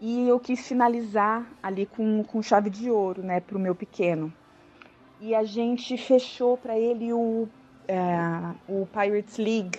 E 0.00 0.26
eu 0.26 0.40
quis 0.40 0.66
finalizar 0.66 1.46
ali 1.62 1.86
com, 1.86 2.24
com 2.24 2.42
chave 2.42 2.68
de 2.68 2.90
ouro, 2.90 3.22
né, 3.22 3.38
pro 3.38 3.58
meu 3.58 3.74
pequeno 3.74 4.32
e 5.22 5.36
a 5.36 5.44
gente 5.44 5.96
fechou 5.96 6.58
para 6.58 6.76
ele 6.76 7.12
o, 7.12 7.48
é, 7.86 7.96
o 8.68 8.84
Pirates 8.86 9.36
League. 9.38 9.78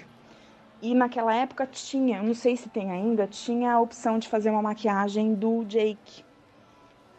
E 0.84 0.94
naquela 0.94 1.34
época 1.34 1.66
tinha, 1.66 2.22
não 2.22 2.34
sei 2.34 2.58
se 2.58 2.68
tem 2.68 2.92
ainda, 2.92 3.26
tinha 3.26 3.72
a 3.72 3.80
opção 3.80 4.20
de 4.20 4.28
fazer 4.28 4.50
uma 4.50 4.62
maquiagem 4.62 5.34
do 5.34 5.64
Jake. 5.64 6.26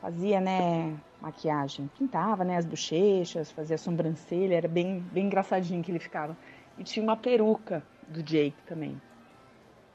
Fazia, 0.03 0.39
né, 0.39 0.95
maquiagem, 1.19 1.91
pintava, 1.99 2.45
né, 2.45 2.59
as 2.59 2.67
bochechas, 2.67 3.51
fazia 3.51 3.79
sobrancelha, 3.79 4.55
era 4.55 4.69
bem, 4.69 5.01
bem 5.11 5.25
engraçadinho 5.25 5.83
que 5.83 5.91
ele 5.91 5.99
ficava. 5.99 6.37
E 6.79 6.85
tinha 6.85 7.03
uma 7.03 7.17
peruca 7.17 7.83
do 8.07 8.23
Jake 8.23 8.63
também. 8.67 9.01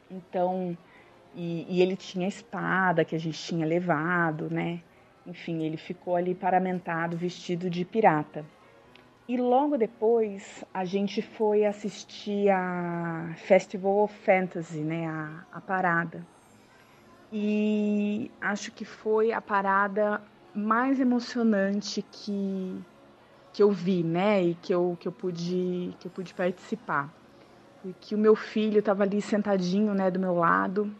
Então, 0.09 0.75
e, 1.35 1.67
e 1.69 1.79
ele 1.79 1.95
tinha 1.95 2.25
a 2.25 2.29
espada 2.29 3.05
que 3.05 3.15
a 3.15 3.19
gente 3.19 3.37
tinha 3.37 3.67
levado, 3.67 4.49
né? 4.49 4.81
enfim, 5.27 5.61
ele 5.63 5.77
ficou 5.77 6.15
ali 6.15 6.33
paramentado, 6.33 7.15
vestido 7.15 7.69
de 7.69 7.85
pirata. 7.85 8.43
E 9.29 9.37
logo 9.37 9.77
depois 9.77 10.65
a 10.73 10.83
gente 10.83 11.21
foi 11.21 11.63
assistir 11.63 12.49
a 12.49 13.31
Festival 13.37 13.99
of 13.99 14.13
Fantasy, 14.25 14.79
né, 14.79 15.05
a, 15.05 15.45
a 15.53 15.61
parada. 15.61 16.25
E 17.31 18.31
acho 18.41 18.71
que 18.71 18.83
foi 18.83 19.31
a 19.31 19.39
parada 19.39 20.19
mais 20.51 20.99
emocionante 20.99 22.03
que, 22.11 22.81
que 23.53 23.61
eu 23.61 23.69
vi, 23.69 24.03
né, 24.03 24.45
e 24.45 24.55
que 24.55 24.73
eu, 24.73 24.97
que 24.99 25.07
eu 25.07 25.11
pude 25.11 25.95
que 25.99 26.07
eu 26.07 26.11
pude 26.11 26.33
participar. 26.33 27.13
Porque 27.83 28.15
o 28.15 28.17
meu 28.17 28.35
filho 28.35 28.79
estava 28.79 29.03
ali 29.03 29.21
sentadinho, 29.21 29.93
né, 29.93 30.09
do 30.09 30.19
meu 30.19 30.33
lado. 30.33 30.91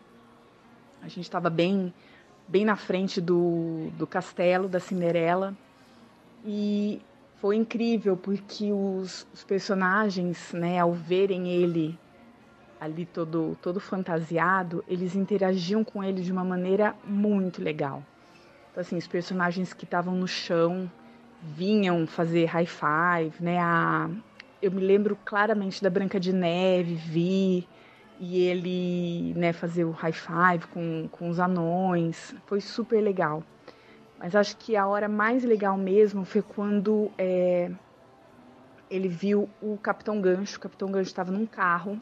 A 1.01 1.07
gente 1.07 1.21
estava 1.21 1.49
bem 1.49 1.91
bem 2.47 2.63
na 2.63 2.75
frente 2.75 3.19
do, 3.19 3.89
do 3.97 4.05
castelo 4.05 4.69
da 4.69 4.79
Cinderela. 4.79 5.57
E 6.45 7.01
foi 7.39 7.55
incrível 7.55 8.17
porque 8.17 8.71
os, 8.71 9.25
os 9.33 9.43
personagens, 9.43 10.51
né, 10.53 10.79
ao 10.79 10.93
verem 10.93 11.47
ele 11.47 11.97
ali 12.79 13.05
todo 13.05 13.57
todo 13.61 13.79
fantasiado, 13.79 14.83
eles 14.87 15.15
interagiam 15.15 15.83
com 15.83 16.03
ele 16.03 16.21
de 16.21 16.31
uma 16.31 16.43
maneira 16.43 16.95
muito 17.05 17.61
legal. 17.61 18.03
Então 18.71 18.81
assim, 18.81 18.97
os 18.97 19.07
personagens 19.07 19.73
que 19.73 19.83
estavam 19.83 20.15
no 20.15 20.27
chão 20.27 20.89
vinham 21.41 22.05
fazer 22.05 22.45
high 22.45 22.65
five, 22.65 23.33
né? 23.41 23.59
A, 23.59 24.09
eu 24.61 24.71
me 24.71 24.81
lembro 24.81 25.17
claramente 25.25 25.81
da 25.81 25.89
Branca 25.89 26.19
de 26.19 26.33
Neve, 26.33 26.95
vi 26.95 27.67
e 28.19 28.37
ele, 28.41 29.33
né, 29.37 29.53
fazer 29.53 29.85
o 29.85 29.91
high 29.91 30.11
five 30.11 30.67
com, 30.73 31.07
com 31.09 31.29
os 31.29 31.39
anões, 31.39 32.35
foi 32.45 32.59
super 32.59 33.01
legal. 33.01 33.41
Mas 34.19 34.35
acho 34.35 34.57
que 34.57 34.75
a 34.75 34.85
hora 34.85 35.07
mais 35.07 35.45
legal 35.45 35.77
mesmo 35.77 36.25
foi 36.25 36.41
quando 36.41 37.09
é, 37.17 37.71
ele 38.89 39.07
viu 39.07 39.49
o 39.61 39.77
Capitão 39.77 40.19
Gancho. 40.19 40.57
O 40.57 40.59
Capitão 40.59 40.91
Gancho 40.91 41.09
estava 41.09 41.31
num 41.31 41.45
carro. 41.45 41.99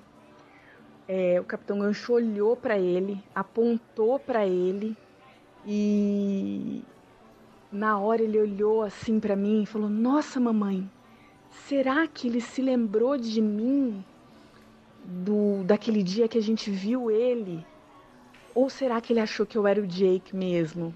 É, 1.07 1.39
o 1.39 1.43
Capitão 1.43 1.79
Gancho 1.79 2.13
olhou 2.13 2.55
para 2.55 2.77
ele, 2.77 3.23
apontou 3.35 4.17
para 4.19 4.45
ele 4.45 4.97
e 5.65 6.83
na 7.71 7.99
hora 7.99 8.23
ele 8.23 8.39
olhou 8.39 8.81
assim 8.81 9.19
para 9.19 9.35
mim 9.35 9.63
e 9.63 9.65
falou: 9.65 9.89
Nossa, 9.89 10.39
mamãe, 10.39 10.89
será 11.51 12.07
que 12.07 12.27
ele 12.27 12.41
se 12.41 12.61
lembrou 12.61 13.17
de 13.17 13.41
mim 13.41 14.03
do 15.05 15.63
daquele 15.63 16.01
dia 16.01 16.27
que 16.27 16.37
a 16.37 16.41
gente 16.41 16.71
viu 16.71 17.11
ele? 17.11 17.65
Ou 18.55 18.69
será 18.69 18.99
que 18.99 19.13
ele 19.13 19.19
achou 19.19 19.45
que 19.45 19.57
eu 19.57 19.67
era 19.67 19.79
o 19.79 19.85
Jake 19.85 20.35
mesmo? 20.35 20.93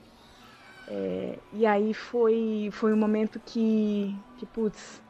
É, 0.94 1.40
e 1.54 1.66
aí 1.66 1.94
foi, 1.94 2.68
foi 2.74 2.92
um 2.92 2.98
momento 2.98 3.40
que, 3.40 4.14
que 4.38 4.46
putz, 4.46 5.02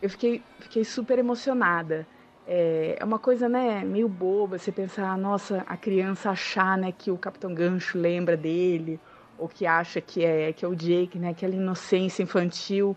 eu 0.00 0.08
fiquei, 0.08 0.40
fiquei 0.60 0.84
super 0.84 1.18
emocionada. 1.18 2.06
É, 2.46 2.96
é 3.00 3.04
uma 3.04 3.18
coisa, 3.18 3.48
né, 3.48 3.82
meio 3.84 4.08
boba 4.08 4.56
você 4.56 4.70
pensar, 4.70 5.18
nossa, 5.18 5.64
a 5.66 5.76
criança 5.76 6.30
achar, 6.30 6.78
né, 6.78 6.92
que 6.92 7.10
o 7.10 7.18
Capitão 7.18 7.52
Gancho 7.52 7.98
lembra 7.98 8.36
dele, 8.36 9.00
ou 9.36 9.48
que 9.48 9.66
acha 9.66 10.00
que 10.00 10.24
é, 10.24 10.52
que 10.52 10.64
é 10.64 10.68
o 10.68 10.76
Jake, 10.76 11.18
né, 11.18 11.30
aquela 11.30 11.56
inocência 11.56 12.22
infantil. 12.22 12.96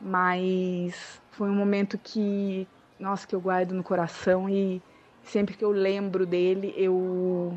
Mas 0.00 1.22
foi 1.30 1.48
um 1.48 1.54
momento 1.54 1.96
que, 1.98 2.66
nossa, 2.98 3.28
que 3.28 3.34
eu 3.34 3.40
guardo 3.40 3.72
no 3.72 3.84
coração 3.84 4.48
e 4.48 4.82
sempre 5.22 5.56
que 5.56 5.64
eu 5.64 5.70
lembro 5.70 6.26
dele, 6.26 6.74
eu, 6.76 7.56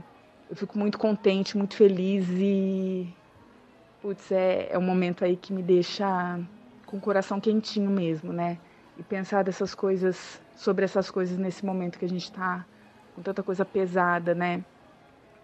eu 0.51 0.55
fico 0.55 0.77
muito 0.77 0.99
contente, 0.99 1.57
muito 1.57 1.75
feliz 1.75 2.27
e 2.29 3.11
putz, 4.05 4.31
é, 4.31 4.67
é 4.69 4.77
um 4.77 4.83
momento 4.83 5.25
aí 5.25 5.35
que 5.35 5.51
me 5.51 5.63
deixa 5.63 6.39
com 6.85 6.97
o 6.97 7.01
coração 7.01 7.41
quentinho 7.41 7.89
mesmo, 7.89 8.31
né? 8.31 8.59
E 8.99 9.01
pensar 9.01 9.43
dessas 9.43 9.73
coisas, 9.73 10.39
sobre 10.55 10.85
essas 10.85 11.09
coisas 11.09 11.39
nesse 11.39 11.65
momento 11.65 11.97
que 11.97 12.05
a 12.05 12.07
gente 12.07 12.25
está 12.25 12.63
com 13.15 13.23
tanta 13.23 13.41
coisa 13.41 13.65
pesada, 13.65 14.35
né? 14.35 14.63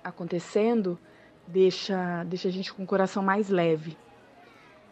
Acontecendo, 0.04 1.00
deixa, 1.48 2.24
deixa 2.26 2.50
a 2.50 2.52
gente 2.52 2.72
com 2.72 2.84
o 2.84 2.86
coração 2.86 3.24
mais 3.24 3.50
leve. 3.50 3.98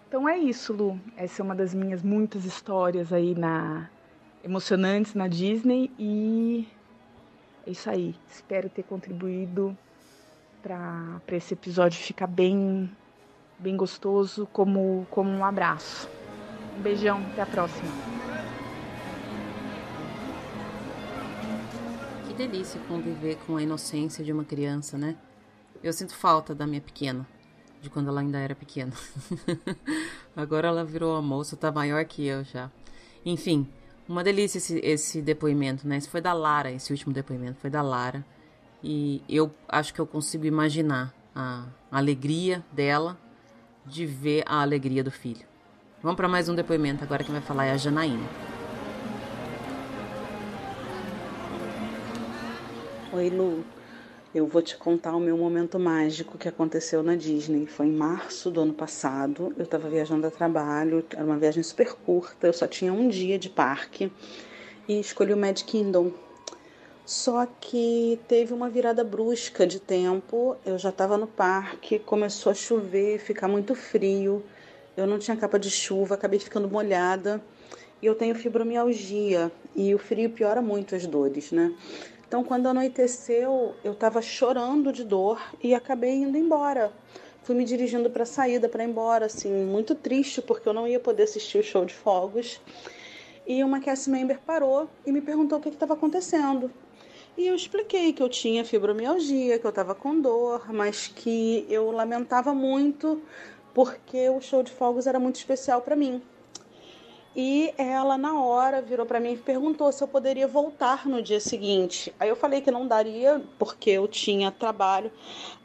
Então 0.07 0.27
é 0.27 0.35
isso, 0.35 0.73
Lu. 0.73 0.99
Essa 1.15 1.43
é 1.43 1.45
uma 1.45 1.53
das 1.53 1.71
minhas 1.71 2.01
muitas 2.01 2.45
histórias 2.45 3.13
aí 3.13 3.35
na 3.35 3.87
emocionantes 4.43 5.13
na 5.13 5.27
Disney 5.27 5.91
e 5.99 6.67
é 7.67 7.69
isso 7.69 7.87
aí. 7.87 8.15
Espero 8.27 8.67
ter 8.67 8.81
contribuído 8.81 9.77
para 10.63 11.21
esse 11.37 11.53
episódio 11.53 11.99
ficar 11.99 12.25
bem 12.25 12.89
bem 13.59 13.75
gostoso, 13.75 14.47
como, 14.51 15.05
como 15.11 15.29
um 15.29 15.43
abraço. 15.43 16.09
Um 16.77 16.81
beijão, 16.81 17.19
até 17.31 17.41
a 17.41 17.45
próxima. 17.45 17.91
Que 22.25 22.33
delícia 22.33 22.79
conviver 22.87 23.37
com 23.45 23.57
a 23.57 23.61
inocência 23.61 24.23
de 24.23 24.31
uma 24.31 24.45
criança, 24.45 24.97
né? 24.97 25.17
Eu 25.83 25.91
sinto 25.91 26.15
falta 26.15 26.55
da 26.55 26.65
minha 26.65 26.81
pequena, 26.81 27.27
de 27.81 27.89
quando 27.89 28.07
ela 28.07 28.21
ainda 28.21 28.39
era 28.39 28.55
pequena. 28.55 28.93
Agora 30.35 30.69
ela 30.69 30.85
virou 30.85 31.15
a 31.15 31.21
moça, 31.21 31.57
tá 31.57 31.71
maior 31.71 32.03
que 32.05 32.25
eu 32.25 32.43
já. 32.43 32.71
Enfim, 33.25 33.67
uma 34.07 34.23
delícia 34.23 34.57
esse, 34.57 34.79
esse 34.79 35.21
depoimento, 35.21 35.87
né? 35.87 35.97
Esse 35.97 36.09
foi 36.09 36.21
da 36.21 36.33
Lara, 36.33 36.71
esse 36.71 36.91
último 36.91 37.13
depoimento 37.13 37.59
foi 37.59 37.69
da 37.69 37.81
Lara. 37.81 38.25
E 38.81 39.21
eu 39.27 39.53
acho 39.67 39.93
que 39.93 39.99
eu 39.99 40.07
consigo 40.07 40.45
imaginar 40.45 41.13
a 41.35 41.65
alegria 41.91 42.63
dela 42.71 43.17
de 43.89 44.05
ver 44.05 44.43
a 44.45 44.61
alegria 44.61 45.03
do 45.03 45.11
filho. 45.11 45.45
Vamos 46.01 46.15
para 46.15 46.27
mais 46.27 46.47
um 46.47 46.55
depoimento. 46.55 47.03
Agora 47.03 47.23
quem 47.23 47.33
vai 47.33 47.41
falar 47.41 47.65
é 47.65 47.71
a 47.71 47.77
Janaína. 47.77 48.27
Oi, 53.11 53.29
Lu. 53.29 53.65
Eu 54.33 54.45
vou 54.45 54.61
te 54.61 54.77
contar 54.77 55.15
o 55.15 55.19
meu 55.19 55.35
momento 55.35 55.79
mágico 55.79 56.37
que 56.37 56.47
aconteceu 56.47 57.01
na 57.01 57.15
Disney. 57.15 57.65
Foi 57.65 57.87
em 57.87 57.91
março 57.91 58.51
do 58.51 58.61
ano 58.61 58.73
passado. 58.73 59.51
Eu 59.57 59.63
estava 59.63 59.89
viajando 59.89 60.27
a 60.27 60.31
trabalho, 60.31 61.03
era 61.11 61.25
uma 61.25 61.37
viagem 61.37 61.63
super 61.63 61.93
curta, 61.93 62.45
eu 62.45 62.53
só 62.53 62.67
tinha 62.67 62.93
um 62.93 63.09
dia 63.09 63.39
de 63.39 63.49
parque 63.49 64.11
e 64.87 64.99
escolhi 64.99 65.33
o 65.33 65.37
Mad 65.37 65.59
Kingdom, 65.63 66.11
só 67.09 67.47
que 67.59 68.19
teve 68.27 68.53
uma 68.53 68.69
virada 68.69 69.03
brusca 69.03 69.65
de 69.65 69.79
tempo. 69.79 70.55
Eu 70.63 70.77
já 70.77 70.89
estava 70.89 71.17
no 71.17 71.25
parque, 71.25 71.97
começou 71.97 72.51
a 72.51 72.53
chover, 72.53 73.17
ficar 73.17 73.47
muito 73.47 73.73
frio. 73.73 74.43
Eu 74.95 75.07
não 75.07 75.17
tinha 75.17 75.35
capa 75.35 75.57
de 75.57 75.71
chuva, 75.71 76.13
acabei 76.13 76.39
ficando 76.39 76.69
molhada. 76.69 77.43
E 77.99 78.05
eu 78.05 78.13
tenho 78.13 78.35
fibromialgia 78.35 79.51
e 79.75 79.95
o 79.95 79.97
frio 79.97 80.29
piora 80.29 80.61
muito 80.61 80.93
as 80.93 81.07
dores, 81.07 81.51
né? 81.51 81.73
Então, 82.27 82.43
quando 82.43 82.67
anoiteceu, 82.67 83.73
eu 83.83 83.93
estava 83.93 84.21
chorando 84.21 84.93
de 84.93 85.03
dor 85.03 85.41
e 85.63 85.73
acabei 85.73 86.13
indo 86.13 86.37
embora. 86.37 86.93
Fui 87.41 87.55
me 87.55 87.65
dirigindo 87.65 88.11
para 88.11 88.21
a 88.21 88.27
saída, 88.27 88.69
para 88.69 88.83
ir 88.83 88.87
embora, 88.87 89.25
assim, 89.25 89.51
muito 89.65 89.95
triste, 89.95 90.43
porque 90.43 90.69
eu 90.69 90.73
não 90.73 90.87
ia 90.87 90.99
poder 90.99 91.23
assistir 91.23 91.57
o 91.57 91.63
show 91.63 91.83
de 91.83 91.93
fogos. 91.95 92.61
E 93.47 93.63
uma 93.63 93.79
cast 93.79 94.07
member 94.11 94.39
parou 94.45 94.87
e 95.07 95.11
me 95.11 95.21
perguntou 95.21 95.57
o 95.57 95.61
que 95.61 95.69
estava 95.69 95.95
acontecendo. 95.95 96.69
E 97.39 97.47
eu 97.47 97.55
expliquei 97.55 98.11
que 98.11 98.21
eu 98.21 98.27
tinha 98.27 98.65
fibromialgia, 98.65 99.57
que 99.57 99.65
eu 99.65 99.69
estava 99.69 99.95
com 99.95 100.19
dor, 100.19 100.73
mas 100.73 101.07
que 101.07 101.65
eu 101.69 101.89
lamentava 101.89 102.53
muito 102.53 103.21
porque 103.73 104.27
o 104.27 104.41
show 104.41 104.61
de 104.61 104.69
fogos 104.69 105.07
era 105.07 105.17
muito 105.21 105.37
especial 105.37 105.81
para 105.81 105.95
mim. 105.95 106.21
E 107.33 107.73
ela, 107.77 108.17
na 108.17 108.43
hora, 108.43 108.81
virou 108.81 109.05
para 109.05 109.21
mim 109.21 109.31
e 109.31 109.37
perguntou 109.37 109.89
se 109.93 110.03
eu 110.03 110.07
poderia 110.09 110.49
voltar 110.49 111.07
no 111.07 111.21
dia 111.21 111.39
seguinte. 111.39 112.13
Aí 112.19 112.27
eu 112.27 112.35
falei 112.35 112.59
que 112.59 112.71
não 112.71 112.85
daria, 112.85 113.41
porque 113.57 113.91
eu 113.91 114.05
tinha 114.05 114.51
trabalho. 114.51 115.09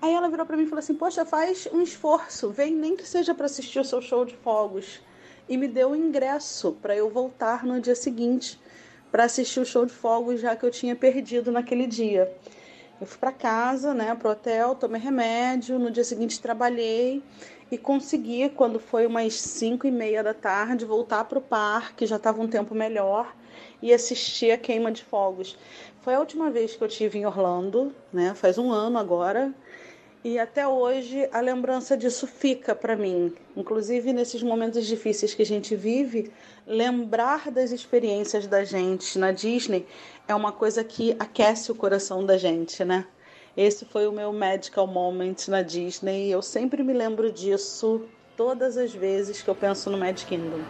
Aí 0.01 0.15
ela 0.15 0.29
virou 0.29 0.47
para 0.47 0.57
mim 0.57 0.63
e 0.63 0.67
falou 0.67 0.79
assim: 0.79 0.95
Poxa, 0.95 1.27
faz 1.27 1.67
um 1.73 1.83
esforço, 1.83 2.51
vem 2.51 2.73
nem 2.73 2.95
que 2.95 3.05
seja 3.05 3.35
para 3.35 3.47
assistir 3.47 3.81
o 3.81 3.85
seu 3.85 4.01
show 4.01 4.25
de 4.25 4.37
fogos. 4.37 5.01
E 5.49 5.57
me 5.57 5.67
deu 5.67 5.91
o 5.91 5.97
ingresso 5.97 6.79
para 6.81 6.95
eu 6.95 7.11
voltar 7.11 7.67
no 7.67 7.81
dia 7.81 7.97
seguinte 7.97 8.61
para 9.15 9.27
assistir 9.27 9.61
o 9.61 9.65
show 9.65 9.87
de 9.87 9.93
fogos, 9.93 10.41
já 10.41 10.57
que 10.57 10.67
eu 10.67 10.73
tinha 10.73 10.97
perdido 10.97 11.53
naquele 11.53 11.87
dia. 11.87 12.37
Eu 13.01 13.07
fui 13.07 13.17
para 13.17 13.31
casa, 13.31 13.95
né, 13.95 14.13
pro 14.13 14.31
hotel, 14.31 14.75
tomei 14.75 15.01
remédio, 15.01 15.79
no 15.79 15.89
dia 15.89 16.03
seguinte 16.03 16.41
trabalhei 16.41 17.23
e 17.71 17.79
consegui, 17.79 18.49
quando 18.49 18.81
foi 18.81 19.07
umas 19.07 19.35
5 19.35 19.87
e 19.87 19.91
meia 19.93 20.21
da 20.21 20.35
tarde, 20.35 20.85
voltar 20.85 21.27
para 21.27 21.39
o 21.39 21.41
parque, 21.41 22.07
já 22.07 22.17
estava 22.17 22.43
um 22.43 22.49
tempo 22.49 22.75
melhor, 22.75 23.33
e 23.81 23.95
assistir 23.95 24.51
a 24.51 24.59
queima 24.59 24.91
de 24.91 25.05
fogos. 25.05 25.57
Foi 26.01 26.15
a 26.15 26.19
última 26.19 26.51
vez 26.51 26.75
que 26.75 26.83
eu 26.83 26.89
tive 26.89 27.21
em 27.21 27.25
Orlando, 27.25 27.95
né, 28.13 28.35
faz 28.35 28.59
um 28.59 28.73
ano 28.73 28.99
agora, 28.99 29.55
e 30.25 30.39
até 30.39 30.67
hoje 30.67 31.29
a 31.31 31.41
lembrança 31.41 31.95
disso 31.95 32.27
fica 32.27 32.75
para 32.75 32.97
mim. 32.97 33.35
Inclusive 33.55 34.11
nesses 34.11 34.43
momentos 34.43 34.87
difíceis 34.87 35.35
que 35.35 35.43
a 35.43 35.47
gente 35.47 35.77
vive, 35.77 36.33
lembrar 36.67 37.51
das 37.51 37.71
experiências 37.71 38.47
da 38.47 38.65
gente 38.65 39.19
na 39.19 39.31
Disney 39.33 39.87
é 40.27 40.35
uma 40.35 40.51
coisa 40.51 40.83
que 40.83 41.15
aquece 41.19 41.71
o 41.71 41.75
coração 41.75 42.25
da 42.25 42.39
gente, 42.39 42.83
né? 42.83 43.07
Esse 43.55 43.85
foi 43.85 44.07
o 44.07 44.13
meu 44.13 44.33
medical 44.33 44.87
moment 44.87 45.37
na 45.47 45.61
Disney 45.61 46.29
e 46.29 46.31
eu 46.31 46.41
sempre 46.41 46.83
me 46.83 46.95
lembro 46.95 47.31
disso 47.31 48.03
todas 48.35 48.79
as 48.79 48.93
vezes 48.95 49.43
que 49.43 49.49
eu 49.49 49.55
penso 49.55 49.91
no 49.91 49.99
Mad 49.99 50.21
Kingdom. 50.25 50.61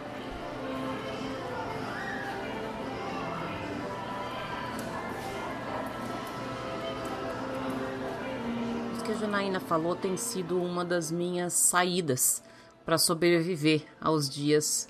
A 9.45 9.47
Janaína 9.47 9.59
falou 9.59 9.95
tem 9.95 10.17
sido 10.17 10.59
uma 10.59 10.83
das 10.83 11.11
minhas 11.11 11.53
saídas 11.53 12.41
para 12.83 12.97
sobreviver 12.97 13.85
aos 14.01 14.27
dias 14.27 14.89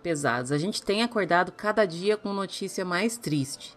pesados. 0.00 0.52
A 0.52 0.58
gente 0.58 0.80
tem 0.80 1.02
acordado 1.02 1.50
cada 1.50 1.84
dia 1.84 2.16
com 2.16 2.32
notícia 2.32 2.84
mais 2.84 3.18
triste. 3.18 3.76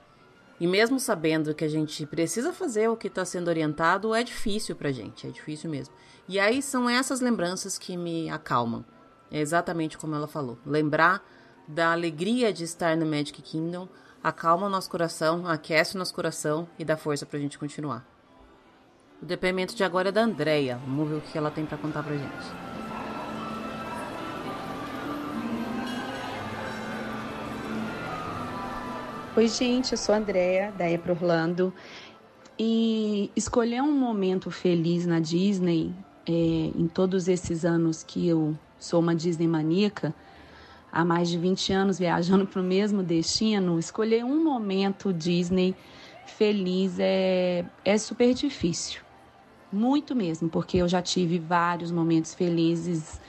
E 0.60 0.68
mesmo 0.68 1.00
sabendo 1.00 1.56
que 1.56 1.66
a 1.66 1.68
gente 1.68 2.06
precisa 2.06 2.54
fazer 2.54 2.88
o 2.90 2.96
que 2.96 3.08
está 3.08 3.26
sendo 3.26 3.48
orientado, 3.48 4.14
é 4.14 4.24
difícil 4.24 4.76
pra 4.76 4.92
gente, 4.92 5.26
é 5.26 5.32
difícil 5.32 5.68
mesmo. 5.68 5.96
E 6.28 6.40
aí 6.40 6.62
são 6.62 6.88
essas 6.88 7.22
lembranças 7.22 7.80
que 7.80 7.98
me 7.98 8.30
acalmam. 8.30 8.86
É 9.32 9.40
exatamente 9.40 9.98
como 9.98 10.14
ela 10.14 10.28
falou. 10.28 10.60
Lembrar 10.64 11.28
da 11.68 11.92
alegria 11.92 12.54
de 12.54 12.66
estar 12.66 12.96
no 12.96 13.06
Magic 13.08 13.42
Kingdom 13.42 13.90
acalma 14.24 14.68
o 14.68 14.70
nosso 14.70 14.92
coração, 14.92 15.48
aquece 15.48 15.96
o 15.96 15.98
nosso 15.98 16.14
coração 16.14 16.70
e 16.78 16.86
dá 16.86 16.96
força 16.96 17.26
pra 17.26 17.40
gente 17.40 17.58
continuar. 17.58 18.19
O 19.22 19.26
depoimento 19.26 19.76
de 19.76 19.84
agora 19.84 20.10
é 20.10 20.12
da 20.14 20.22
Andrea. 20.22 20.80
Vamos 20.86 21.10
ver 21.10 21.16
o 21.16 21.22
que 21.22 21.38
ela 21.38 21.52
tem 21.52 21.66
para 21.66 21.78
contar 21.78 22.04
pra 22.04 22.16
gente. 22.16 22.70
Oi, 29.36 29.48
gente, 29.50 29.92
eu 29.92 29.98
sou 29.98 30.16
a 30.16 30.18
Andrea, 30.20 30.72
da 30.72 30.90
Epro 30.90 31.12
Orlando. 31.12 31.74
E 32.58 33.30
escolher 33.36 33.82
um 33.82 33.92
momento 33.92 34.50
feliz 34.50 35.06
na 35.06 35.20
Disney, 35.20 35.94
é, 36.26 36.32
em 36.32 36.88
todos 36.88 37.28
esses 37.28 37.66
anos 37.66 38.04
que 38.04 38.26
eu 38.26 38.58
sou 38.80 39.02
uma 39.02 39.14
Disney 39.14 39.48
maníaca, 39.50 40.16
há 40.90 41.04
mais 41.04 41.28
de 41.28 41.38
20 41.38 41.74
anos 41.74 42.00
viajando 42.00 42.48
para 42.48 42.62
o 42.62 42.64
mesmo 42.64 43.04
destino, 43.04 43.78
escolher 43.80 44.24
um 44.24 44.42
momento 44.42 45.12
Disney 45.12 45.76
feliz 46.26 46.98
é, 47.00 47.66
é 47.84 47.98
super 47.98 48.34
difícil. 48.34 49.09
Muito 49.72 50.16
mesmo, 50.16 50.50
porque 50.50 50.78
eu 50.78 50.88
já 50.88 51.02
tive 51.02 51.38
vários 51.38 51.92
momentos 51.92 52.34
felizes 52.34 53.20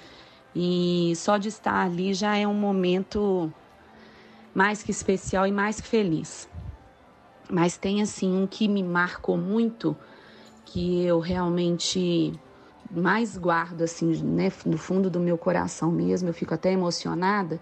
e 0.54 1.12
só 1.16 1.36
de 1.36 1.48
estar 1.48 1.84
ali 1.84 2.14
já 2.14 2.36
é 2.36 2.46
um 2.46 2.54
momento 2.54 3.52
mais 4.54 4.82
que 4.82 4.90
especial 4.90 5.46
e 5.46 5.52
mais 5.52 5.80
que 5.80 5.86
feliz. 5.86 6.48
Mas 7.50 7.76
tem 7.76 8.00
assim 8.00 8.34
um 8.34 8.46
que 8.46 8.68
me 8.68 8.82
marcou 8.82 9.36
muito, 9.36 9.94
que 10.64 11.04
eu 11.04 11.20
realmente 11.20 12.32
mais 12.90 13.36
guardo 13.36 13.82
assim, 13.82 14.22
né, 14.22 14.50
no 14.64 14.78
fundo 14.78 15.10
do 15.10 15.20
meu 15.20 15.36
coração 15.36 15.92
mesmo, 15.92 16.28
eu 16.28 16.34
fico 16.34 16.54
até 16.54 16.72
emocionada. 16.72 17.60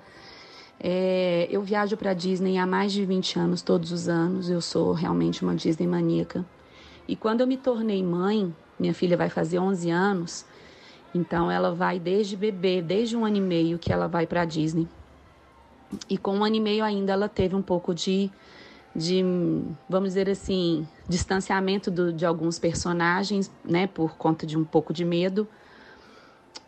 É, 0.80 1.48
eu 1.50 1.60
viajo 1.62 1.96
para 1.96 2.14
Disney 2.14 2.56
há 2.56 2.66
mais 2.66 2.92
de 2.92 3.04
20 3.04 3.38
anos, 3.38 3.62
todos 3.62 3.90
os 3.90 4.08
anos. 4.08 4.48
Eu 4.48 4.60
sou 4.60 4.92
realmente 4.92 5.42
uma 5.42 5.54
Disney 5.54 5.86
maníaca. 5.86 6.46
E 7.08 7.16
quando 7.16 7.40
eu 7.40 7.46
me 7.46 7.56
tornei 7.56 8.02
mãe, 8.02 8.54
minha 8.78 8.94
filha 8.94 9.16
vai 9.16 9.28
fazer 9.28 9.58
11 9.58 9.90
anos, 9.90 10.46
então 11.14 11.50
ela 11.50 11.74
vai 11.74 11.98
desde 11.98 12.36
bebê, 12.36 12.82
desde 12.82 13.16
um 13.16 13.24
ano 13.24 13.36
e 13.36 13.40
meio 13.40 13.78
que 13.78 13.92
ela 13.92 14.06
vai 14.06 14.26
para 14.26 14.44
Disney. 14.44 14.88
E 16.08 16.18
com 16.18 16.36
um 16.36 16.44
ano 16.44 16.56
e 16.56 16.60
meio 16.60 16.84
ainda 16.84 17.12
ela 17.12 17.28
teve 17.28 17.56
um 17.56 17.62
pouco 17.62 17.94
de, 17.94 18.30
de 18.94 19.24
vamos 19.88 20.10
dizer 20.10 20.28
assim, 20.28 20.86
distanciamento 21.08 21.90
do, 21.90 22.12
de 22.12 22.26
alguns 22.26 22.58
personagens, 22.58 23.50
né, 23.64 23.86
por 23.86 24.16
conta 24.16 24.46
de 24.46 24.56
um 24.56 24.64
pouco 24.64 24.92
de 24.92 25.04
medo. 25.04 25.48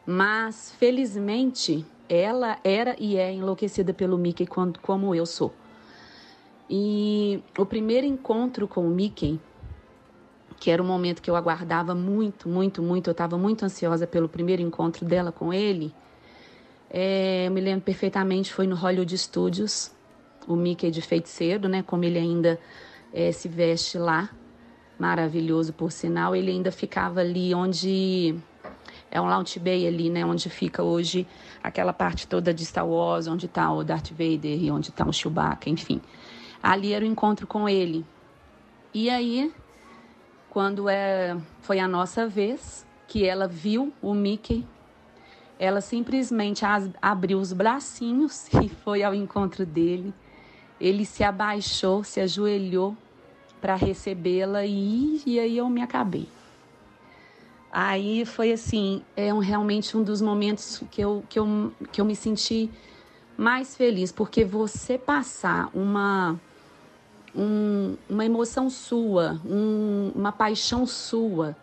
Mas, 0.07 0.75
felizmente, 0.79 1.85
ela 2.09 2.59
era 2.65 2.97
e 2.99 3.17
é 3.17 3.33
enlouquecida 3.33 3.95
pelo 3.95 4.19
Mickey 4.19 4.47
quando, 4.47 4.81
como 4.81 5.15
eu 5.15 5.27
sou. 5.27 5.55
E 6.69 7.43
o 7.59 7.67
primeiro 7.67 8.07
encontro 8.07 8.67
com 8.67 8.87
o 8.87 8.91
Mickey, 8.91 9.41
que 10.61 10.71
era 10.71 10.81
um 10.81 10.87
momento 10.87 11.21
que 11.21 11.31
eu 11.31 11.35
aguardava 11.35 11.95
muito, 11.95 12.49
muito, 12.49 12.81
muito, 12.81 13.09
eu 13.09 13.13
estava 13.13 13.37
muito 13.37 13.65
ansiosa 13.65 14.07
pelo 14.07 14.29
primeiro 14.29 14.63
encontro 14.63 15.05
dela 15.05 15.33
com 15.33 15.53
ele, 15.53 15.93
é, 16.93 17.47
eu 17.47 17.53
me 17.53 17.61
lembro 17.61 17.83
perfeitamente, 17.83 18.53
foi 18.53 18.67
no 18.67 18.75
Hollywood 18.75 19.17
Studios, 19.17 19.93
o 20.49 20.57
Mickey 20.57 20.91
de 20.91 21.01
feiticeiro, 21.01 21.69
né? 21.69 21.85
Como 21.85 22.05
ele 22.05 22.19
ainda 22.19 22.59
é, 23.15 23.31
se 23.31 23.47
veste 23.49 23.97
lá, 23.97 24.29
maravilhoso 24.99 25.73
por 25.73 25.93
sinal. 25.93 26.35
Ele 26.35 26.51
ainda 26.51 26.73
ficava 26.73 27.21
ali 27.21 27.55
onde 27.55 28.35
é 29.09 29.21
um 29.21 29.27
Launch 29.27 29.61
Bay 29.61 29.87
ali, 29.87 30.11
né? 30.11 30.27
Onde 30.27 30.51
fica 30.51 30.83
hoje 30.83 31.29
aquela 31.63 31.93
parte 31.93 32.27
toda 32.27 32.53
de 32.53 32.67
Star 32.67 32.87
Wars, 32.87 33.29
onde 33.29 33.47
está 33.47 33.73
o 33.73 33.85
Darth 33.85 34.11
Vader 34.11 34.61
e 34.61 34.69
onde 34.71 34.91
está 34.91 35.07
o 35.07 35.13
Chewbacca, 35.13 35.71
enfim. 35.71 36.01
Ali 36.61 36.93
era 36.93 37.05
o 37.05 37.09
encontro 37.09 37.47
com 37.47 37.69
ele. 37.69 38.05
E 38.93 39.09
aí, 39.09 39.53
quando 40.51 40.89
é, 40.89 41.37
foi 41.63 41.79
a 41.79 41.89
nossa 41.89 42.27
vez, 42.27 42.87
que 43.09 43.25
ela 43.25 43.49
viu 43.49 43.93
o 44.03 44.13
Mickey 44.13 44.67
ela 45.61 45.83
simplesmente 45.83 46.65
abriu 47.03 47.39
os 47.39 47.53
bracinhos 47.53 48.49
e 48.65 48.71
foi 48.71 49.03
ao 49.03 49.15
encontro 49.15 49.67
dele. 49.67 50.15
Ele 50.81 51.05
se 51.05 51.23
abaixou, 51.23 52.03
se 52.03 52.19
ajoelhou 52.19 52.97
para 53.61 53.75
recebê-la 53.75 54.65
e, 54.65 55.23
e 55.27 55.39
aí 55.39 55.59
eu 55.59 55.69
me 55.69 55.83
acabei. 55.83 56.27
Aí 57.71 58.25
foi 58.25 58.53
assim, 58.53 59.05
é 59.15 59.33
um, 59.35 59.39
realmente 59.39 59.95
um 59.99 60.03
dos 60.03 60.23
momentos 60.23 60.83
que 60.91 61.03
eu, 61.03 61.23
que, 61.29 61.39
eu, 61.39 61.71
que 61.93 62.01
eu 62.01 62.07
me 62.07 62.17
senti 62.17 62.71
mais 63.37 63.77
feliz, 63.77 64.11
porque 64.11 64.47
você 64.47 64.97
passar 64.97 65.69
uma, 65.75 66.41
um, 67.35 67.97
uma 68.09 68.25
emoção 68.25 68.69
sua, 68.69 69.41
um, 69.45 70.13
uma 70.15 70.33
paixão 70.33 70.87
sua 70.87 71.57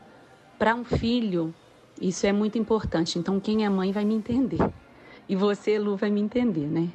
para 0.58 0.74
um 0.74 0.84
filho 0.84 1.54
isso 2.02 2.28
é 2.28 2.32
muito 2.32 2.58
importante. 2.58 3.18
Então, 3.18 3.40
quem 3.40 3.66
é 3.66 3.70
mãe 3.70 3.92
vai 3.92 4.06
me 4.06 4.14
entender. 4.14 4.60
E 5.28 5.36
você, 5.36 5.78
Lu, 5.80 5.96
vai 5.96 6.10
me 6.10 6.22
entender, 6.22 6.68
né? 6.68 6.90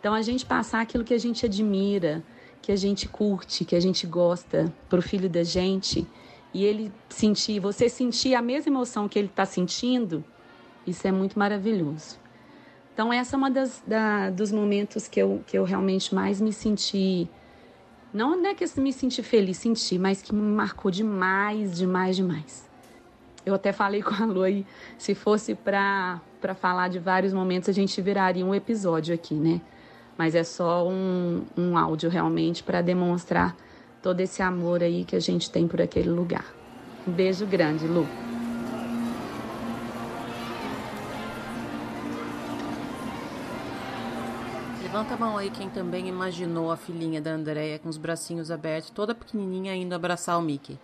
Então, 0.00 0.12
a 0.12 0.22
gente 0.22 0.44
passar 0.44 0.80
aquilo 0.80 1.04
que 1.04 1.14
a 1.14 1.18
gente 1.18 1.46
admira, 1.46 2.22
que 2.60 2.72
a 2.72 2.76
gente 2.76 3.08
curte, 3.08 3.64
que 3.64 3.74
a 3.74 3.80
gente 3.80 4.06
gosta 4.06 4.72
para 4.88 4.98
o 4.98 5.02
filho 5.02 5.28
da 5.28 5.42
gente, 5.42 6.06
e 6.52 6.64
ele 6.64 6.92
sentir, 7.08 7.60
você 7.60 7.88
sentir 7.88 8.34
a 8.34 8.42
mesma 8.42 8.70
emoção 8.72 9.08
que 9.08 9.18
ele 9.18 9.28
está 9.28 9.44
sentindo, 9.44 10.24
isso 10.86 11.06
é 11.06 11.12
muito 11.12 11.38
maravilhoso. 11.38 12.18
Então, 12.92 13.12
essa 13.12 13.36
é 13.36 13.38
uma 13.38 13.50
das 13.50 13.82
da, 13.86 14.30
dos 14.30 14.50
momentos 14.50 15.06
que 15.06 15.20
eu, 15.20 15.42
que 15.46 15.56
eu 15.56 15.64
realmente 15.64 16.12
mais 16.14 16.40
me 16.40 16.52
senti. 16.52 17.28
Não 18.12 18.44
é 18.46 18.54
que 18.54 18.64
eu 18.64 18.68
me 18.78 18.92
senti 18.92 19.22
feliz, 19.22 19.58
senti, 19.58 19.98
mas 19.98 20.22
que 20.22 20.34
me 20.34 20.40
marcou 20.40 20.90
demais, 20.90 21.76
demais, 21.76 22.16
demais. 22.16 22.68
Eu 23.44 23.54
até 23.54 23.72
falei 23.72 24.02
com 24.02 24.14
a 24.14 24.26
Lu 24.26 24.42
aí, 24.42 24.66
se 24.96 25.14
fosse 25.14 25.54
para 25.54 26.20
falar 26.56 26.88
de 26.88 26.98
vários 26.98 27.32
momentos, 27.32 27.68
a 27.68 27.72
gente 27.72 28.00
viraria 28.00 28.44
um 28.44 28.54
episódio 28.54 29.14
aqui, 29.14 29.34
né? 29.34 29.60
Mas 30.16 30.34
é 30.34 30.42
só 30.42 30.88
um, 30.88 31.44
um 31.56 31.76
áudio 31.76 32.10
realmente 32.10 32.62
para 32.62 32.80
demonstrar 32.80 33.54
todo 34.02 34.20
esse 34.20 34.42
amor 34.42 34.82
aí 34.82 35.04
que 35.04 35.14
a 35.14 35.20
gente 35.20 35.50
tem 35.50 35.68
por 35.68 35.80
aquele 35.80 36.08
lugar. 36.08 36.46
Um 37.06 37.12
beijo 37.12 37.46
grande, 37.46 37.86
Lu. 37.86 38.06
Levanta 44.88 45.14
a 45.14 45.16
mão 45.18 45.36
aí 45.36 45.50
quem 45.50 45.68
também 45.68 46.08
imaginou 46.08 46.72
a 46.72 46.76
filhinha 46.76 47.20
da 47.20 47.30
Andréia 47.32 47.78
com 47.78 47.90
os 47.90 47.98
bracinhos 47.98 48.50
abertos, 48.50 48.88
toda 48.88 49.14
pequenininha 49.14 49.74
indo 49.74 49.94
abraçar 49.94 50.38
o 50.38 50.42
Mickey. 50.42 50.78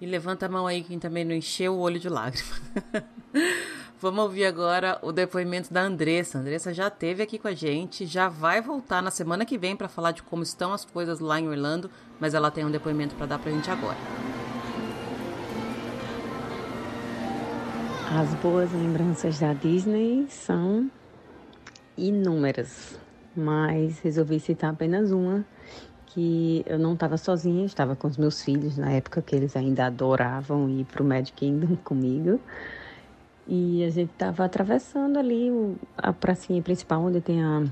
E 0.00 0.06
levanta 0.06 0.46
a 0.46 0.48
mão 0.48 0.66
aí 0.66 0.82
quem 0.82 0.98
também 0.98 1.24
não 1.24 1.32
encheu 1.32 1.74
o 1.74 1.78
olho 1.78 2.00
de 2.00 2.08
lágrimas. 2.08 2.60
Vamos 4.00 4.24
ouvir 4.24 4.46
agora 4.46 4.98
o 5.00 5.12
depoimento 5.12 5.72
da 5.72 5.80
Andressa. 5.80 6.38
A 6.38 6.40
Andressa 6.40 6.74
já 6.74 6.88
esteve 6.88 7.22
aqui 7.22 7.38
com 7.38 7.46
a 7.46 7.54
gente, 7.54 8.04
já 8.04 8.28
vai 8.28 8.60
voltar 8.60 9.00
na 9.00 9.12
semana 9.12 9.46
que 9.46 9.56
vem 9.56 9.76
para 9.76 9.88
falar 9.88 10.10
de 10.10 10.24
como 10.24 10.42
estão 10.42 10.72
as 10.72 10.84
coisas 10.84 11.20
lá 11.20 11.38
em 11.38 11.48
Orlando, 11.48 11.88
mas 12.18 12.34
ela 12.34 12.50
tem 12.50 12.64
um 12.64 12.70
depoimento 12.70 13.14
para 13.14 13.26
dar 13.26 13.38
para 13.38 13.52
a 13.52 13.54
gente 13.54 13.70
agora. 13.70 13.98
As 18.12 18.34
boas 18.40 18.72
lembranças 18.72 19.38
da 19.38 19.52
Disney 19.52 20.26
são 20.28 20.90
inúmeras, 21.96 22.98
mas 23.36 23.98
resolvi 24.00 24.40
citar 24.40 24.72
apenas 24.72 25.12
uma 25.12 25.44
que 26.06 26.64
eu 26.66 26.78
não 26.78 26.94
estava 26.94 27.16
sozinha, 27.16 27.64
estava 27.64 27.94
com 27.94 28.08
os 28.08 28.16
meus 28.16 28.42
filhos 28.42 28.76
na 28.76 28.90
época 28.90 29.22
que 29.22 29.34
eles 29.34 29.54
ainda 29.54 29.86
adoravam 29.86 30.68
ir 30.68 30.84
para 30.84 31.02
o 31.02 31.06
Magic 31.06 31.32
Kingdom 31.32 31.76
comigo. 31.84 32.40
E 33.46 33.84
a 33.84 33.90
gente 33.90 34.10
estava 34.10 34.44
atravessando 34.44 35.18
ali 35.18 35.50
o, 35.50 35.76
a 35.96 36.12
pracinha 36.12 36.60
principal, 36.62 37.02
onde 37.02 37.20
tem 37.20 37.42
a, 37.42 37.64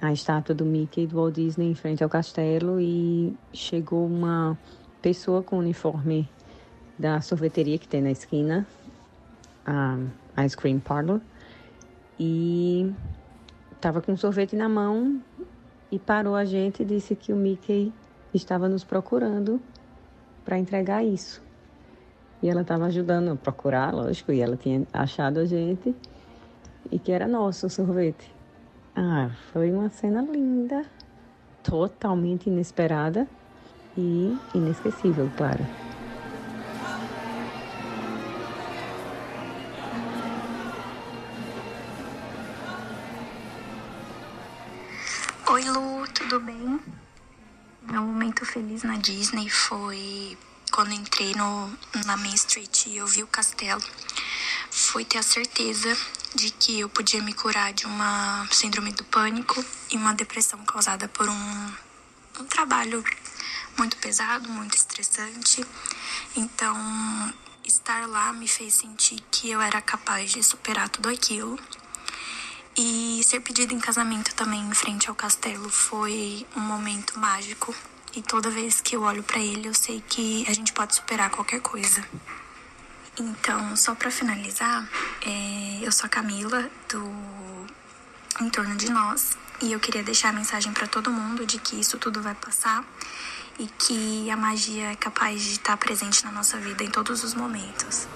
a 0.00 0.12
estátua 0.12 0.54
do 0.54 0.64
Mickey 0.64 1.06
do 1.06 1.16
Walt 1.16 1.34
Disney 1.34 1.70
em 1.70 1.74
frente 1.74 2.02
ao 2.02 2.10
castelo 2.10 2.80
e 2.80 3.36
chegou 3.52 4.06
uma 4.06 4.56
pessoa 5.02 5.42
com 5.42 5.58
uniforme 5.58 6.28
da 6.98 7.20
sorveteria 7.20 7.78
que 7.78 7.88
tem 7.88 8.02
na 8.02 8.10
esquina, 8.10 8.66
a 9.64 10.44
Ice 10.44 10.56
Cream 10.56 10.78
Parlor, 10.78 11.20
e 12.18 12.92
estava 13.80 14.02
com 14.02 14.12
um 14.12 14.16
sorvete 14.16 14.54
na 14.54 14.68
mão 14.68 15.22
e 15.90 15.98
parou 15.98 16.36
a 16.36 16.44
gente 16.44 16.82
e 16.82 16.84
disse 16.84 17.16
que 17.16 17.32
o 17.32 17.36
Mickey 17.36 17.90
estava 18.34 18.68
nos 18.68 18.84
procurando 18.84 19.58
para 20.44 20.58
entregar 20.58 21.02
isso. 21.02 21.42
E 22.42 22.48
ela 22.50 22.60
estava 22.60 22.84
ajudando 22.86 23.30
a 23.30 23.36
procurar, 23.36 23.94
lógico, 23.94 24.32
e 24.32 24.40
ela 24.40 24.54
tinha 24.54 24.86
achado 24.92 25.40
a 25.40 25.46
gente 25.46 25.96
e 26.92 26.98
que 26.98 27.10
era 27.10 27.26
nosso 27.26 27.68
o 27.68 27.70
sorvete. 27.70 28.30
Ah, 28.94 29.30
foi 29.50 29.72
uma 29.72 29.88
cena 29.88 30.20
linda, 30.20 30.84
totalmente 31.62 32.50
inesperada 32.50 33.26
e 33.96 34.36
inesquecível, 34.54 35.30
claro. 35.38 35.89
Momento 48.40 48.52
feliz 48.54 48.82
na 48.84 48.96
Disney 48.96 49.50
foi 49.50 50.38
quando 50.72 50.92
entrei 50.92 51.34
no, 51.34 51.78
na 52.06 52.16
Main 52.16 52.34
Street 52.34 52.86
e 52.86 52.96
eu 52.96 53.06
vi 53.06 53.22
o 53.22 53.26
castelo. 53.26 53.82
Foi 54.70 55.04
ter 55.04 55.18
a 55.18 55.22
certeza 55.22 55.94
de 56.34 56.50
que 56.50 56.80
eu 56.80 56.88
podia 56.88 57.22
me 57.22 57.34
curar 57.34 57.74
de 57.74 57.84
uma 57.84 58.48
síndrome 58.50 58.92
do 58.92 59.04
pânico 59.04 59.62
e 59.90 59.96
uma 59.96 60.14
depressão 60.14 60.64
causada 60.64 61.06
por 61.06 61.28
um, 61.28 61.72
um 62.38 62.44
trabalho 62.44 63.04
muito 63.76 63.98
pesado, 63.98 64.48
muito 64.48 64.74
estressante. 64.74 65.62
Então, 66.34 67.34
estar 67.62 68.08
lá 68.08 68.32
me 68.32 68.48
fez 68.48 68.72
sentir 68.72 69.22
que 69.30 69.50
eu 69.50 69.60
era 69.60 69.82
capaz 69.82 70.30
de 70.30 70.42
superar 70.42 70.88
tudo 70.88 71.10
aquilo. 71.10 71.58
E 72.74 73.20
ser 73.22 73.40
pedida 73.40 73.74
em 73.74 73.80
casamento 73.80 74.34
também 74.34 74.60
em 74.60 74.74
frente 74.74 75.10
ao 75.10 75.14
castelo 75.14 75.68
foi 75.68 76.46
um 76.56 76.60
momento 76.60 77.18
mágico. 77.18 77.74
E 78.12 78.22
toda 78.22 78.50
vez 78.50 78.80
que 78.80 78.96
eu 78.96 79.02
olho 79.02 79.22
para 79.22 79.38
ele, 79.38 79.68
eu 79.68 79.74
sei 79.74 80.02
que 80.08 80.44
a 80.48 80.52
gente 80.52 80.72
pode 80.72 80.96
superar 80.96 81.30
qualquer 81.30 81.60
coisa. 81.60 82.04
Então, 83.16 83.76
só 83.76 83.94
para 83.94 84.10
finalizar, 84.10 84.88
é, 85.24 85.78
eu 85.80 85.92
sou 85.92 86.06
a 86.06 86.08
Camila 86.08 86.68
do 86.88 87.04
Em 88.40 88.50
Torno 88.50 88.74
de 88.76 88.90
Nós 88.90 89.36
e 89.62 89.72
eu 89.72 89.78
queria 89.78 90.02
deixar 90.02 90.30
a 90.30 90.32
mensagem 90.32 90.72
para 90.72 90.88
todo 90.88 91.10
mundo 91.10 91.46
de 91.46 91.58
que 91.58 91.78
isso 91.78 91.98
tudo 91.98 92.20
vai 92.20 92.34
passar 92.34 92.84
e 93.60 93.66
que 93.66 94.28
a 94.28 94.36
magia 94.36 94.92
é 94.92 94.96
capaz 94.96 95.42
de 95.42 95.52
estar 95.52 95.76
presente 95.76 96.24
na 96.24 96.32
nossa 96.32 96.58
vida 96.58 96.82
em 96.82 96.90
todos 96.90 97.22
os 97.22 97.34
momentos. 97.34 98.08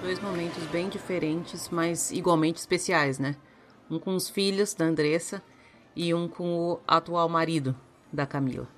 Dois 0.00 0.20
momentos 0.20 0.62
bem 0.64 0.88
diferentes, 0.88 1.68
mas 1.70 2.10
igualmente 2.12 2.58
especiais, 2.58 3.18
né? 3.18 3.34
Um 3.90 3.98
com 3.98 4.14
os 4.14 4.28
filhos 4.28 4.74
da 4.74 4.84
Andressa 4.84 5.42
e 5.96 6.14
um 6.14 6.28
com 6.28 6.58
o 6.58 6.80
atual 6.86 7.28
marido 7.28 7.74
da 8.12 8.26
Camila. 8.26 8.68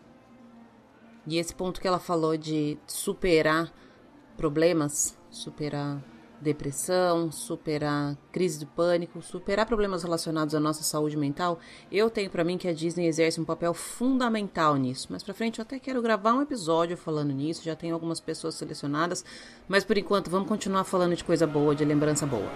E 1.26 1.38
esse 1.38 1.54
ponto 1.54 1.80
que 1.80 1.86
ela 1.86 2.00
falou 2.00 2.36
de 2.36 2.78
superar 2.86 3.72
problemas, 4.36 5.16
superar 5.30 6.02
depressão, 6.42 7.30
superar 7.30 8.16
crise 8.32 8.58
de 8.58 8.66
pânico, 8.66 9.22
superar 9.22 9.64
problemas 9.64 10.02
relacionados 10.02 10.54
à 10.54 10.60
nossa 10.60 10.82
saúde 10.82 11.16
mental, 11.16 11.60
eu 11.90 12.10
tenho 12.10 12.28
para 12.28 12.42
mim 12.42 12.58
que 12.58 12.66
a 12.66 12.74
Disney 12.74 13.06
exerce 13.06 13.40
um 13.40 13.44
papel 13.44 13.72
fundamental 13.72 14.74
nisso. 14.76 15.06
Mas 15.10 15.22
para 15.22 15.32
frente 15.32 15.60
eu 15.60 15.62
até 15.62 15.78
quero 15.78 16.02
gravar 16.02 16.34
um 16.34 16.42
episódio 16.42 16.96
falando 16.96 17.32
nisso, 17.32 17.62
já 17.62 17.76
tenho 17.76 17.94
algumas 17.94 18.20
pessoas 18.20 18.56
selecionadas, 18.56 19.24
mas 19.68 19.84
por 19.84 19.96
enquanto 19.96 20.30
vamos 20.30 20.48
continuar 20.48 20.84
falando 20.84 21.14
de 21.14 21.22
coisa 21.22 21.46
boa, 21.46 21.74
de 21.74 21.84
lembrança 21.84 22.26
boa. 22.26 22.50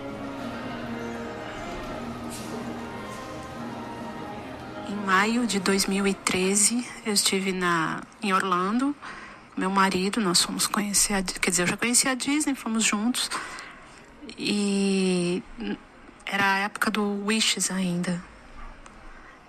Maio 5.07 5.47
de 5.47 5.61
2013, 5.61 6.85
eu 7.07 7.13
estive 7.13 7.53
na, 7.53 8.03
em 8.21 8.33
Orlando. 8.33 8.95
Meu 9.57 9.71
marido, 9.71 10.21
nós 10.21 10.43
fomos 10.43 10.67
conhecer, 10.67 11.15
a, 11.15 11.23
quer 11.23 11.51
dizer, 11.51 11.63
eu 11.63 11.67
já 11.69 11.77
conhecia 11.77 12.11
a 12.11 12.15
Disney, 12.15 12.57
fomos 12.57 12.83
juntos. 12.83 13.31
E 14.37 15.45
era 16.27 16.55
a 16.55 16.59
época 16.59 16.91
do 16.91 17.25
Wishes 17.25 17.71
ainda. 17.71 18.21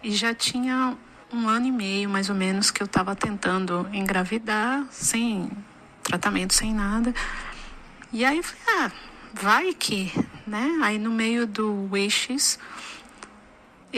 E 0.04 0.12
já 0.12 0.32
tinha 0.32 0.96
um 1.34 1.50
ano 1.50 1.66
e 1.66 1.72
meio, 1.72 2.08
mais 2.08 2.30
ou 2.30 2.36
menos, 2.36 2.70
que 2.70 2.84
eu 2.84 2.86
estava 2.86 3.16
tentando 3.16 3.90
engravidar, 3.92 4.86
sem 4.92 5.50
tratamento, 6.04 6.54
sem 6.54 6.72
nada. 6.72 7.16
E 8.14 8.24
aí, 8.24 8.44
ah, 8.68 8.92
vai 9.34 9.74
que, 9.74 10.14
né? 10.46 10.78
Aí 10.84 11.00
no 11.00 11.10
meio 11.10 11.48
do 11.48 11.90
Wishes 11.92 12.60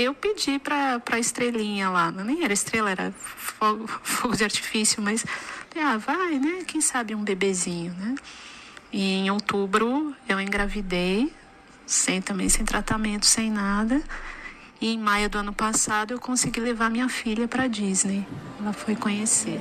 eu 0.04 0.14
pedi 0.14 0.60
para 0.60 1.02
a 1.12 1.20
estrelinha 1.20 1.89
lá, 1.89 2.12
nem 2.12 2.43
era 2.43 2.54
estrela, 2.54 2.91
era 2.91 3.12
fogo, 3.12 3.88
fogo 4.04 4.36
de 4.36 4.43
artifício, 4.43 5.02
mas 5.02 5.26
ah, 5.76 5.97
vai, 5.97 6.39
né? 6.39 6.64
Quem 6.66 6.82
sabe 6.82 7.14
um 7.16 7.24
bebezinho, 7.24 7.93
né? 7.93 8.16
E 8.91 9.16
em 9.16 9.32
outubro 9.32 10.16
eu 10.28 10.39
engravidei, 10.39 11.32
sem 11.86 12.22
também 12.22 12.50
sem 12.50 12.66
tratamento, 12.66 13.26
sem 13.26 13.52
nada. 13.52 14.02
E 14.82 14.93
em 14.93 14.97
maio 14.97 15.30
do 15.30 15.38
ano 15.38 15.54
passado 15.54 16.14
eu 16.14 16.20
consegui 16.20 16.60
levar 16.60 16.89
minha 16.89 17.10
filha 17.10 17.47
para 17.47 17.68
Disney. 17.68 18.26
Ela 18.60 18.74
foi 18.74 18.95
conhecer. 18.95 19.60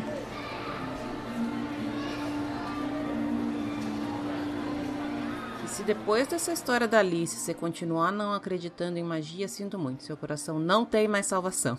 Se 5.79 5.85
depois 5.85 6.27
dessa 6.27 6.53
história 6.53 6.89
da 6.89 6.99
Alice 6.99 7.37
você 7.37 7.55
continuar 7.55 8.11
não 8.11 8.35
acreditando 8.35 8.99
em 8.99 9.05
magia, 9.05 9.47
sinto 9.47 9.79
muito, 9.79 10.03
seu 10.03 10.17
coração 10.17 10.59
não 10.59 10.85
tem 10.85 11.07
mais 11.07 11.27
salvação. 11.27 11.79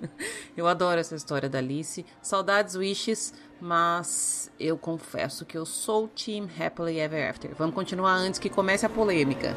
eu 0.56 0.66
adoro 0.66 0.98
essa 0.98 1.14
história 1.14 1.46
da 1.46 1.58
Alice, 1.58 2.06
saudades 2.22 2.74
Wishes, 2.74 3.34
mas 3.60 4.50
eu 4.58 4.78
confesso 4.78 5.44
que 5.44 5.58
eu 5.58 5.66
sou 5.66 6.08
Team 6.08 6.48
Happily 6.58 6.98
Ever 6.98 7.28
After. 7.28 7.54
Vamos 7.54 7.74
continuar 7.74 8.14
antes 8.14 8.40
que 8.40 8.48
comece 8.48 8.86
a 8.86 8.88
polêmica. 8.88 9.54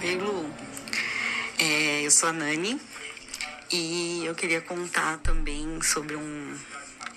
Oi, 0.00 0.14
Lu. 0.14 0.48
É, 1.58 2.06
eu 2.06 2.10
sou 2.12 2.28
a 2.28 2.32
Nani 2.32 2.80
e 3.72 4.22
eu 4.24 4.34
queria 4.36 4.60
contar 4.60 5.18
também 5.18 5.82
sobre 5.82 6.14
um 6.14 6.54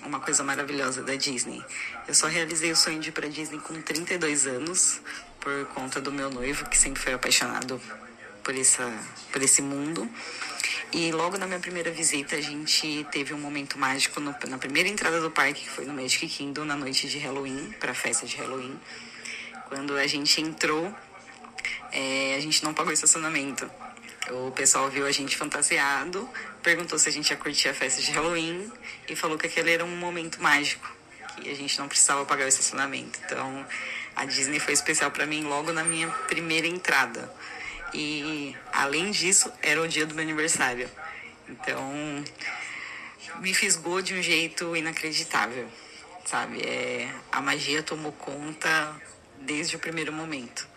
uma 0.04 0.20
coisa 0.20 0.42
maravilhosa 0.42 1.02
da 1.02 1.14
Disney. 1.14 1.62
Eu 2.06 2.14
só 2.14 2.26
realizei 2.26 2.70
o 2.72 2.76
sonho 2.76 3.00
de 3.00 3.10
ir 3.10 3.12
pra 3.12 3.28
Disney 3.28 3.58
com 3.60 3.80
32 3.80 4.46
anos, 4.46 5.00
por 5.38 5.66
conta 5.66 6.00
do 6.00 6.12
meu 6.12 6.30
noivo, 6.30 6.68
que 6.68 6.76
sempre 6.76 7.02
foi 7.02 7.14
apaixonado 7.14 7.80
por, 8.42 8.54
essa, 8.54 8.92
por 9.32 9.42
esse 9.42 9.62
mundo. 9.62 10.08
E 10.92 11.12
logo 11.12 11.38
na 11.38 11.46
minha 11.46 11.60
primeira 11.60 11.90
visita, 11.90 12.36
a 12.36 12.40
gente 12.40 13.06
teve 13.12 13.32
um 13.32 13.38
momento 13.38 13.78
mágico 13.78 14.18
no, 14.20 14.34
na 14.48 14.58
primeira 14.58 14.88
entrada 14.88 15.20
do 15.20 15.30
parque, 15.30 15.62
que 15.62 15.70
foi 15.70 15.84
no 15.84 15.94
Magic 15.94 16.26
Kingdom, 16.26 16.64
na 16.64 16.76
noite 16.76 17.08
de 17.08 17.18
Halloween, 17.18 17.72
para 17.78 17.92
a 17.92 17.94
festa 17.94 18.26
de 18.26 18.36
Halloween. 18.36 18.78
Quando 19.68 19.96
a 19.96 20.06
gente 20.06 20.40
entrou, 20.40 20.92
é, 21.92 22.34
a 22.36 22.40
gente 22.40 22.64
não 22.64 22.74
pagou 22.74 22.92
estacionamento. 22.92 23.70
O 24.32 24.52
pessoal 24.52 24.88
viu 24.88 25.06
a 25.06 25.10
gente 25.10 25.36
fantasiado, 25.36 26.28
perguntou 26.62 26.98
se 26.98 27.08
a 27.08 27.12
gente 27.12 27.30
ia 27.30 27.36
curtir 27.36 27.68
a 27.68 27.74
festa 27.74 28.00
de 28.00 28.12
Halloween 28.12 28.70
e 29.08 29.16
falou 29.16 29.36
que 29.36 29.46
aquele 29.46 29.72
era 29.72 29.84
um 29.84 29.96
momento 29.96 30.40
mágico, 30.40 30.88
que 31.36 31.50
a 31.50 31.54
gente 31.54 31.78
não 31.78 31.88
precisava 31.88 32.24
pagar 32.24 32.44
o 32.44 32.48
estacionamento. 32.48 33.18
Então, 33.24 33.66
a 34.14 34.24
Disney 34.24 34.60
foi 34.60 34.72
especial 34.74 35.10
para 35.10 35.26
mim 35.26 35.42
logo 35.44 35.72
na 35.72 35.82
minha 35.82 36.08
primeira 36.28 36.66
entrada. 36.66 37.32
E 37.92 38.54
além 38.72 39.10
disso, 39.10 39.52
era 39.62 39.82
o 39.82 39.88
dia 39.88 40.06
do 40.06 40.14
meu 40.14 40.22
aniversário. 40.22 40.88
Então, 41.48 42.24
me 43.40 43.52
fisgou 43.52 44.00
de 44.00 44.14
um 44.14 44.22
jeito 44.22 44.76
inacreditável, 44.76 45.68
sabe? 46.24 46.60
É, 46.62 47.12
a 47.32 47.40
magia 47.40 47.82
tomou 47.82 48.12
conta 48.12 48.94
desde 49.40 49.74
o 49.74 49.78
primeiro 49.78 50.12
momento. 50.12 50.69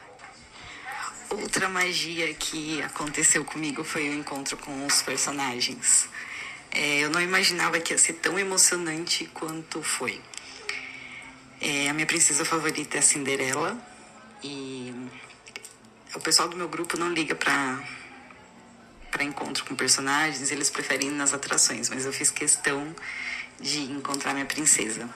Outra 1.42 1.68
magia 1.68 2.32
que 2.36 2.80
aconteceu 2.84 3.44
comigo 3.44 3.84
foi 3.84 4.08
o 4.08 4.14
encontro 4.14 4.56
com 4.56 4.86
os 4.86 5.02
personagens. 5.02 6.08
É, 6.70 7.00
eu 7.00 7.10
não 7.10 7.20
imaginava 7.20 7.80
que 7.80 7.92
ia 7.92 7.98
ser 7.98 8.14
tão 8.14 8.38
emocionante 8.38 9.26
quanto 9.34 9.82
foi. 9.82 10.22
É, 11.60 11.90
a 11.90 11.94
minha 11.94 12.06
princesa 12.06 12.46
favorita 12.46 12.98
é 12.98 13.00
a 13.00 13.02
Cinderela 13.02 13.76
e 14.44 14.94
o 16.14 16.20
pessoal 16.20 16.48
do 16.48 16.56
meu 16.56 16.68
grupo 16.68 16.98
não 16.98 17.12
liga 17.12 17.34
para 17.34 17.82
para 19.10 19.24
encontro 19.24 19.64
com 19.66 19.76
personagens, 19.76 20.52
eles 20.52 20.72
preferem 20.72 21.10
ir 21.10 21.12
nas 21.12 21.34
atrações, 21.34 21.88
mas 21.88 22.04
eu 22.04 22.12
fiz 22.12 22.32
questão 22.32 22.96
de 23.60 23.80
encontrar 23.92 24.34
minha 24.34 24.46
princesa. 24.46 25.08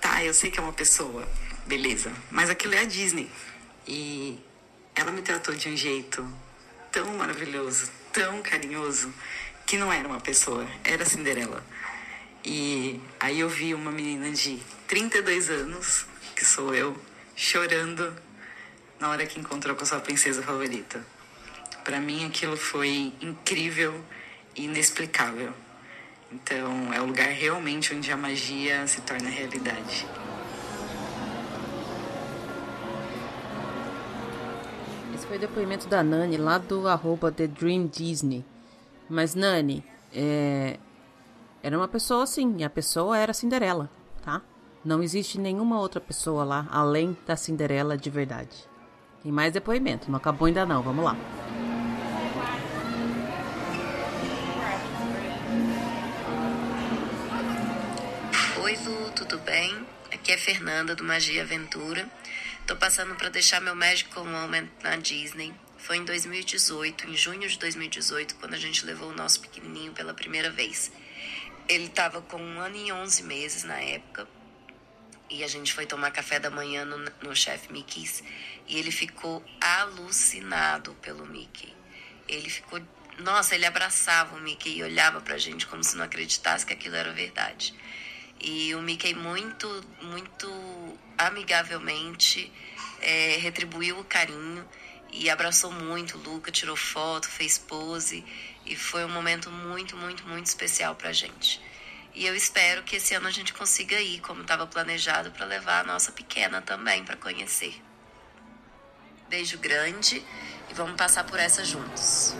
Tá, 0.00 0.24
eu 0.24 0.32
sei 0.32 0.50
que 0.50 0.58
é 0.58 0.62
uma 0.62 0.72
pessoa, 0.72 1.28
beleza, 1.66 2.10
mas 2.30 2.48
aquilo 2.48 2.74
é 2.74 2.80
a 2.80 2.84
Disney. 2.84 3.30
E 3.86 4.38
ela 4.98 5.12
me 5.12 5.22
tratou 5.22 5.54
de 5.54 5.68
um 5.68 5.76
jeito 5.76 6.28
tão 6.90 7.16
maravilhoso, 7.16 7.88
tão 8.12 8.42
carinhoso, 8.42 9.14
que 9.64 9.78
não 9.78 9.92
era 9.92 10.08
uma 10.08 10.18
pessoa, 10.18 10.66
era 10.82 11.04
Cinderela. 11.04 11.64
E 12.44 13.00
aí 13.20 13.38
eu 13.38 13.48
vi 13.48 13.74
uma 13.74 13.92
menina 13.92 14.28
de 14.32 14.60
32 14.88 15.50
anos, 15.50 16.04
que 16.34 16.44
sou 16.44 16.74
eu, 16.74 17.00
chorando 17.36 18.12
na 18.98 19.08
hora 19.10 19.24
que 19.24 19.38
encontrou 19.38 19.76
com 19.76 19.84
a 19.84 19.86
sua 19.86 20.00
princesa 20.00 20.42
favorita. 20.42 21.06
Para 21.84 22.00
mim 22.00 22.26
aquilo 22.26 22.56
foi 22.56 23.12
incrível 23.20 24.04
e 24.56 24.64
inexplicável. 24.64 25.54
Então 26.32 26.92
é 26.92 27.00
o 27.00 27.06
lugar 27.06 27.28
realmente 27.28 27.94
onde 27.94 28.10
a 28.10 28.16
magia 28.16 28.84
se 28.88 29.00
torna 29.02 29.30
realidade. 29.30 30.04
Foi 35.28 35.38
depoimento 35.38 35.86
da 35.86 36.02
Nani 36.02 36.38
lá 36.38 36.56
do 36.56 36.88
arroba 36.88 37.30
The 37.30 37.46
Dream 37.46 37.86
Disney. 37.86 38.42
Mas 39.10 39.34
Nani, 39.34 39.84
é... 40.10 40.78
era 41.62 41.76
uma 41.76 41.86
pessoa 41.86 42.24
assim, 42.24 42.64
a 42.64 42.70
pessoa 42.70 43.16
era 43.16 43.34
Cinderela, 43.34 43.90
tá? 44.22 44.40
Não 44.82 45.02
existe 45.02 45.38
nenhuma 45.38 45.78
outra 45.78 46.00
pessoa 46.00 46.44
lá 46.44 46.66
além 46.70 47.14
da 47.26 47.36
Cinderela 47.36 47.94
de 47.94 48.08
verdade. 48.08 48.56
Tem 49.22 49.30
mais 49.30 49.52
depoimento, 49.52 50.10
não 50.10 50.16
acabou 50.16 50.46
ainda 50.46 50.64
não, 50.64 50.82
vamos 50.82 51.04
lá. 51.04 51.14
Oi 58.62 58.78
Lu, 58.82 59.10
tudo 59.14 59.38
bem? 59.40 59.86
Aqui 60.10 60.32
é 60.32 60.38
Fernanda 60.38 60.96
do 60.96 61.04
Magia 61.04 61.42
Aventura. 61.42 62.08
Tô 62.68 62.76
passando 62.76 63.14
para 63.14 63.30
deixar 63.30 63.62
meu 63.62 63.74
Magical 63.74 64.26
Moment 64.26 64.68
na 64.82 64.94
Disney. 64.96 65.54
Foi 65.78 65.96
em 65.96 66.04
2018, 66.04 67.08
em 67.08 67.16
junho 67.16 67.48
de 67.48 67.58
2018, 67.58 68.34
quando 68.34 68.52
a 68.52 68.58
gente 68.58 68.84
levou 68.84 69.08
o 69.08 69.14
nosso 69.14 69.40
pequenininho 69.40 69.94
pela 69.94 70.12
primeira 70.12 70.50
vez. 70.50 70.92
Ele 71.66 71.88
tava 71.88 72.20
com 72.20 72.36
um 72.36 72.60
ano 72.60 72.76
e 72.76 72.92
onze 72.92 73.22
meses 73.22 73.64
na 73.64 73.80
época 73.80 74.28
e 75.30 75.42
a 75.42 75.48
gente 75.48 75.72
foi 75.72 75.86
tomar 75.86 76.10
café 76.10 76.38
da 76.38 76.50
manhã 76.50 76.84
no, 76.84 76.98
no 77.22 77.34
Chef 77.34 77.72
Mickey's 77.72 78.22
e 78.66 78.76
ele 78.76 78.90
ficou 78.90 79.42
alucinado 79.58 80.92
pelo 81.00 81.24
Mickey. 81.24 81.74
Ele 82.28 82.50
ficou, 82.50 82.82
nossa, 83.20 83.54
ele 83.54 83.64
abraçava 83.64 84.36
o 84.36 84.40
Mickey 84.42 84.76
e 84.76 84.82
olhava 84.82 85.22
pra 85.22 85.38
gente 85.38 85.66
como 85.66 85.82
se 85.82 85.96
não 85.96 86.04
acreditasse 86.04 86.66
que 86.66 86.74
aquilo 86.74 86.96
era 86.96 87.14
verdade. 87.14 87.74
E 88.40 88.74
o 88.74 88.80
Mickey 88.80 89.14
muito, 89.14 89.84
muito 90.00 90.48
amigavelmente 91.16 92.52
é, 93.00 93.36
retribuiu 93.40 93.98
o 93.98 94.04
carinho 94.04 94.66
e 95.12 95.28
abraçou 95.28 95.72
muito 95.72 96.16
o 96.16 96.20
Luca, 96.20 96.50
tirou 96.50 96.76
foto, 96.76 97.28
fez 97.28 97.58
pose 97.58 98.24
e 98.64 98.76
foi 98.76 99.04
um 99.04 99.08
momento 99.08 99.50
muito, 99.50 99.96
muito, 99.96 100.26
muito 100.26 100.46
especial 100.46 100.94
pra 100.94 101.12
gente. 101.12 101.60
E 102.14 102.26
eu 102.26 102.34
espero 102.34 102.82
que 102.82 102.96
esse 102.96 103.14
ano 103.14 103.28
a 103.28 103.30
gente 103.30 103.52
consiga 103.52 104.00
ir, 104.00 104.20
como 104.20 104.42
estava 104.42 104.66
planejado, 104.66 105.30
para 105.30 105.46
levar 105.46 105.80
a 105.80 105.84
nossa 105.84 106.12
pequena 106.12 106.60
também 106.60 107.04
para 107.04 107.16
conhecer. 107.16 107.80
Beijo 109.28 109.58
grande 109.58 110.24
e 110.68 110.74
vamos 110.74 110.96
passar 110.96 111.24
por 111.24 111.38
essa 111.38 111.64
juntos. 111.64 112.34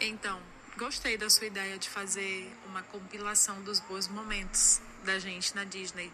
Então, 0.00 0.40
gostei 0.76 1.16
da 1.18 1.28
sua 1.28 1.46
ideia 1.46 1.78
de 1.78 1.88
fazer 1.88 2.50
uma 2.66 2.82
compilação 2.82 3.60
dos 3.62 3.80
bons 3.80 4.08
momentos 4.08 4.80
da 5.04 5.18
gente 5.18 5.54
na 5.54 5.64
Disney 5.64 6.10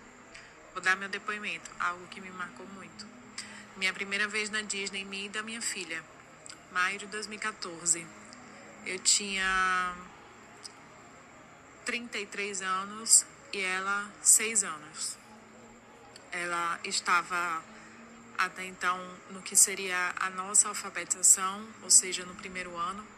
Vou 0.76 0.82
dar 0.82 0.94
meu 0.94 1.08
depoimento, 1.08 1.70
algo 1.80 2.06
que 2.08 2.20
me 2.20 2.28
marcou 2.32 2.66
muito. 2.66 3.06
Minha 3.78 3.94
primeira 3.94 4.28
vez 4.28 4.50
na 4.50 4.60
Disney, 4.60 5.06
minha 5.06 5.24
e 5.24 5.28
da 5.30 5.42
minha 5.42 5.62
filha, 5.62 6.04
maio 6.70 6.98
de 6.98 7.06
2014. 7.06 8.06
Eu 8.84 8.98
tinha 8.98 9.96
33 11.86 12.60
anos 12.60 13.24
e 13.54 13.60
ela 13.62 14.12
6 14.22 14.64
anos. 14.64 15.16
Ela 16.30 16.78
estava 16.84 17.64
até 18.36 18.66
então 18.66 18.98
no 19.30 19.40
que 19.40 19.56
seria 19.56 20.14
a 20.20 20.28
nossa 20.28 20.68
alfabetização, 20.68 21.66
ou 21.82 21.90
seja, 21.90 22.26
no 22.26 22.34
primeiro 22.34 22.76
ano. 22.76 23.15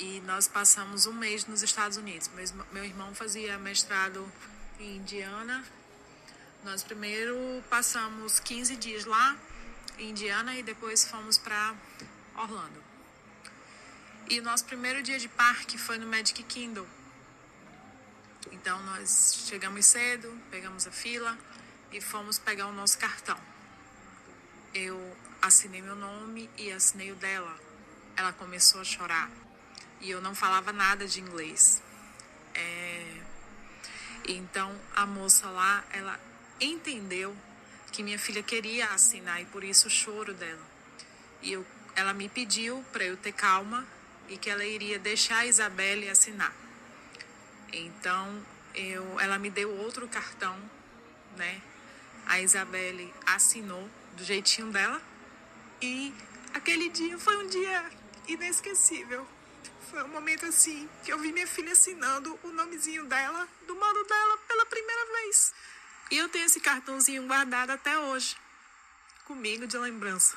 E 0.00 0.20
nós 0.26 0.48
passamos 0.48 1.06
um 1.06 1.12
mês 1.12 1.46
nos 1.46 1.62
Estados 1.62 1.96
Unidos. 1.96 2.28
Meu 2.72 2.84
irmão 2.84 3.14
fazia 3.14 3.56
mestrado 3.58 4.26
em 4.80 4.96
Indiana 4.96 5.64
nós 6.62 6.82
primeiro 6.82 7.64
passamos 7.70 8.38
15 8.38 8.76
dias 8.76 9.06
lá 9.06 9.34
em 9.98 10.10
Indiana 10.10 10.54
e 10.56 10.62
depois 10.62 11.04
fomos 11.06 11.38
para 11.38 11.74
Orlando. 12.36 12.84
E 14.28 14.38
o 14.38 14.42
nosso 14.42 14.66
primeiro 14.66 15.02
dia 15.02 15.18
de 15.18 15.26
parque 15.26 15.78
foi 15.78 15.96
no 15.96 16.06
Magic 16.06 16.42
Kingdom. 16.42 16.86
Então 18.52 18.82
nós 18.82 19.44
chegamos 19.48 19.86
cedo, 19.86 20.38
pegamos 20.50 20.86
a 20.86 20.90
fila 20.90 21.36
e 21.90 22.00
fomos 22.00 22.38
pegar 22.38 22.66
o 22.66 22.72
nosso 22.72 22.98
cartão. 22.98 23.38
Eu 24.74 25.16
assinei 25.40 25.80
meu 25.80 25.96
nome 25.96 26.50
e 26.58 26.70
assinei 26.70 27.10
o 27.10 27.16
dela. 27.16 27.58
Ela 28.16 28.34
começou 28.34 28.82
a 28.82 28.84
chorar 28.84 29.30
e 30.00 30.10
eu 30.10 30.20
não 30.20 30.34
falava 30.34 30.72
nada 30.72 31.06
de 31.06 31.20
inglês. 31.20 31.82
É... 32.54 33.20
Então 34.28 34.74
a 34.94 35.06
moça 35.06 35.48
lá, 35.50 35.84
ela 35.92 36.18
entendeu 36.60 37.36
que 37.90 38.02
minha 38.02 38.18
filha 38.18 38.42
queria 38.42 38.86
assinar 38.86 39.40
e 39.40 39.44
por 39.46 39.64
isso 39.64 39.88
o 39.88 39.90
choro 39.90 40.32
dela. 40.34 40.66
E 41.42 41.52
eu, 41.52 41.66
ela 41.96 42.12
me 42.12 42.28
pediu 42.28 42.84
para 42.92 43.04
eu 43.04 43.16
ter 43.16 43.32
calma 43.32 43.86
e 44.28 44.36
que 44.36 44.48
ela 44.48 44.64
iria 44.64 44.98
deixar 44.98 45.38
a 45.38 45.46
Isabelle 45.46 46.08
assinar. 46.08 46.52
Então, 47.72 48.40
eu, 48.74 49.18
ela 49.18 49.38
me 49.38 49.50
deu 49.50 49.70
outro 49.78 50.06
cartão, 50.08 50.56
né? 51.36 51.60
A 52.26 52.40
Isabelle 52.40 53.12
assinou 53.26 53.88
do 54.16 54.24
jeitinho 54.24 54.70
dela 54.70 55.00
e 55.80 56.14
aquele 56.54 56.88
dia 56.88 57.18
foi 57.18 57.36
um 57.36 57.48
dia 57.48 57.90
inesquecível. 58.28 59.26
Foi 59.90 60.04
um 60.04 60.08
momento 60.08 60.46
assim 60.46 60.88
que 61.04 61.12
eu 61.12 61.18
vi 61.18 61.32
minha 61.32 61.48
filha 61.48 61.72
assinando 61.72 62.38
o 62.44 62.52
nomezinho 62.52 63.04
dela, 63.06 63.48
do 63.66 63.74
modo 63.74 64.04
dela, 64.04 64.38
pela 64.46 64.64
primeira 64.66 65.06
vez. 65.14 65.52
E 66.12 66.16
eu 66.16 66.28
tenho 66.28 66.46
esse 66.46 66.60
cartãozinho 66.60 67.26
guardado 67.26 67.70
até 67.70 67.98
hoje, 67.98 68.36
comigo 69.24 69.66
de 69.66 69.76
lembrança. 69.76 70.36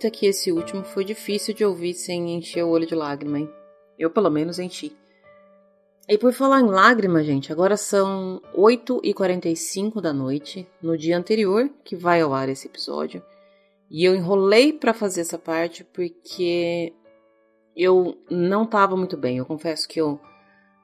Eita 0.00 0.10
que 0.10 0.24
esse 0.24 0.50
último 0.50 0.82
foi 0.82 1.04
difícil 1.04 1.52
de 1.52 1.62
ouvir 1.62 1.92
sem 1.92 2.34
encher 2.34 2.64
o 2.64 2.70
olho 2.70 2.86
de 2.86 2.94
lágrima, 2.94 3.38
hein? 3.38 3.50
Eu 3.98 4.08
pelo 4.08 4.30
menos 4.30 4.58
enchi. 4.58 4.96
E 6.08 6.16
por 6.16 6.32
falar 6.32 6.62
em 6.62 6.68
lágrima, 6.68 7.22
gente, 7.22 7.52
agora 7.52 7.76
são 7.76 8.40
8h45 8.56 10.00
da 10.00 10.10
noite, 10.10 10.66
no 10.82 10.96
dia 10.96 11.18
anterior 11.18 11.68
que 11.84 11.94
vai 11.94 12.22
ao 12.22 12.32
ar 12.32 12.48
esse 12.48 12.66
episódio. 12.66 13.22
E 13.90 14.02
eu 14.02 14.14
enrolei 14.14 14.72
para 14.72 14.94
fazer 14.94 15.20
essa 15.20 15.36
parte 15.36 15.84
porque 15.84 16.94
eu 17.76 18.16
não 18.30 18.64
tava 18.64 18.96
muito 18.96 19.18
bem. 19.18 19.36
Eu 19.36 19.44
confesso 19.44 19.86
que 19.86 20.00
eu 20.00 20.18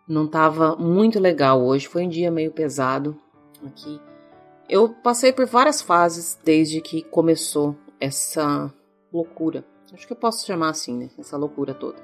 não 0.06 0.28
tava 0.28 0.76
muito 0.76 1.18
legal 1.18 1.64
hoje. 1.64 1.88
Foi 1.88 2.04
um 2.04 2.10
dia 2.10 2.30
meio 2.30 2.52
pesado 2.52 3.18
aqui. 3.64 3.98
Eu 4.68 4.90
passei 4.90 5.32
por 5.32 5.46
várias 5.46 5.80
fases 5.80 6.38
desde 6.44 6.82
que 6.82 7.00
começou 7.04 7.74
essa 7.98 8.70
loucura. 9.12 9.64
Acho 9.92 10.06
que 10.06 10.12
eu 10.12 10.16
posso 10.16 10.46
chamar 10.46 10.70
assim, 10.70 10.96
né? 10.96 11.10
Essa 11.18 11.36
loucura 11.36 11.72
toda. 11.72 11.98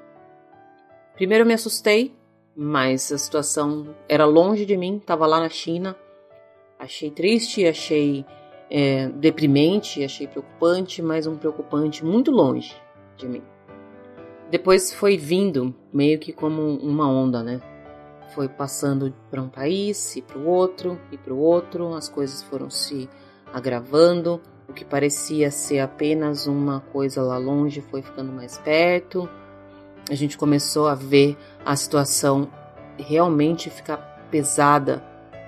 Primeiro 1.15 1.43
eu 1.43 1.47
me 1.47 1.53
assustei, 1.53 2.15
mas 2.55 3.11
a 3.11 3.17
situação 3.17 3.95
era 4.07 4.25
longe 4.25 4.65
de 4.65 4.77
mim, 4.77 4.97
estava 4.97 5.27
lá 5.27 5.39
na 5.39 5.49
China. 5.49 5.95
Achei 6.79 7.11
triste, 7.11 7.65
achei 7.67 8.25
é, 8.69 9.07
deprimente, 9.09 10.03
achei 10.03 10.27
preocupante, 10.27 11.01
mas 11.01 11.27
um 11.27 11.37
preocupante 11.37 12.03
muito 12.03 12.31
longe 12.31 12.75
de 13.15 13.27
mim. 13.27 13.43
Depois 14.49 14.93
foi 14.93 15.17
vindo 15.17 15.73
meio 15.91 16.19
que 16.19 16.31
como 16.31 16.61
uma 16.77 17.09
onda, 17.09 17.43
né? 17.43 17.61
Foi 18.33 18.47
passando 18.47 19.13
para 19.29 19.41
um 19.41 19.49
país 19.49 20.15
e 20.15 20.21
para 20.21 20.37
o 20.37 20.47
outro 20.47 20.99
e 21.11 21.17
para 21.17 21.33
o 21.33 21.39
outro, 21.39 21.93
as 21.93 22.09
coisas 22.09 22.41
foram 22.43 22.69
se 22.69 23.09
agravando 23.53 24.41
O 24.67 24.73
que 24.73 24.85
parecia 24.85 25.51
ser 25.51 25.79
apenas 25.79 26.47
uma 26.47 26.79
coisa 26.79 27.21
lá 27.21 27.37
longe 27.37 27.81
foi 27.81 28.01
ficando 28.01 28.31
mais 28.31 28.57
perto. 28.57 29.29
A 30.09 30.15
gente 30.15 30.37
começou 30.37 30.87
a 30.87 30.95
ver 30.95 31.37
a 31.65 31.75
situação 31.75 32.49
realmente 32.97 33.69
ficar 33.69 33.97
pesada 34.29 35.03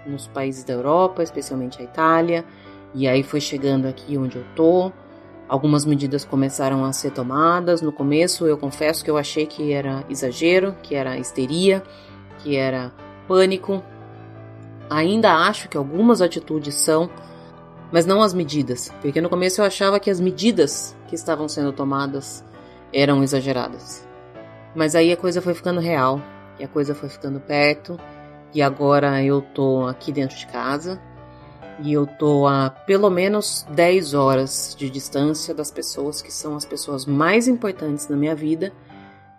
nos 0.06 0.28
países 0.28 0.64
da 0.64 0.74
Europa, 0.74 1.24
especialmente 1.24 1.82
a 1.82 1.84
Itália. 1.84 2.46
E 2.94 3.08
aí 3.08 3.24
foi 3.24 3.42
chegando 3.42 3.88
aqui 3.88 4.18
onde 4.18 4.38
eu 4.38 4.46
tô. 4.56 4.92
Algumas 5.48 5.86
medidas 5.86 6.26
começaram 6.26 6.84
a 6.86 6.94
ser 6.94 7.12
tomadas. 7.12 7.82
No 7.82 7.92
começo, 7.92 8.48
eu 8.48 8.58
confesso 8.58 9.04
que 9.04 9.12
eu 9.12 9.18
achei 9.18 9.46
que 9.46 9.72
era 9.72 10.04
exagero, 10.10 10.76
que 10.82 10.96
era 10.96 11.18
histeria, 11.18 11.84
que 12.40 12.56
era 12.56 12.92
pânico. 13.28 13.84
Ainda 14.90 15.34
acho 15.34 15.68
que 15.68 15.78
algumas 15.78 16.22
atitudes 16.22 16.76
são, 16.76 17.10
mas 17.92 18.06
não 18.06 18.22
as 18.22 18.34
medidas, 18.34 18.92
porque 19.02 19.22
no 19.22 19.30
começo 19.30 19.62
eu 19.62 19.66
achava 19.66 20.00
que 20.00 20.10
as 20.10 20.20
medidas 20.20 20.96
que 21.08 21.16
estavam 21.16 21.48
sendo 21.48 21.72
tomadas 21.72 22.44
eram 22.94 23.24
exageradas. 23.24 24.08
Mas 24.76 24.96
aí 24.96 25.12
a 25.12 25.18
coisa 25.18 25.42
foi 25.42 25.54
ficando 25.54 25.80
real, 25.80 26.22
e 26.60 26.64
a 26.64 26.68
coisa 26.68 26.96
foi 26.96 27.10
ficando 27.10 27.40
perto, 27.40 28.00
e 28.54 28.62
agora 28.62 29.24
eu 29.24 29.42
tô 29.42 29.86
aqui 29.86 30.12
dentro 30.12 30.38
de 30.38 30.48
casa 30.48 31.00
e 31.80 31.92
eu 31.92 32.08
tô 32.08 32.48
a 32.48 32.70
pelo 32.70 33.10
menos 33.10 33.66
10 33.70 34.14
horas 34.14 34.76
de 34.78 34.90
distância 34.90 35.54
das 35.54 35.72
pessoas 35.72 36.22
que 36.22 36.32
são 36.32 36.56
as 36.56 36.66
pessoas 36.66 37.06
mais 37.06 37.48
importantes 37.48 38.08
na 38.08 38.16
minha 38.16 38.36
vida, 38.36 38.72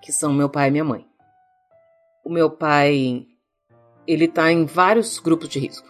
que 0.02 0.12
são 0.12 0.32
meu 0.32 0.48
pai 0.48 0.68
e 0.68 0.70
minha 0.70 0.84
mãe. 0.84 1.06
O 2.24 2.30
meu 2.30 2.50
pai, 2.50 3.26
ele 4.06 4.28
tá 4.28 4.50
em 4.52 4.66
vários 4.66 5.18
grupos 5.18 5.48
de 5.48 5.58
risco. 5.58 5.88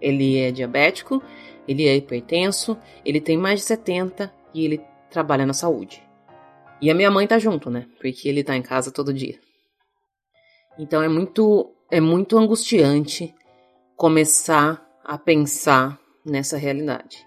Ele 0.00 0.38
é 0.38 0.50
diabético, 0.50 1.22
ele 1.66 1.86
é 1.86 1.96
hipertenso, 1.96 2.76
ele 3.04 3.20
tem 3.20 3.36
mais 3.36 3.60
de 3.60 3.66
70 3.66 4.32
e 4.52 4.64
ele 4.64 4.80
trabalha 5.10 5.46
na 5.46 5.52
saúde. 5.52 6.02
E 6.80 6.90
a 6.90 6.94
minha 6.94 7.10
mãe 7.10 7.26
tá 7.26 7.38
junto, 7.38 7.70
né? 7.70 7.86
Porque 8.00 8.28
ele 8.28 8.44
tá 8.44 8.56
em 8.56 8.62
casa 8.62 8.90
todo 8.90 9.12
dia. 9.12 9.38
Então 10.78 11.02
é 11.02 11.08
muito 11.08 11.70
é 11.90 12.00
muito 12.00 12.36
angustiante 12.36 13.34
começar 13.96 14.84
a 15.04 15.16
pensar 15.16 15.98
nessa 16.24 16.56
realidade. 16.56 17.24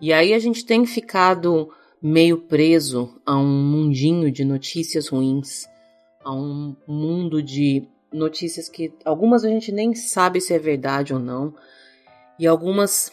E 0.00 0.12
aí 0.12 0.34
a 0.34 0.38
gente 0.38 0.66
tem 0.66 0.84
ficado 0.84 1.70
meio 2.02 2.42
preso 2.42 3.18
a 3.24 3.34
um 3.36 3.46
mundinho 3.46 4.30
de 4.30 4.44
notícias 4.44 5.08
ruins, 5.08 5.66
a 6.22 6.34
um 6.34 6.76
mundo 6.86 7.42
de 7.42 7.88
notícias 8.12 8.68
que 8.68 8.92
algumas 9.04 9.44
a 9.44 9.48
gente 9.48 9.72
nem 9.72 9.94
sabe 9.94 10.40
se 10.40 10.52
é 10.52 10.58
verdade 10.58 11.14
ou 11.14 11.18
não, 11.18 11.54
e 12.38 12.46
algumas 12.46 13.10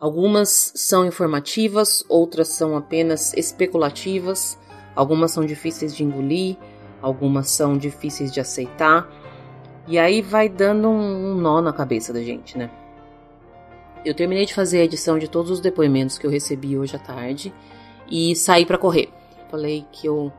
algumas 0.00 0.72
são 0.74 1.06
informativas, 1.06 2.04
outras 2.08 2.48
são 2.48 2.76
apenas 2.76 3.34
especulativas, 3.34 4.58
algumas 4.94 5.32
são 5.32 5.44
difíceis 5.44 5.94
de 5.94 6.04
engolir, 6.04 6.56
algumas 7.02 7.50
são 7.50 7.76
difíceis 7.76 8.32
de 8.32 8.40
aceitar. 8.40 9.08
E 9.86 9.98
aí 9.98 10.20
vai 10.20 10.48
dando 10.48 10.88
um 10.88 11.34
nó 11.34 11.60
na 11.60 11.72
cabeça 11.72 12.12
da 12.12 12.22
gente, 12.22 12.56
né? 12.56 12.70
Eu 14.04 14.14
terminei 14.14 14.46
de 14.46 14.54
fazer 14.54 14.80
a 14.80 14.84
edição 14.84 15.18
de 15.18 15.28
todos 15.28 15.50
os 15.50 15.60
depoimentos 15.60 16.18
que 16.18 16.26
eu 16.26 16.30
recebi 16.30 16.78
hoje 16.78 16.94
à 16.94 16.98
tarde 16.98 17.52
e 18.08 18.36
saí 18.36 18.64
para 18.64 18.78
correr. 18.78 19.08
Falei 19.50 19.84
que 19.90 20.06
eu 20.06 20.32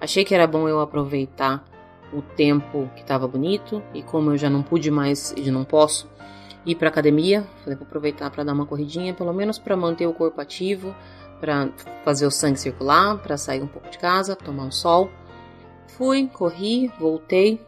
achei 0.00 0.24
que 0.24 0.34
era 0.34 0.46
bom 0.46 0.68
eu 0.68 0.80
aproveitar 0.80 1.64
o 2.12 2.22
tempo 2.22 2.88
que 2.94 3.02
estava 3.02 3.28
bonito 3.28 3.82
e 3.92 4.02
como 4.02 4.30
eu 4.30 4.38
já 4.38 4.48
não 4.48 4.62
pude 4.62 4.90
mais 4.90 5.34
e 5.36 5.50
não 5.50 5.64
posso 5.64 6.08
ir 6.66 6.74
para 6.74 6.88
academia, 6.88 7.46
falei 7.62 7.76
para 7.76 7.86
aproveitar 7.86 8.30
para 8.30 8.44
dar 8.44 8.52
uma 8.52 8.66
corridinha, 8.66 9.14
pelo 9.14 9.32
menos 9.32 9.58
para 9.58 9.76
manter 9.76 10.06
o 10.06 10.12
corpo 10.12 10.40
ativo, 10.40 10.94
para 11.40 11.68
fazer 12.04 12.26
o 12.26 12.30
sangue 12.30 12.58
circular, 12.58 13.18
para 13.18 13.36
sair 13.36 13.62
um 13.62 13.68
pouco 13.68 13.88
de 13.90 13.98
casa, 13.98 14.36
tomar 14.36 14.64
um 14.64 14.72
sol. 14.72 15.10
Fui, 15.86 16.28
corri, 16.28 16.92
voltei. 16.98 17.60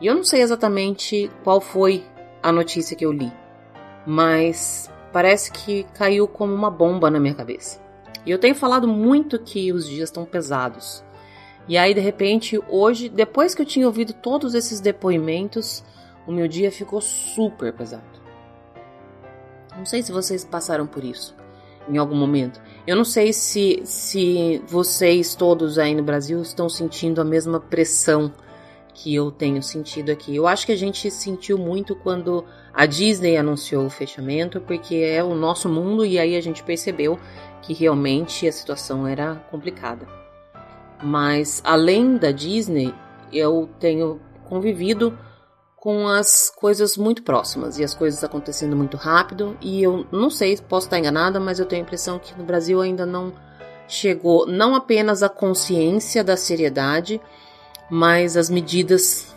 E 0.00 0.06
eu 0.06 0.14
não 0.14 0.24
sei 0.24 0.42
exatamente 0.42 1.30
qual 1.44 1.60
foi 1.60 2.04
a 2.42 2.50
notícia 2.50 2.96
que 2.96 3.04
eu 3.04 3.12
li 3.12 3.32
mas 4.06 4.90
parece 5.12 5.50
que 5.50 5.84
caiu 5.94 6.26
como 6.26 6.54
uma 6.54 6.70
bomba 6.70 7.10
na 7.10 7.20
minha 7.20 7.34
cabeça. 7.34 7.80
E 8.24 8.30
eu 8.30 8.38
tenho 8.38 8.54
falado 8.54 8.86
muito 8.86 9.38
que 9.38 9.72
os 9.72 9.88
dias 9.88 10.08
estão 10.08 10.24
pesados. 10.24 11.04
E 11.68 11.76
aí, 11.76 11.94
de 11.94 12.00
repente, 12.00 12.60
hoje, 12.68 13.08
depois 13.08 13.54
que 13.54 13.62
eu 13.62 13.66
tinha 13.66 13.86
ouvido 13.86 14.12
todos 14.12 14.54
esses 14.54 14.80
depoimentos, 14.80 15.84
o 16.26 16.32
meu 16.32 16.46
dia 16.46 16.70
ficou 16.70 17.00
super 17.00 17.72
pesado. 17.72 18.20
Não 19.76 19.86
sei 19.86 20.02
se 20.02 20.12
vocês 20.12 20.44
passaram 20.44 20.86
por 20.86 21.04
isso 21.04 21.34
em 21.88 21.98
algum 21.98 22.16
momento. 22.16 22.60
Eu 22.86 22.96
não 22.96 23.04
sei 23.04 23.32
se, 23.32 23.80
se 23.84 24.62
vocês 24.66 25.34
todos 25.34 25.78
aí 25.78 25.94
no 25.94 26.02
Brasil 26.02 26.40
estão 26.40 26.68
sentindo 26.68 27.20
a 27.20 27.24
mesma 27.24 27.58
pressão 27.60 28.32
que 28.92 29.14
eu 29.14 29.30
tenho 29.30 29.62
sentido 29.62 30.10
aqui. 30.10 30.34
Eu 30.36 30.46
acho 30.46 30.66
que 30.66 30.72
a 30.72 30.76
gente 30.76 31.10
sentiu 31.10 31.56
muito 31.56 31.96
quando 31.96 32.44
a 32.72 32.86
Disney 32.86 33.36
anunciou 33.36 33.86
o 33.86 33.90
fechamento, 33.90 34.60
porque 34.60 34.96
é 34.96 35.22
o 35.22 35.34
nosso 35.34 35.68
mundo 35.68 36.04
e 36.04 36.18
aí 36.18 36.36
a 36.36 36.40
gente 36.40 36.62
percebeu 36.62 37.18
que 37.62 37.72
realmente 37.72 38.46
a 38.46 38.52
situação 38.52 39.06
era 39.06 39.36
complicada. 39.50 40.06
Mas 41.02 41.62
além 41.64 42.16
da 42.16 42.30
Disney, 42.30 42.92
eu 43.32 43.70
tenho 43.78 44.20
convivido 44.44 45.16
com 45.80 46.06
as 46.06 46.52
coisas 46.54 46.98
muito 46.98 47.22
próximas 47.22 47.78
e 47.78 47.84
as 47.84 47.94
coisas 47.94 48.22
acontecendo 48.22 48.76
muito 48.76 48.98
rápido. 48.98 49.56
E 49.62 49.82
eu 49.82 50.06
não 50.12 50.28
sei, 50.28 50.56
posso 50.58 50.86
estar 50.86 50.98
enganada, 50.98 51.40
mas 51.40 51.58
eu 51.58 51.64
tenho 51.64 51.82
a 51.82 51.86
impressão 51.86 52.18
que 52.18 52.38
no 52.38 52.44
Brasil 52.44 52.80
ainda 52.82 53.06
não 53.06 53.32
chegou 53.88 54.46
não 54.46 54.74
apenas 54.74 55.22
a 55.22 55.28
consciência 55.28 56.22
da 56.22 56.36
seriedade, 56.36 57.20
mas 57.90 58.36
as 58.36 58.50
medidas 58.50 59.34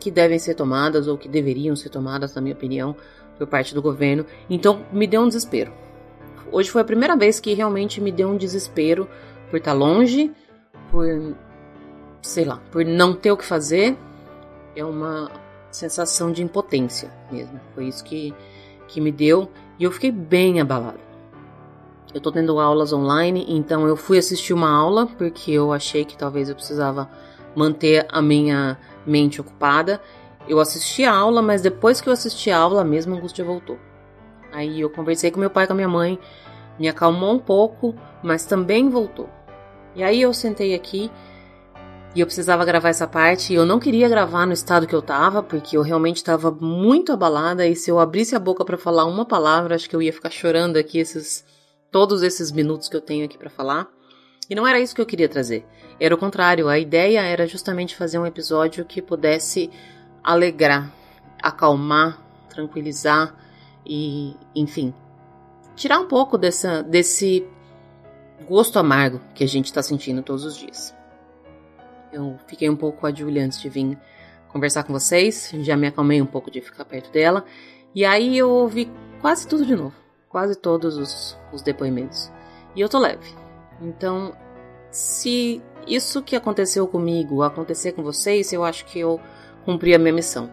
que 0.00 0.10
devem 0.10 0.38
ser 0.38 0.54
tomadas 0.54 1.06
ou 1.06 1.16
que 1.16 1.28
deveriam 1.28 1.76
ser 1.76 1.90
tomadas, 1.90 2.34
na 2.34 2.40
minha 2.40 2.54
opinião, 2.54 2.96
por 3.38 3.46
parte 3.46 3.74
do 3.74 3.82
governo. 3.82 4.24
Então, 4.48 4.84
me 4.92 5.06
deu 5.06 5.20
um 5.20 5.28
desespero. 5.28 5.72
Hoje 6.50 6.70
foi 6.70 6.82
a 6.82 6.86
primeira 6.86 7.16
vez 7.16 7.38
que 7.38 7.54
realmente 7.54 8.00
me 8.00 8.10
deu 8.10 8.28
um 8.30 8.36
desespero 8.36 9.08
por 9.50 9.58
estar 9.58 9.74
longe, 9.74 10.32
por 10.90 11.06
sei 12.22 12.44
lá, 12.44 12.60
por 12.70 12.84
não 12.84 13.14
ter 13.14 13.30
o 13.30 13.36
que 13.36 13.44
fazer. 13.44 13.96
É 14.74 14.84
uma 14.84 15.30
sensação 15.72 16.30
de 16.30 16.42
impotência 16.42 17.10
mesmo. 17.30 17.58
Foi 17.74 17.86
isso 17.86 18.04
que, 18.04 18.34
que 18.86 19.00
me 19.00 19.10
deu 19.10 19.48
e 19.78 19.84
eu 19.84 19.90
fiquei 19.90 20.12
bem 20.12 20.60
abalada. 20.60 21.00
Eu 22.14 22.20
tô 22.20 22.30
tendo 22.30 22.60
aulas 22.60 22.92
online, 22.92 23.46
então 23.48 23.86
eu 23.88 23.96
fui 23.96 24.18
assistir 24.18 24.52
uma 24.52 24.70
aula 24.70 25.06
porque 25.06 25.50
eu 25.50 25.72
achei 25.72 26.04
que 26.04 26.16
talvez 26.16 26.48
eu 26.48 26.54
precisava 26.54 27.10
manter 27.56 28.06
a 28.10 28.20
minha 28.20 28.78
mente 29.06 29.40
ocupada. 29.40 30.00
Eu 30.46 30.60
assisti 30.60 31.04
a 31.04 31.14
aula, 31.14 31.40
mas 31.40 31.62
depois 31.62 32.00
que 32.00 32.08
eu 32.08 32.12
assisti 32.12 32.50
a 32.50 32.58
aula, 32.58 32.82
a 32.82 32.84
mesma 32.84 33.16
angústia 33.16 33.44
voltou. 33.44 33.78
Aí 34.52 34.80
eu 34.80 34.90
conversei 34.90 35.30
com 35.30 35.40
meu 35.40 35.48
pai 35.48 35.66
com 35.66 35.72
a 35.72 35.76
minha 35.76 35.88
mãe, 35.88 36.18
me 36.78 36.86
acalmou 36.86 37.32
um 37.32 37.38
pouco, 37.38 37.94
mas 38.22 38.44
também 38.44 38.90
voltou. 38.90 39.28
E 39.94 40.02
aí 40.02 40.20
eu 40.20 40.34
sentei 40.34 40.74
aqui 40.74 41.10
e 42.14 42.20
eu 42.20 42.26
precisava 42.26 42.64
gravar 42.64 42.90
essa 42.90 43.06
parte. 43.06 43.52
E 43.52 43.56
eu 43.56 43.64
não 43.64 43.78
queria 43.78 44.08
gravar 44.08 44.46
no 44.46 44.52
estado 44.52 44.86
que 44.86 44.94
eu 44.94 45.02
tava, 45.02 45.42
porque 45.42 45.76
eu 45.76 45.82
realmente 45.82 46.16
estava 46.16 46.50
muito 46.50 47.12
abalada. 47.12 47.66
E 47.66 47.74
se 47.74 47.90
eu 47.90 47.98
abrisse 47.98 48.34
a 48.34 48.38
boca 48.38 48.64
para 48.64 48.76
falar 48.76 49.04
uma 49.06 49.24
palavra, 49.24 49.74
acho 49.74 49.88
que 49.88 49.96
eu 49.96 50.02
ia 50.02 50.12
ficar 50.12 50.30
chorando 50.30 50.76
aqui 50.76 50.98
esses 50.98 51.44
todos 51.90 52.22
esses 52.22 52.50
minutos 52.50 52.88
que 52.88 52.96
eu 52.96 53.00
tenho 53.00 53.24
aqui 53.24 53.36
para 53.36 53.50
falar. 53.50 53.88
E 54.48 54.54
não 54.54 54.66
era 54.66 54.80
isso 54.80 54.94
que 54.94 55.00
eu 55.00 55.06
queria 55.06 55.28
trazer. 55.28 55.64
Era 56.00 56.14
o 56.14 56.18
contrário, 56.18 56.68
a 56.68 56.78
ideia 56.78 57.20
era 57.20 57.46
justamente 57.46 57.94
fazer 57.94 58.18
um 58.18 58.26
episódio 58.26 58.84
que 58.84 59.00
pudesse 59.00 59.70
alegrar, 60.24 60.92
acalmar, 61.40 62.18
tranquilizar 62.48 63.34
e, 63.86 64.34
enfim, 64.54 64.92
tirar 65.76 66.00
um 66.00 66.08
pouco 66.08 66.36
dessa, 66.36 66.82
desse 66.82 67.46
gosto 68.48 68.78
amargo 68.78 69.20
que 69.34 69.44
a 69.44 69.48
gente 69.48 69.66
está 69.66 69.82
sentindo 69.82 70.22
todos 70.22 70.44
os 70.44 70.56
dias. 70.56 71.01
Eu 72.12 72.38
fiquei 72.46 72.68
um 72.68 72.76
pouco 72.76 73.00
com 73.00 73.06
a 73.06 73.12
Julia 73.12 73.44
antes 73.44 73.60
de 73.60 73.68
vir 73.68 73.98
conversar 74.48 74.84
com 74.84 74.92
vocês, 74.92 75.50
já 75.60 75.76
me 75.76 75.86
acalmei 75.86 76.20
um 76.20 76.26
pouco 76.26 76.50
de 76.50 76.60
ficar 76.60 76.84
perto 76.84 77.10
dela, 77.10 77.44
e 77.94 78.04
aí 78.04 78.36
eu 78.36 78.50
ouvi 78.50 78.90
quase 79.20 79.48
tudo 79.48 79.64
de 79.64 79.74
novo, 79.74 79.94
quase 80.28 80.54
todos 80.54 80.98
os, 80.98 81.38
os 81.52 81.62
depoimentos. 81.62 82.30
E 82.76 82.80
eu 82.80 82.88
tô 82.88 82.98
leve. 82.98 83.34
Então, 83.80 84.34
se 84.90 85.62
isso 85.86 86.22
que 86.22 86.36
aconteceu 86.36 86.86
comigo 86.86 87.42
acontecer 87.42 87.92
com 87.92 88.02
vocês, 88.02 88.52
eu 88.52 88.62
acho 88.62 88.84
que 88.84 88.98
eu 88.98 89.18
cumpri 89.64 89.94
a 89.94 89.98
minha 89.98 90.12
missão 90.12 90.50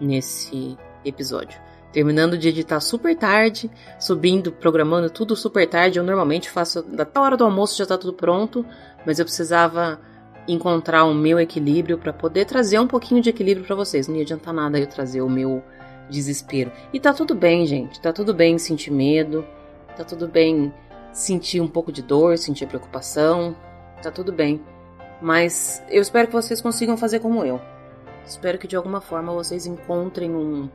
nesse 0.00 0.76
episódio. 1.04 1.60
Terminando 1.92 2.38
de 2.38 2.48
editar 2.48 2.80
super 2.80 3.14
tarde, 3.16 3.70
subindo, 4.00 4.50
programando 4.50 5.10
tudo 5.10 5.36
super 5.36 5.68
tarde. 5.68 5.98
Eu 5.98 6.04
normalmente 6.04 6.48
faço 6.48 6.82
da 6.82 7.06
hora 7.20 7.36
do 7.36 7.44
almoço 7.44 7.76
já 7.76 7.84
tá 7.84 7.98
tudo 7.98 8.14
pronto, 8.14 8.64
mas 9.04 9.18
eu 9.18 9.26
precisava 9.26 10.00
encontrar 10.46 11.04
o 11.04 11.14
meu 11.14 11.38
equilíbrio 11.38 11.98
para 11.98 12.12
poder 12.12 12.44
trazer 12.44 12.78
um 12.78 12.86
pouquinho 12.86 13.22
de 13.22 13.30
equilíbrio 13.30 13.66
para 13.66 13.76
vocês. 13.76 14.08
Não 14.08 14.16
ia 14.16 14.22
adiantar 14.22 14.52
nada 14.52 14.78
eu 14.78 14.86
trazer 14.86 15.22
o 15.22 15.28
meu 15.28 15.62
desespero. 16.08 16.72
E 16.92 17.00
tá 17.00 17.12
tudo 17.12 17.34
bem, 17.34 17.66
gente. 17.66 18.00
Tá 18.00 18.12
tudo 18.12 18.34
bem 18.34 18.58
sentir 18.58 18.90
medo. 18.90 19.44
Tá 19.96 20.04
tudo 20.04 20.26
bem 20.26 20.72
sentir 21.12 21.60
um 21.60 21.68
pouco 21.68 21.92
de 21.92 22.02
dor, 22.02 22.38
sentir 22.38 22.66
preocupação. 22.66 23.56
Tá 24.02 24.10
tudo 24.10 24.32
bem. 24.32 24.60
Mas 25.20 25.82
eu 25.88 26.02
espero 26.02 26.26
que 26.26 26.32
vocês 26.32 26.60
consigam 26.60 26.96
fazer 26.96 27.20
como 27.20 27.44
eu. 27.44 27.60
Espero 28.26 28.58
que 28.58 28.66
de 28.66 28.76
alguma 28.76 29.00
forma 29.00 29.32
vocês 29.32 29.66
encontrem 29.66 30.34
um, 30.34 30.68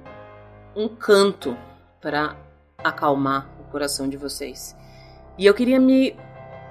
um 0.75 0.87
canto 0.87 1.57
para 2.01 2.37
acalmar 2.77 3.49
o 3.59 3.71
coração 3.71 4.07
de 4.07 4.17
vocês. 4.17 4.75
E 5.37 5.45
eu 5.45 5.53
queria 5.53 5.79
me 5.79 6.15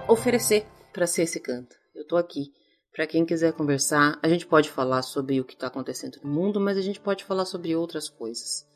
oferecer 0.07 0.65
para 0.93 1.05
ser 1.05 1.23
esse 1.23 1.39
canto. 1.39 1.75
Eu 1.93 2.05
tô 2.05 2.17
aqui. 2.17 2.53
Para 2.93 3.07
quem 3.07 3.25
quiser 3.25 3.53
conversar, 3.53 4.17
a 4.21 4.27
gente 4.27 4.45
pode 4.45 4.69
falar 4.69 5.01
sobre 5.01 5.39
o 5.39 5.45
que 5.45 5.53
está 5.53 5.67
acontecendo 5.67 6.19
no 6.23 6.29
mundo, 6.29 6.59
mas 6.59 6.77
a 6.77 6.81
gente 6.81 6.99
pode 6.99 7.23
falar 7.23 7.45
sobre 7.45 7.75
outras 7.75 8.09
coisas. 8.09 8.67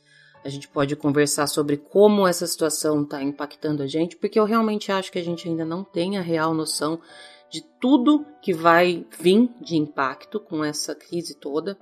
A 0.44 0.50
gente 0.50 0.68
pode 0.68 0.96
conversar 0.96 1.48
sobre 1.48 1.78
como 1.78 2.28
essa 2.28 2.48
situação 2.48 3.04
está 3.04 3.22
impactando 3.22 3.84
a 3.84 3.88
gente, 3.88 4.18
porque 4.18 4.40
eu 4.40 4.46
realmente 4.46 4.92
acho 4.92 5.12
que 5.12 5.20
a 5.20 5.24
gente 5.24 5.48
ainda 5.48 5.64
não 5.64 5.84
tem 5.84 6.18
a 6.18 6.22
real 6.22 6.54
noção 6.54 7.00
de 7.50 7.62
tudo 7.80 8.26
que 8.42 8.54
vai 8.54 9.06
vir 9.20 9.50
de 9.60 9.76
impacto 9.76 10.40
com 10.40 10.64
essa 10.64 10.96
crise 10.96 11.36
toda. 11.36 11.78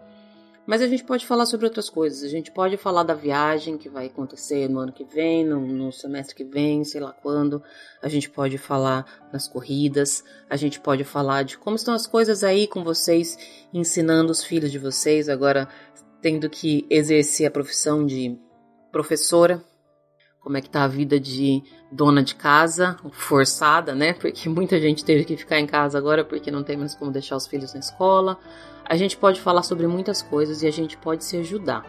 Mas 0.69 0.83
a 0.83 0.87
gente 0.87 1.03
pode 1.03 1.25
falar 1.25 1.47
sobre 1.47 1.65
outras 1.65 1.89
coisas. 1.89 2.23
A 2.23 2.27
gente 2.27 2.51
pode 2.51 2.77
falar 2.77 3.01
da 3.01 3.15
viagem 3.15 3.75
que 3.75 3.89
vai 3.89 4.05
acontecer 4.05 4.69
no 4.69 4.77
ano 4.77 4.93
que 4.93 5.03
vem, 5.03 5.43
no, 5.43 5.59
no, 5.65 5.91
semestre 5.91 6.35
que 6.35 6.43
vem, 6.43 6.83
sei 6.83 7.01
lá 7.01 7.11
quando. 7.11 7.63
A 8.03 8.07
gente 8.07 8.29
pode 8.29 8.55
falar 8.59 9.03
das 9.31 9.47
corridas. 9.47 10.23
A 10.47 10.55
gente 10.55 10.79
pode 10.79 11.03
falar 11.03 11.41
de 11.41 11.57
como 11.57 11.75
estão 11.75 11.95
as 11.95 12.05
coisas 12.05 12.43
aí 12.43 12.67
com 12.67 12.83
vocês, 12.83 13.35
ensinando 13.73 14.31
os 14.31 14.43
filhos 14.43 14.71
de 14.71 14.77
vocês, 14.77 15.27
agora 15.27 15.67
tendo 16.21 16.47
que 16.47 16.85
exercer 16.87 17.47
a 17.47 17.51
profissão 17.51 18.05
de 18.05 18.37
professora. 18.91 19.65
Como 20.41 20.57
é 20.57 20.61
que 20.61 20.69
tá 20.69 20.83
a 20.83 20.87
vida 20.87 21.19
de 21.19 21.63
dona 21.91 22.23
de 22.23 22.35
casa, 22.35 22.97
forçada, 23.11 23.93
né? 23.93 24.13
Porque 24.13 24.47
muita 24.49 24.79
gente 24.79 25.03
teve 25.03 25.25
que 25.25 25.37
ficar 25.37 25.59
em 25.59 25.67
casa 25.67 25.97
agora 25.97 26.23
porque 26.23 26.49
não 26.49 26.63
tem 26.63 26.77
mais 26.77 26.95
como 26.95 27.11
deixar 27.11 27.35
os 27.35 27.47
filhos 27.47 27.73
na 27.73 27.79
escola 27.79 28.39
a 28.89 28.97
gente 28.97 29.15
pode 29.15 29.39
falar 29.39 29.61
sobre 29.61 29.85
muitas 29.85 30.23
coisas 30.23 30.63
e 30.63 30.67
a 30.67 30.71
gente 30.71 30.97
pode 30.97 31.23
se 31.23 31.37
ajudar. 31.37 31.85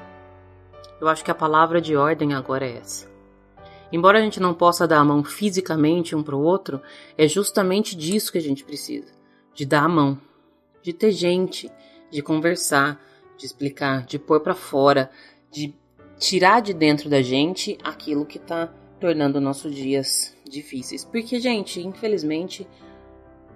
Eu 1.00 1.08
acho 1.08 1.24
que 1.24 1.30
a 1.30 1.34
palavra 1.34 1.80
de 1.80 1.96
ordem 1.96 2.34
agora 2.34 2.66
é 2.66 2.76
essa. 2.76 3.10
Embora 3.90 4.18
a 4.18 4.20
gente 4.20 4.38
não 4.38 4.52
possa 4.52 4.86
dar 4.86 4.98
a 4.98 5.04
mão 5.04 5.24
fisicamente 5.24 6.14
um 6.14 6.22
para 6.22 6.36
o 6.36 6.42
outro, 6.42 6.78
é 7.16 7.26
justamente 7.26 7.96
disso 7.96 8.30
que 8.30 8.36
a 8.36 8.42
gente 8.42 8.62
precisa: 8.62 9.10
de 9.54 9.64
dar 9.64 9.84
a 9.84 9.88
mão, 9.88 10.20
de 10.82 10.92
ter 10.92 11.10
gente, 11.10 11.72
de 12.10 12.20
conversar, 12.20 13.00
de 13.38 13.46
explicar, 13.46 14.04
de 14.04 14.18
pôr 14.18 14.40
para 14.40 14.54
fora, 14.54 15.10
de 15.50 15.74
tirar 16.20 16.60
de 16.60 16.74
dentro 16.74 17.08
da 17.08 17.22
gente 17.22 17.78
aquilo 17.82 18.26
que 18.26 18.36
está 18.36 18.68
tornando 19.00 19.40
nossos 19.40 19.74
dias 19.74 20.36
difíceis. 20.48 21.02
Porque, 21.02 21.40
gente, 21.40 21.80
infelizmente, 21.80 22.68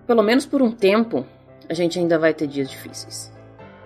pelo 0.06 0.22
menos 0.22 0.46
por 0.46 0.62
um 0.62 0.72
tempo, 0.72 1.26
a 1.68 1.74
gente 1.74 1.98
ainda 1.98 2.18
vai 2.18 2.32
ter 2.32 2.46
dias 2.46 2.70
difíceis. 2.70 3.30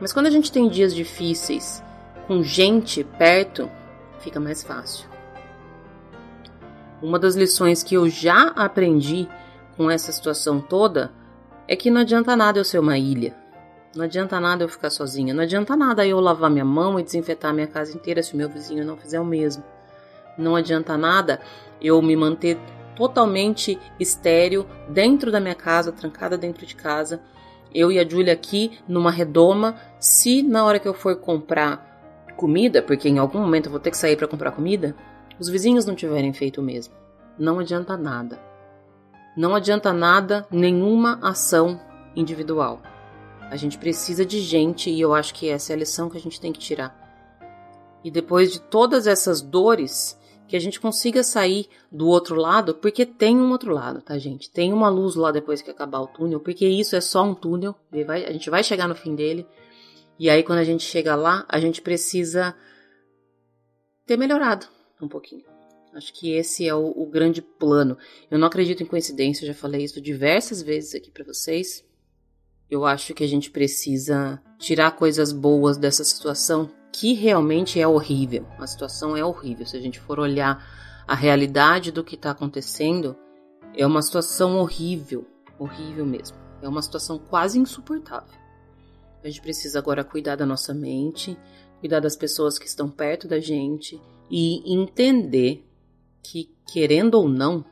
Mas 0.00 0.12
quando 0.12 0.26
a 0.26 0.30
gente 0.30 0.52
tem 0.52 0.68
dias 0.68 0.94
difíceis 0.94 1.82
com 2.28 2.40
gente 2.42 3.02
perto, 3.02 3.68
fica 4.20 4.38
mais 4.38 4.62
fácil. 4.62 5.08
Uma 7.02 7.18
das 7.18 7.34
lições 7.34 7.82
que 7.82 7.96
eu 7.96 8.08
já 8.08 8.48
aprendi 8.50 9.28
com 9.76 9.90
essa 9.90 10.12
situação 10.12 10.60
toda 10.60 11.12
é 11.66 11.74
que 11.74 11.90
não 11.90 12.00
adianta 12.00 12.36
nada 12.36 12.60
eu 12.60 12.64
ser 12.64 12.78
uma 12.78 12.96
ilha. 12.96 13.36
Não 13.94 14.04
adianta 14.04 14.38
nada 14.38 14.64
eu 14.64 14.68
ficar 14.68 14.90
sozinha. 14.90 15.32
Não 15.32 15.42
adianta 15.42 15.76
nada 15.76 16.06
eu 16.06 16.20
lavar 16.20 16.50
minha 16.50 16.64
mão 16.64 17.00
e 17.00 17.02
desinfetar 17.02 17.54
minha 17.54 17.66
casa 17.66 17.96
inteira 17.96 18.22
se 18.22 18.34
o 18.34 18.36
meu 18.36 18.48
vizinho 18.48 18.84
não 18.84 18.96
fizer 18.96 19.20
o 19.20 19.24
mesmo. 19.24 19.64
Não 20.36 20.54
adianta 20.54 20.96
nada 20.96 21.40
eu 21.80 22.00
me 22.02 22.14
manter 22.14 22.58
totalmente 22.94 23.78
estéril 23.98 24.66
dentro 24.88 25.30
da 25.30 25.40
minha 25.40 25.54
casa, 25.54 25.92
trancada 25.92 26.36
dentro 26.36 26.66
de 26.66 26.74
casa, 26.74 27.20
eu 27.72 27.92
e 27.92 27.98
a 27.98 28.08
Júlia 28.08 28.32
aqui 28.32 28.78
numa 28.88 29.10
redoma, 29.10 29.76
se 30.00 30.42
na 30.42 30.64
hora 30.64 30.78
que 30.78 30.88
eu 30.88 30.94
for 30.94 31.16
comprar 31.16 31.86
comida, 32.36 32.82
porque 32.82 33.08
em 33.08 33.18
algum 33.18 33.38
momento 33.38 33.66
eu 33.66 33.70
vou 33.70 33.80
ter 33.80 33.90
que 33.90 33.96
sair 33.96 34.16
para 34.16 34.28
comprar 34.28 34.52
comida, 34.52 34.96
os 35.38 35.48
vizinhos 35.48 35.84
não 35.84 35.94
tiverem 35.94 36.32
feito 36.32 36.60
o 36.60 36.64
mesmo. 36.64 36.94
Não 37.38 37.58
adianta 37.58 37.96
nada. 37.96 38.40
Não 39.36 39.54
adianta 39.54 39.92
nada 39.92 40.46
nenhuma 40.50 41.18
ação 41.22 41.80
individual. 42.16 42.80
A 43.50 43.56
gente 43.56 43.78
precisa 43.78 44.26
de 44.26 44.40
gente 44.40 44.90
e 44.90 45.00
eu 45.00 45.14
acho 45.14 45.32
que 45.34 45.48
essa 45.48 45.72
é 45.72 45.74
a 45.74 45.78
lição 45.78 46.10
que 46.10 46.18
a 46.18 46.20
gente 46.20 46.40
tem 46.40 46.52
que 46.52 46.58
tirar. 46.58 46.94
E 48.04 48.10
depois 48.10 48.52
de 48.52 48.60
todas 48.60 49.06
essas 49.06 49.40
dores, 49.40 50.18
que 50.48 50.56
a 50.56 50.60
gente 50.60 50.80
consiga 50.80 51.22
sair 51.22 51.68
do 51.92 52.08
outro 52.08 52.34
lado, 52.34 52.74
porque 52.74 53.04
tem 53.04 53.38
um 53.38 53.50
outro 53.50 53.72
lado, 53.72 54.00
tá, 54.00 54.18
gente? 54.18 54.50
Tem 54.50 54.72
uma 54.72 54.88
luz 54.88 55.14
lá 55.14 55.30
depois 55.30 55.60
que 55.60 55.70
acabar 55.70 56.00
o 56.00 56.06
túnel, 56.06 56.40
porque 56.40 56.66
isso 56.66 56.96
é 56.96 57.00
só 57.00 57.22
um 57.22 57.34
túnel, 57.34 57.74
vai, 58.06 58.24
a 58.24 58.32
gente 58.32 58.48
vai 58.48 58.64
chegar 58.64 58.88
no 58.88 58.94
fim 58.94 59.14
dele. 59.14 59.46
E 60.18 60.28
aí, 60.28 60.42
quando 60.42 60.58
a 60.58 60.64
gente 60.64 60.82
chega 60.82 61.14
lá, 61.14 61.44
a 61.48 61.60
gente 61.60 61.82
precisa 61.82 62.54
ter 64.06 64.16
melhorado 64.16 64.66
um 65.00 65.08
pouquinho. 65.08 65.44
Acho 65.94 66.12
que 66.12 66.32
esse 66.32 66.66
é 66.66 66.74
o, 66.74 66.92
o 66.96 67.06
grande 67.06 67.42
plano. 67.42 67.96
Eu 68.30 68.38
não 68.38 68.46
acredito 68.46 68.82
em 68.82 68.86
coincidência, 68.86 69.46
já 69.46 69.54
falei 69.54 69.84
isso 69.84 70.00
diversas 70.00 70.62
vezes 70.62 70.94
aqui 70.94 71.10
para 71.10 71.24
vocês. 71.24 71.84
Eu 72.70 72.84
acho 72.84 73.14
que 73.14 73.24
a 73.24 73.26
gente 73.26 73.50
precisa 73.50 74.42
tirar 74.58 74.90
coisas 74.90 75.32
boas 75.32 75.78
dessa 75.78 76.04
situação 76.04 76.70
que 76.92 77.14
realmente 77.14 77.80
é 77.80 77.88
horrível. 77.88 78.46
A 78.58 78.66
situação 78.66 79.16
é 79.16 79.24
horrível. 79.24 79.64
Se 79.64 79.76
a 79.76 79.80
gente 79.80 79.98
for 79.98 80.18
olhar 80.18 80.66
a 81.06 81.14
realidade 81.14 81.90
do 81.90 82.04
que 82.04 82.14
está 82.14 82.32
acontecendo, 82.32 83.16
é 83.74 83.86
uma 83.86 84.02
situação 84.02 84.58
horrível, 84.58 85.26
horrível 85.58 86.04
mesmo. 86.04 86.36
É 86.60 86.68
uma 86.68 86.82
situação 86.82 87.18
quase 87.18 87.58
insuportável. 87.58 88.36
A 89.22 89.28
gente 89.28 89.40
precisa 89.40 89.78
agora 89.78 90.04
cuidar 90.04 90.36
da 90.36 90.44
nossa 90.44 90.74
mente, 90.74 91.38
cuidar 91.80 92.00
das 92.00 92.16
pessoas 92.16 92.58
que 92.58 92.66
estão 92.66 92.90
perto 92.90 93.26
da 93.26 93.40
gente 93.40 94.00
e 94.30 94.72
entender 94.72 95.66
que, 96.22 96.54
querendo 96.70 97.14
ou 97.14 97.28
não, 97.28 97.64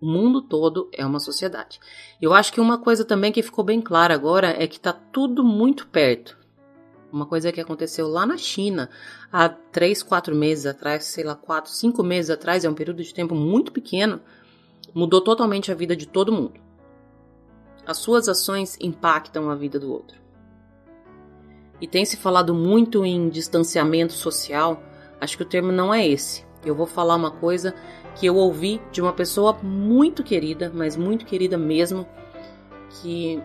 o 0.00 0.06
mundo 0.06 0.40
todo 0.40 0.88
é 0.92 1.04
uma 1.04 1.20
sociedade. 1.20 1.78
Eu 2.20 2.32
acho 2.32 2.52
que 2.52 2.60
uma 2.60 2.78
coisa 2.78 3.04
também 3.04 3.30
que 3.30 3.42
ficou 3.42 3.62
bem 3.62 3.80
clara 3.80 4.14
agora 4.14 4.48
é 4.48 4.66
que 4.66 4.78
está 4.78 4.92
tudo 4.92 5.44
muito 5.44 5.86
perto. 5.88 6.38
Uma 7.12 7.26
coisa 7.26 7.52
que 7.52 7.60
aconteceu 7.60 8.08
lá 8.08 8.24
na 8.24 8.38
China 8.38 8.88
há 9.32 9.48
três, 9.48 10.02
quatro 10.02 10.34
meses 10.34 10.64
atrás, 10.64 11.04
sei 11.04 11.24
lá, 11.24 11.34
quatro, 11.34 11.70
cinco 11.70 12.02
meses 12.02 12.30
atrás, 12.30 12.64
é 12.64 12.70
um 12.70 12.74
período 12.74 13.02
de 13.02 13.12
tempo 13.12 13.34
muito 13.34 13.72
pequeno, 13.72 14.20
mudou 14.94 15.20
totalmente 15.20 15.70
a 15.70 15.74
vida 15.74 15.94
de 15.94 16.06
todo 16.06 16.32
mundo. 16.32 16.60
As 17.86 17.98
suas 17.98 18.28
ações 18.28 18.78
impactam 18.80 19.50
a 19.50 19.54
vida 19.54 19.78
do 19.78 19.92
outro. 19.92 20.18
E 21.80 21.88
tem 21.88 22.04
se 22.04 22.16
falado 22.16 22.54
muito 22.54 23.04
em 23.04 23.28
distanciamento 23.28 24.12
social, 24.12 24.82
acho 25.20 25.36
que 25.36 25.42
o 25.42 25.46
termo 25.46 25.72
não 25.72 25.92
é 25.92 26.06
esse. 26.06 26.44
Eu 26.64 26.74
vou 26.74 26.86
falar 26.86 27.16
uma 27.16 27.30
coisa 27.30 27.74
que 28.14 28.26
eu 28.26 28.36
ouvi 28.36 28.80
de 28.90 29.00
uma 29.00 29.12
pessoa 29.12 29.52
muito 29.62 30.22
querida, 30.22 30.70
mas 30.74 30.96
muito 30.96 31.24
querida 31.24 31.56
mesmo, 31.56 32.06
que 33.00 33.40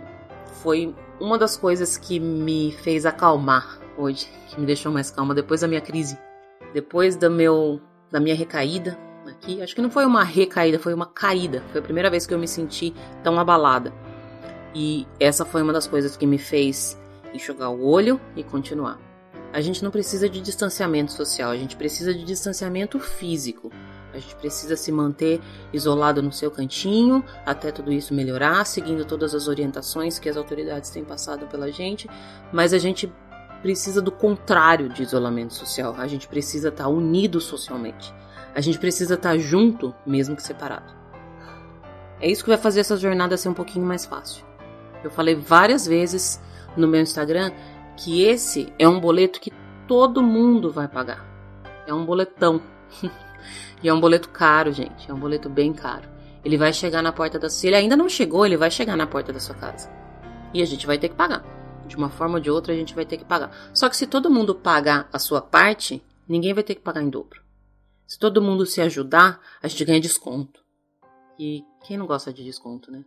foi 0.62 0.94
uma 1.20 1.38
das 1.38 1.56
coisas 1.56 1.98
que 1.98 2.20
me 2.20 2.72
fez 2.72 3.06
acalmar 3.06 3.80
hoje, 3.98 4.28
que 4.50 4.60
me 4.60 4.66
deixou 4.66 4.92
mais 4.92 5.10
calma 5.10 5.34
depois 5.34 5.62
da 5.62 5.68
minha 5.68 5.82
crise, 5.82 6.18
depois 6.74 7.16
do 7.16 7.30
meu, 7.30 7.80
da 8.12 8.20
minha 8.20 8.36
recaída 8.36 8.98
aqui. 9.28 9.62
Acho 9.62 9.76
que 9.76 9.82
não 9.82 9.90
foi 9.90 10.06
uma 10.06 10.24
recaída, 10.24 10.80
foi 10.80 10.94
uma 10.94 11.06
caída. 11.06 11.64
Foi 11.72 11.80
a 11.80 11.84
primeira 11.84 12.10
vez 12.10 12.26
que 12.26 12.34
eu 12.34 12.40
me 12.40 12.48
senti 12.48 12.94
tão 13.24 13.40
abalada. 13.40 13.94
E 14.74 15.08
essa 15.20 15.46
foi 15.46 15.62
uma 15.62 15.72
das 15.72 15.88
coisas 15.88 16.18
que 16.18 16.26
me 16.26 16.38
fez 16.38 17.00
enxugar 17.34 17.72
o 17.72 17.86
olho 17.86 18.20
e 18.36 18.44
continuar. 18.44 19.00
A 19.54 19.62
gente 19.62 19.84
não 19.84 19.92
precisa 19.92 20.28
de 20.28 20.42
distanciamento 20.42 21.14
social, 21.14 21.52
a 21.52 21.56
gente 21.56 21.78
precisa 21.78 22.14
de 22.14 22.24
distanciamento 22.24 23.00
físico. 23.00 23.72
A 24.16 24.20
gente 24.20 24.36
precisa 24.36 24.78
se 24.78 24.92
manter 24.92 25.42
isolado 25.74 26.24
no 26.24 26.32
seu 26.32 26.50
cantinho 26.50 27.24
até 27.46 27.72
tudo 27.72 27.92
isso 27.92 28.14
melhorar, 28.14 28.66
seguindo 28.66 29.04
todas 29.04 29.36
as 29.36 29.48
orientações 29.50 30.18
que 30.18 30.30
as 30.30 30.38
autoridades 30.38 30.90
têm 30.90 31.04
passado 31.04 31.46
pela 31.48 31.70
gente, 31.72 32.10
mas 32.54 32.74
a 32.74 32.78
gente 32.78 33.12
precisa 33.62 34.02
do 34.02 34.12
contrário 34.12 34.88
de 34.88 35.04
isolamento 35.04 35.54
social. 35.54 35.96
A 35.98 36.08
gente 36.08 36.28
precisa 36.28 36.70
estar 36.70 36.88
unido 36.88 37.42
socialmente. 37.42 38.14
A 38.54 38.62
gente 38.62 38.80
precisa 38.80 39.16
estar 39.16 39.38
junto, 39.38 39.94
mesmo 40.06 40.36
que 40.36 40.44
separado. 40.44 40.94
É 42.22 42.30
isso 42.30 42.44
que 42.44 42.50
vai 42.50 42.58
fazer 42.58 42.80
essa 42.80 42.96
jornada 42.96 43.36
ser 43.36 43.50
um 43.50 43.54
pouquinho 43.54 43.86
mais 43.86 44.06
fácil. 44.06 44.46
Eu 45.04 45.12
falei 45.12 45.36
várias 45.36 45.86
vezes 45.86 46.42
no 46.78 46.88
meu 46.88 47.02
Instagram 47.02 47.52
que 47.98 48.24
esse 48.24 48.72
é 48.80 48.88
um 48.88 49.00
boleto 49.00 49.42
que 49.42 49.52
todo 49.88 50.24
mundo 50.24 50.72
vai 50.72 50.88
pagar. 50.88 51.26
É 51.86 51.94
um 51.94 52.06
boletão. 52.06 52.62
E 53.82 53.90
é 53.90 53.94
um 53.94 54.00
boleto 54.00 54.30
caro, 54.30 54.72
gente. 54.72 55.10
É 55.10 55.14
um 55.14 55.20
boleto 55.20 55.50
bem 55.50 55.74
caro. 55.74 56.10
Ele 56.44 56.58
vai 56.58 56.72
chegar 56.72 57.02
na 57.02 57.12
porta 57.12 57.40
da. 57.40 57.50
Se 57.50 57.68
ele 57.68 57.76
ainda 57.76 57.96
não 57.96 58.08
chegou, 58.08 58.46
ele 58.46 58.58
vai 58.58 58.70
chegar 58.70 58.96
na 58.96 59.08
porta 59.08 59.34
da 59.34 59.40
sua 59.40 59.56
casa. 59.56 59.90
E 60.54 60.62
a 60.62 60.66
gente 60.66 60.86
vai 60.86 60.98
ter 60.98 61.10
que 61.10 61.16
pagar. 61.16 61.44
De 61.88 61.96
uma 61.96 62.10
forma 62.10 62.36
ou 62.36 62.40
de 62.40 62.50
outra, 62.50 62.74
a 62.74 62.76
gente 62.76 62.96
vai 62.96 63.06
ter 63.06 63.18
que 63.18 63.26
pagar. 63.26 63.52
Só 63.74 63.90
que 63.90 63.98
se 63.98 64.08
todo 64.08 64.30
mundo 64.30 64.56
pagar 64.56 65.10
a 65.12 65.20
sua 65.20 65.42
parte, 65.42 66.04
ninguém 66.28 66.54
vai 66.54 66.64
ter 66.64 66.76
que 66.76 66.82
pagar 66.82 67.02
em 67.02 67.10
dobro. 67.10 67.42
Se 68.08 68.20
todo 68.20 68.42
mundo 68.42 68.66
se 68.66 68.82
ajudar, 68.82 69.40
a 69.62 69.68
gente 69.68 69.84
ganha 69.86 70.00
desconto. 70.00 70.60
E 71.40 71.64
quem 71.84 71.98
não 71.98 72.06
gosta 72.06 72.32
de 72.32 72.44
desconto, 72.44 72.92
né? 72.92 73.04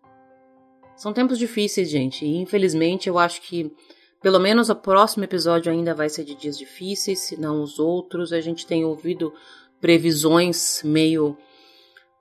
São 0.97 1.13
tempos 1.13 1.39
difíceis, 1.39 1.89
gente, 1.89 2.25
e 2.25 2.37
infelizmente 2.37 3.09
eu 3.09 3.19
acho 3.19 3.41
que 3.43 3.73
pelo 4.21 4.41
menos 4.41 4.69
o 4.69 4.75
próximo 4.75 5.23
episódio 5.23 5.71
ainda 5.71 5.95
vai 5.95 6.09
ser 6.09 6.25
de 6.25 6.35
dias 6.35 6.59
difíceis, 6.59 7.21
se 7.21 7.41
não 7.41 7.63
os 7.63 7.79
outros. 7.79 8.33
A 8.33 8.41
gente 8.41 8.67
tem 8.67 8.85
ouvido 8.85 9.33
previsões 9.81 10.83
meio 10.85 11.37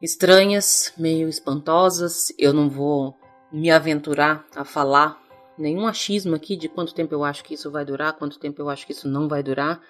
estranhas, 0.02 0.94
meio 0.98 1.28
espantosas. 1.28 2.28
Eu 2.38 2.54
não 2.54 2.70
vou 2.70 3.16
me 3.52 3.70
aventurar 3.72 4.46
a 4.56 4.64
falar 4.64 5.22
nenhum 5.58 5.88
achismo 5.88 6.36
aqui 6.36 6.56
de 6.56 6.70
quanto 6.70 6.94
tempo 6.94 7.14
eu 7.14 7.24
acho 7.24 7.44
que 7.44 7.56
isso 7.56 7.72
vai 7.72 7.84
durar, 7.84 8.14
quanto 8.14 8.40
tempo 8.40 8.62
eu 8.62 8.70
acho 8.70 8.86
que 8.86 8.92
isso 8.92 9.08
não 9.08 9.28
vai 9.28 9.42
durar. 9.42 9.82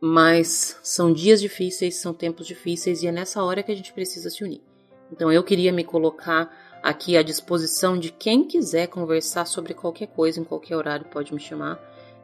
Mas 0.00 0.78
são 0.82 1.12
dias 1.12 1.40
difíceis, 1.40 1.96
são 1.96 2.14
tempos 2.14 2.46
difíceis 2.46 3.02
e 3.02 3.06
é 3.06 3.12
nessa 3.12 3.42
hora 3.42 3.62
que 3.62 3.72
a 3.72 3.74
gente 3.74 3.92
precisa 3.92 4.30
se 4.30 4.42
unir. 4.42 4.62
Então 5.12 5.30
eu 5.30 5.42
queria 5.42 5.72
me 5.72 5.84
colocar 5.84 6.50
aqui 6.82 7.16
à 7.16 7.22
disposição 7.22 7.98
de 7.98 8.10
quem 8.10 8.44
quiser 8.46 8.86
conversar 8.86 9.44
sobre 9.44 9.74
qualquer 9.74 10.06
coisa, 10.06 10.40
em 10.40 10.44
qualquer 10.44 10.76
horário, 10.76 11.06
pode 11.06 11.34
me 11.34 11.40
chamar. 11.40 11.78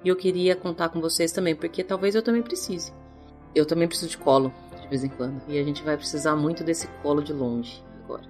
E 0.05 0.09
eu 0.09 0.17
queria 0.17 0.55
contar 0.55 0.89
com 0.89 1.01
vocês 1.01 1.33
também, 1.33 1.55
porque 1.55 1.83
talvez 1.83 2.15
eu 2.15 2.23
também 2.23 2.43
precise. 2.43 2.93
Eu 3.55 3.67
também 3.67 3.89
preciso 3.89 4.11
de 4.11 4.19
colo, 4.19 4.53
de 4.87 4.91
vez 4.91 5.05
em 5.05 5.09
quando. 5.09 5.43
E 5.49 5.59
a 5.59 5.65
gente 5.65 5.83
vai 5.83 5.97
precisar 5.97 6.37
muito 6.37 6.65
desse 6.65 6.87
colo 7.03 7.23
de 7.23 7.33
longe 7.33 7.85
agora. 8.05 8.25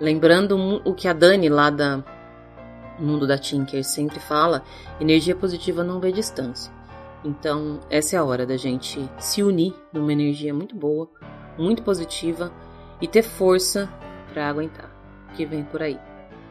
Lembrando 0.00 0.56
o 0.84 0.94
que 0.94 1.06
a 1.06 1.12
Dani 1.12 1.48
lá 1.48 1.70
da 1.70 2.02
Mundo 2.98 3.26
da 3.26 3.38
Tinker 3.38 3.82
sempre 3.84 4.18
fala, 4.20 4.62
energia 5.00 5.34
positiva 5.34 5.82
não 5.82 6.00
vê 6.00 6.12
distância. 6.12 6.72
Então, 7.24 7.80
essa 7.90 8.16
é 8.16 8.18
a 8.18 8.24
hora 8.24 8.46
da 8.46 8.56
gente 8.56 9.08
se 9.18 9.42
unir 9.42 9.74
numa 9.92 10.12
energia 10.12 10.52
muito 10.54 10.74
boa, 10.74 11.08
muito 11.58 11.82
positiva 11.82 12.52
e 13.00 13.06
ter 13.06 13.22
força 13.22 13.88
para 14.32 14.48
aguentar 14.48 14.90
o 15.30 15.34
que 15.34 15.44
vem 15.44 15.64
por 15.64 15.82
aí. 15.82 15.98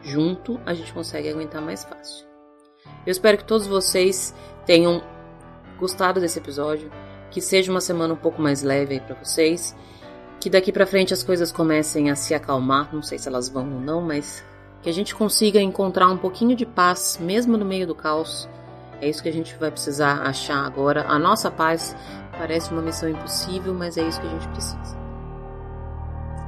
Junto 0.02 0.60
a 0.64 0.72
gente 0.74 0.92
consegue 0.92 1.28
aguentar 1.28 1.60
mais 1.60 1.84
fácil. 1.84 2.26
Eu 3.06 3.10
espero 3.10 3.38
que 3.38 3.44
todos 3.44 3.66
vocês 3.66 4.34
tenham 4.64 5.02
gostado 5.78 6.20
desse 6.20 6.38
episódio, 6.38 6.90
que 7.30 7.40
seja 7.40 7.70
uma 7.70 7.80
semana 7.80 8.14
um 8.14 8.16
pouco 8.16 8.40
mais 8.40 8.62
leve 8.62 8.94
aí 8.94 9.00
para 9.00 9.14
vocês, 9.14 9.76
que 10.40 10.50
daqui 10.50 10.72
para 10.72 10.86
frente 10.86 11.12
as 11.12 11.22
coisas 11.22 11.52
comecem 11.52 12.10
a 12.10 12.16
se 12.16 12.34
acalmar, 12.34 12.92
não 12.92 13.02
sei 13.02 13.18
se 13.18 13.28
elas 13.28 13.48
vão 13.48 13.74
ou 13.74 13.80
não, 13.80 14.00
mas 14.00 14.44
que 14.82 14.88
a 14.88 14.92
gente 14.92 15.14
consiga 15.14 15.60
encontrar 15.60 16.08
um 16.08 16.16
pouquinho 16.16 16.56
de 16.56 16.64
paz 16.64 17.18
mesmo 17.20 17.56
no 17.56 17.64
meio 17.64 17.86
do 17.86 17.94
caos. 17.94 18.48
É 19.00 19.08
isso 19.08 19.22
que 19.22 19.28
a 19.28 19.32
gente 19.32 19.54
vai 19.56 19.70
precisar 19.70 20.22
achar 20.22 20.64
agora. 20.64 21.04
A 21.06 21.18
nossa 21.18 21.50
paz 21.50 21.94
parece 22.32 22.70
uma 22.70 22.82
missão 22.82 23.08
impossível, 23.08 23.74
mas 23.74 23.96
é 23.96 24.02
isso 24.06 24.20
que 24.20 24.26
a 24.26 24.30
gente 24.30 24.48
precisa. 24.48 24.98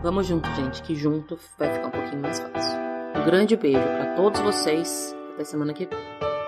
Vamos 0.02 0.26
junto, 0.26 0.48
gente, 0.54 0.82
que 0.82 0.94
junto 0.94 1.38
vai 1.58 1.72
ficar 1.72 1.86
um 1.86 1.90
pouquinho 1.90 2.22
mais 2.22 2.40
fácil. 2.40 2.78
Um 3.16 3.24
grande 3.24 3.56
beijo 3.56 3.78
para 3.78 4.14
todos 4.16 4.40
vocês. 4.40 5.14
Até 5.34 5.44
semana 5.44 5.72
que 5.72 5.86
vem. 5.86 6.41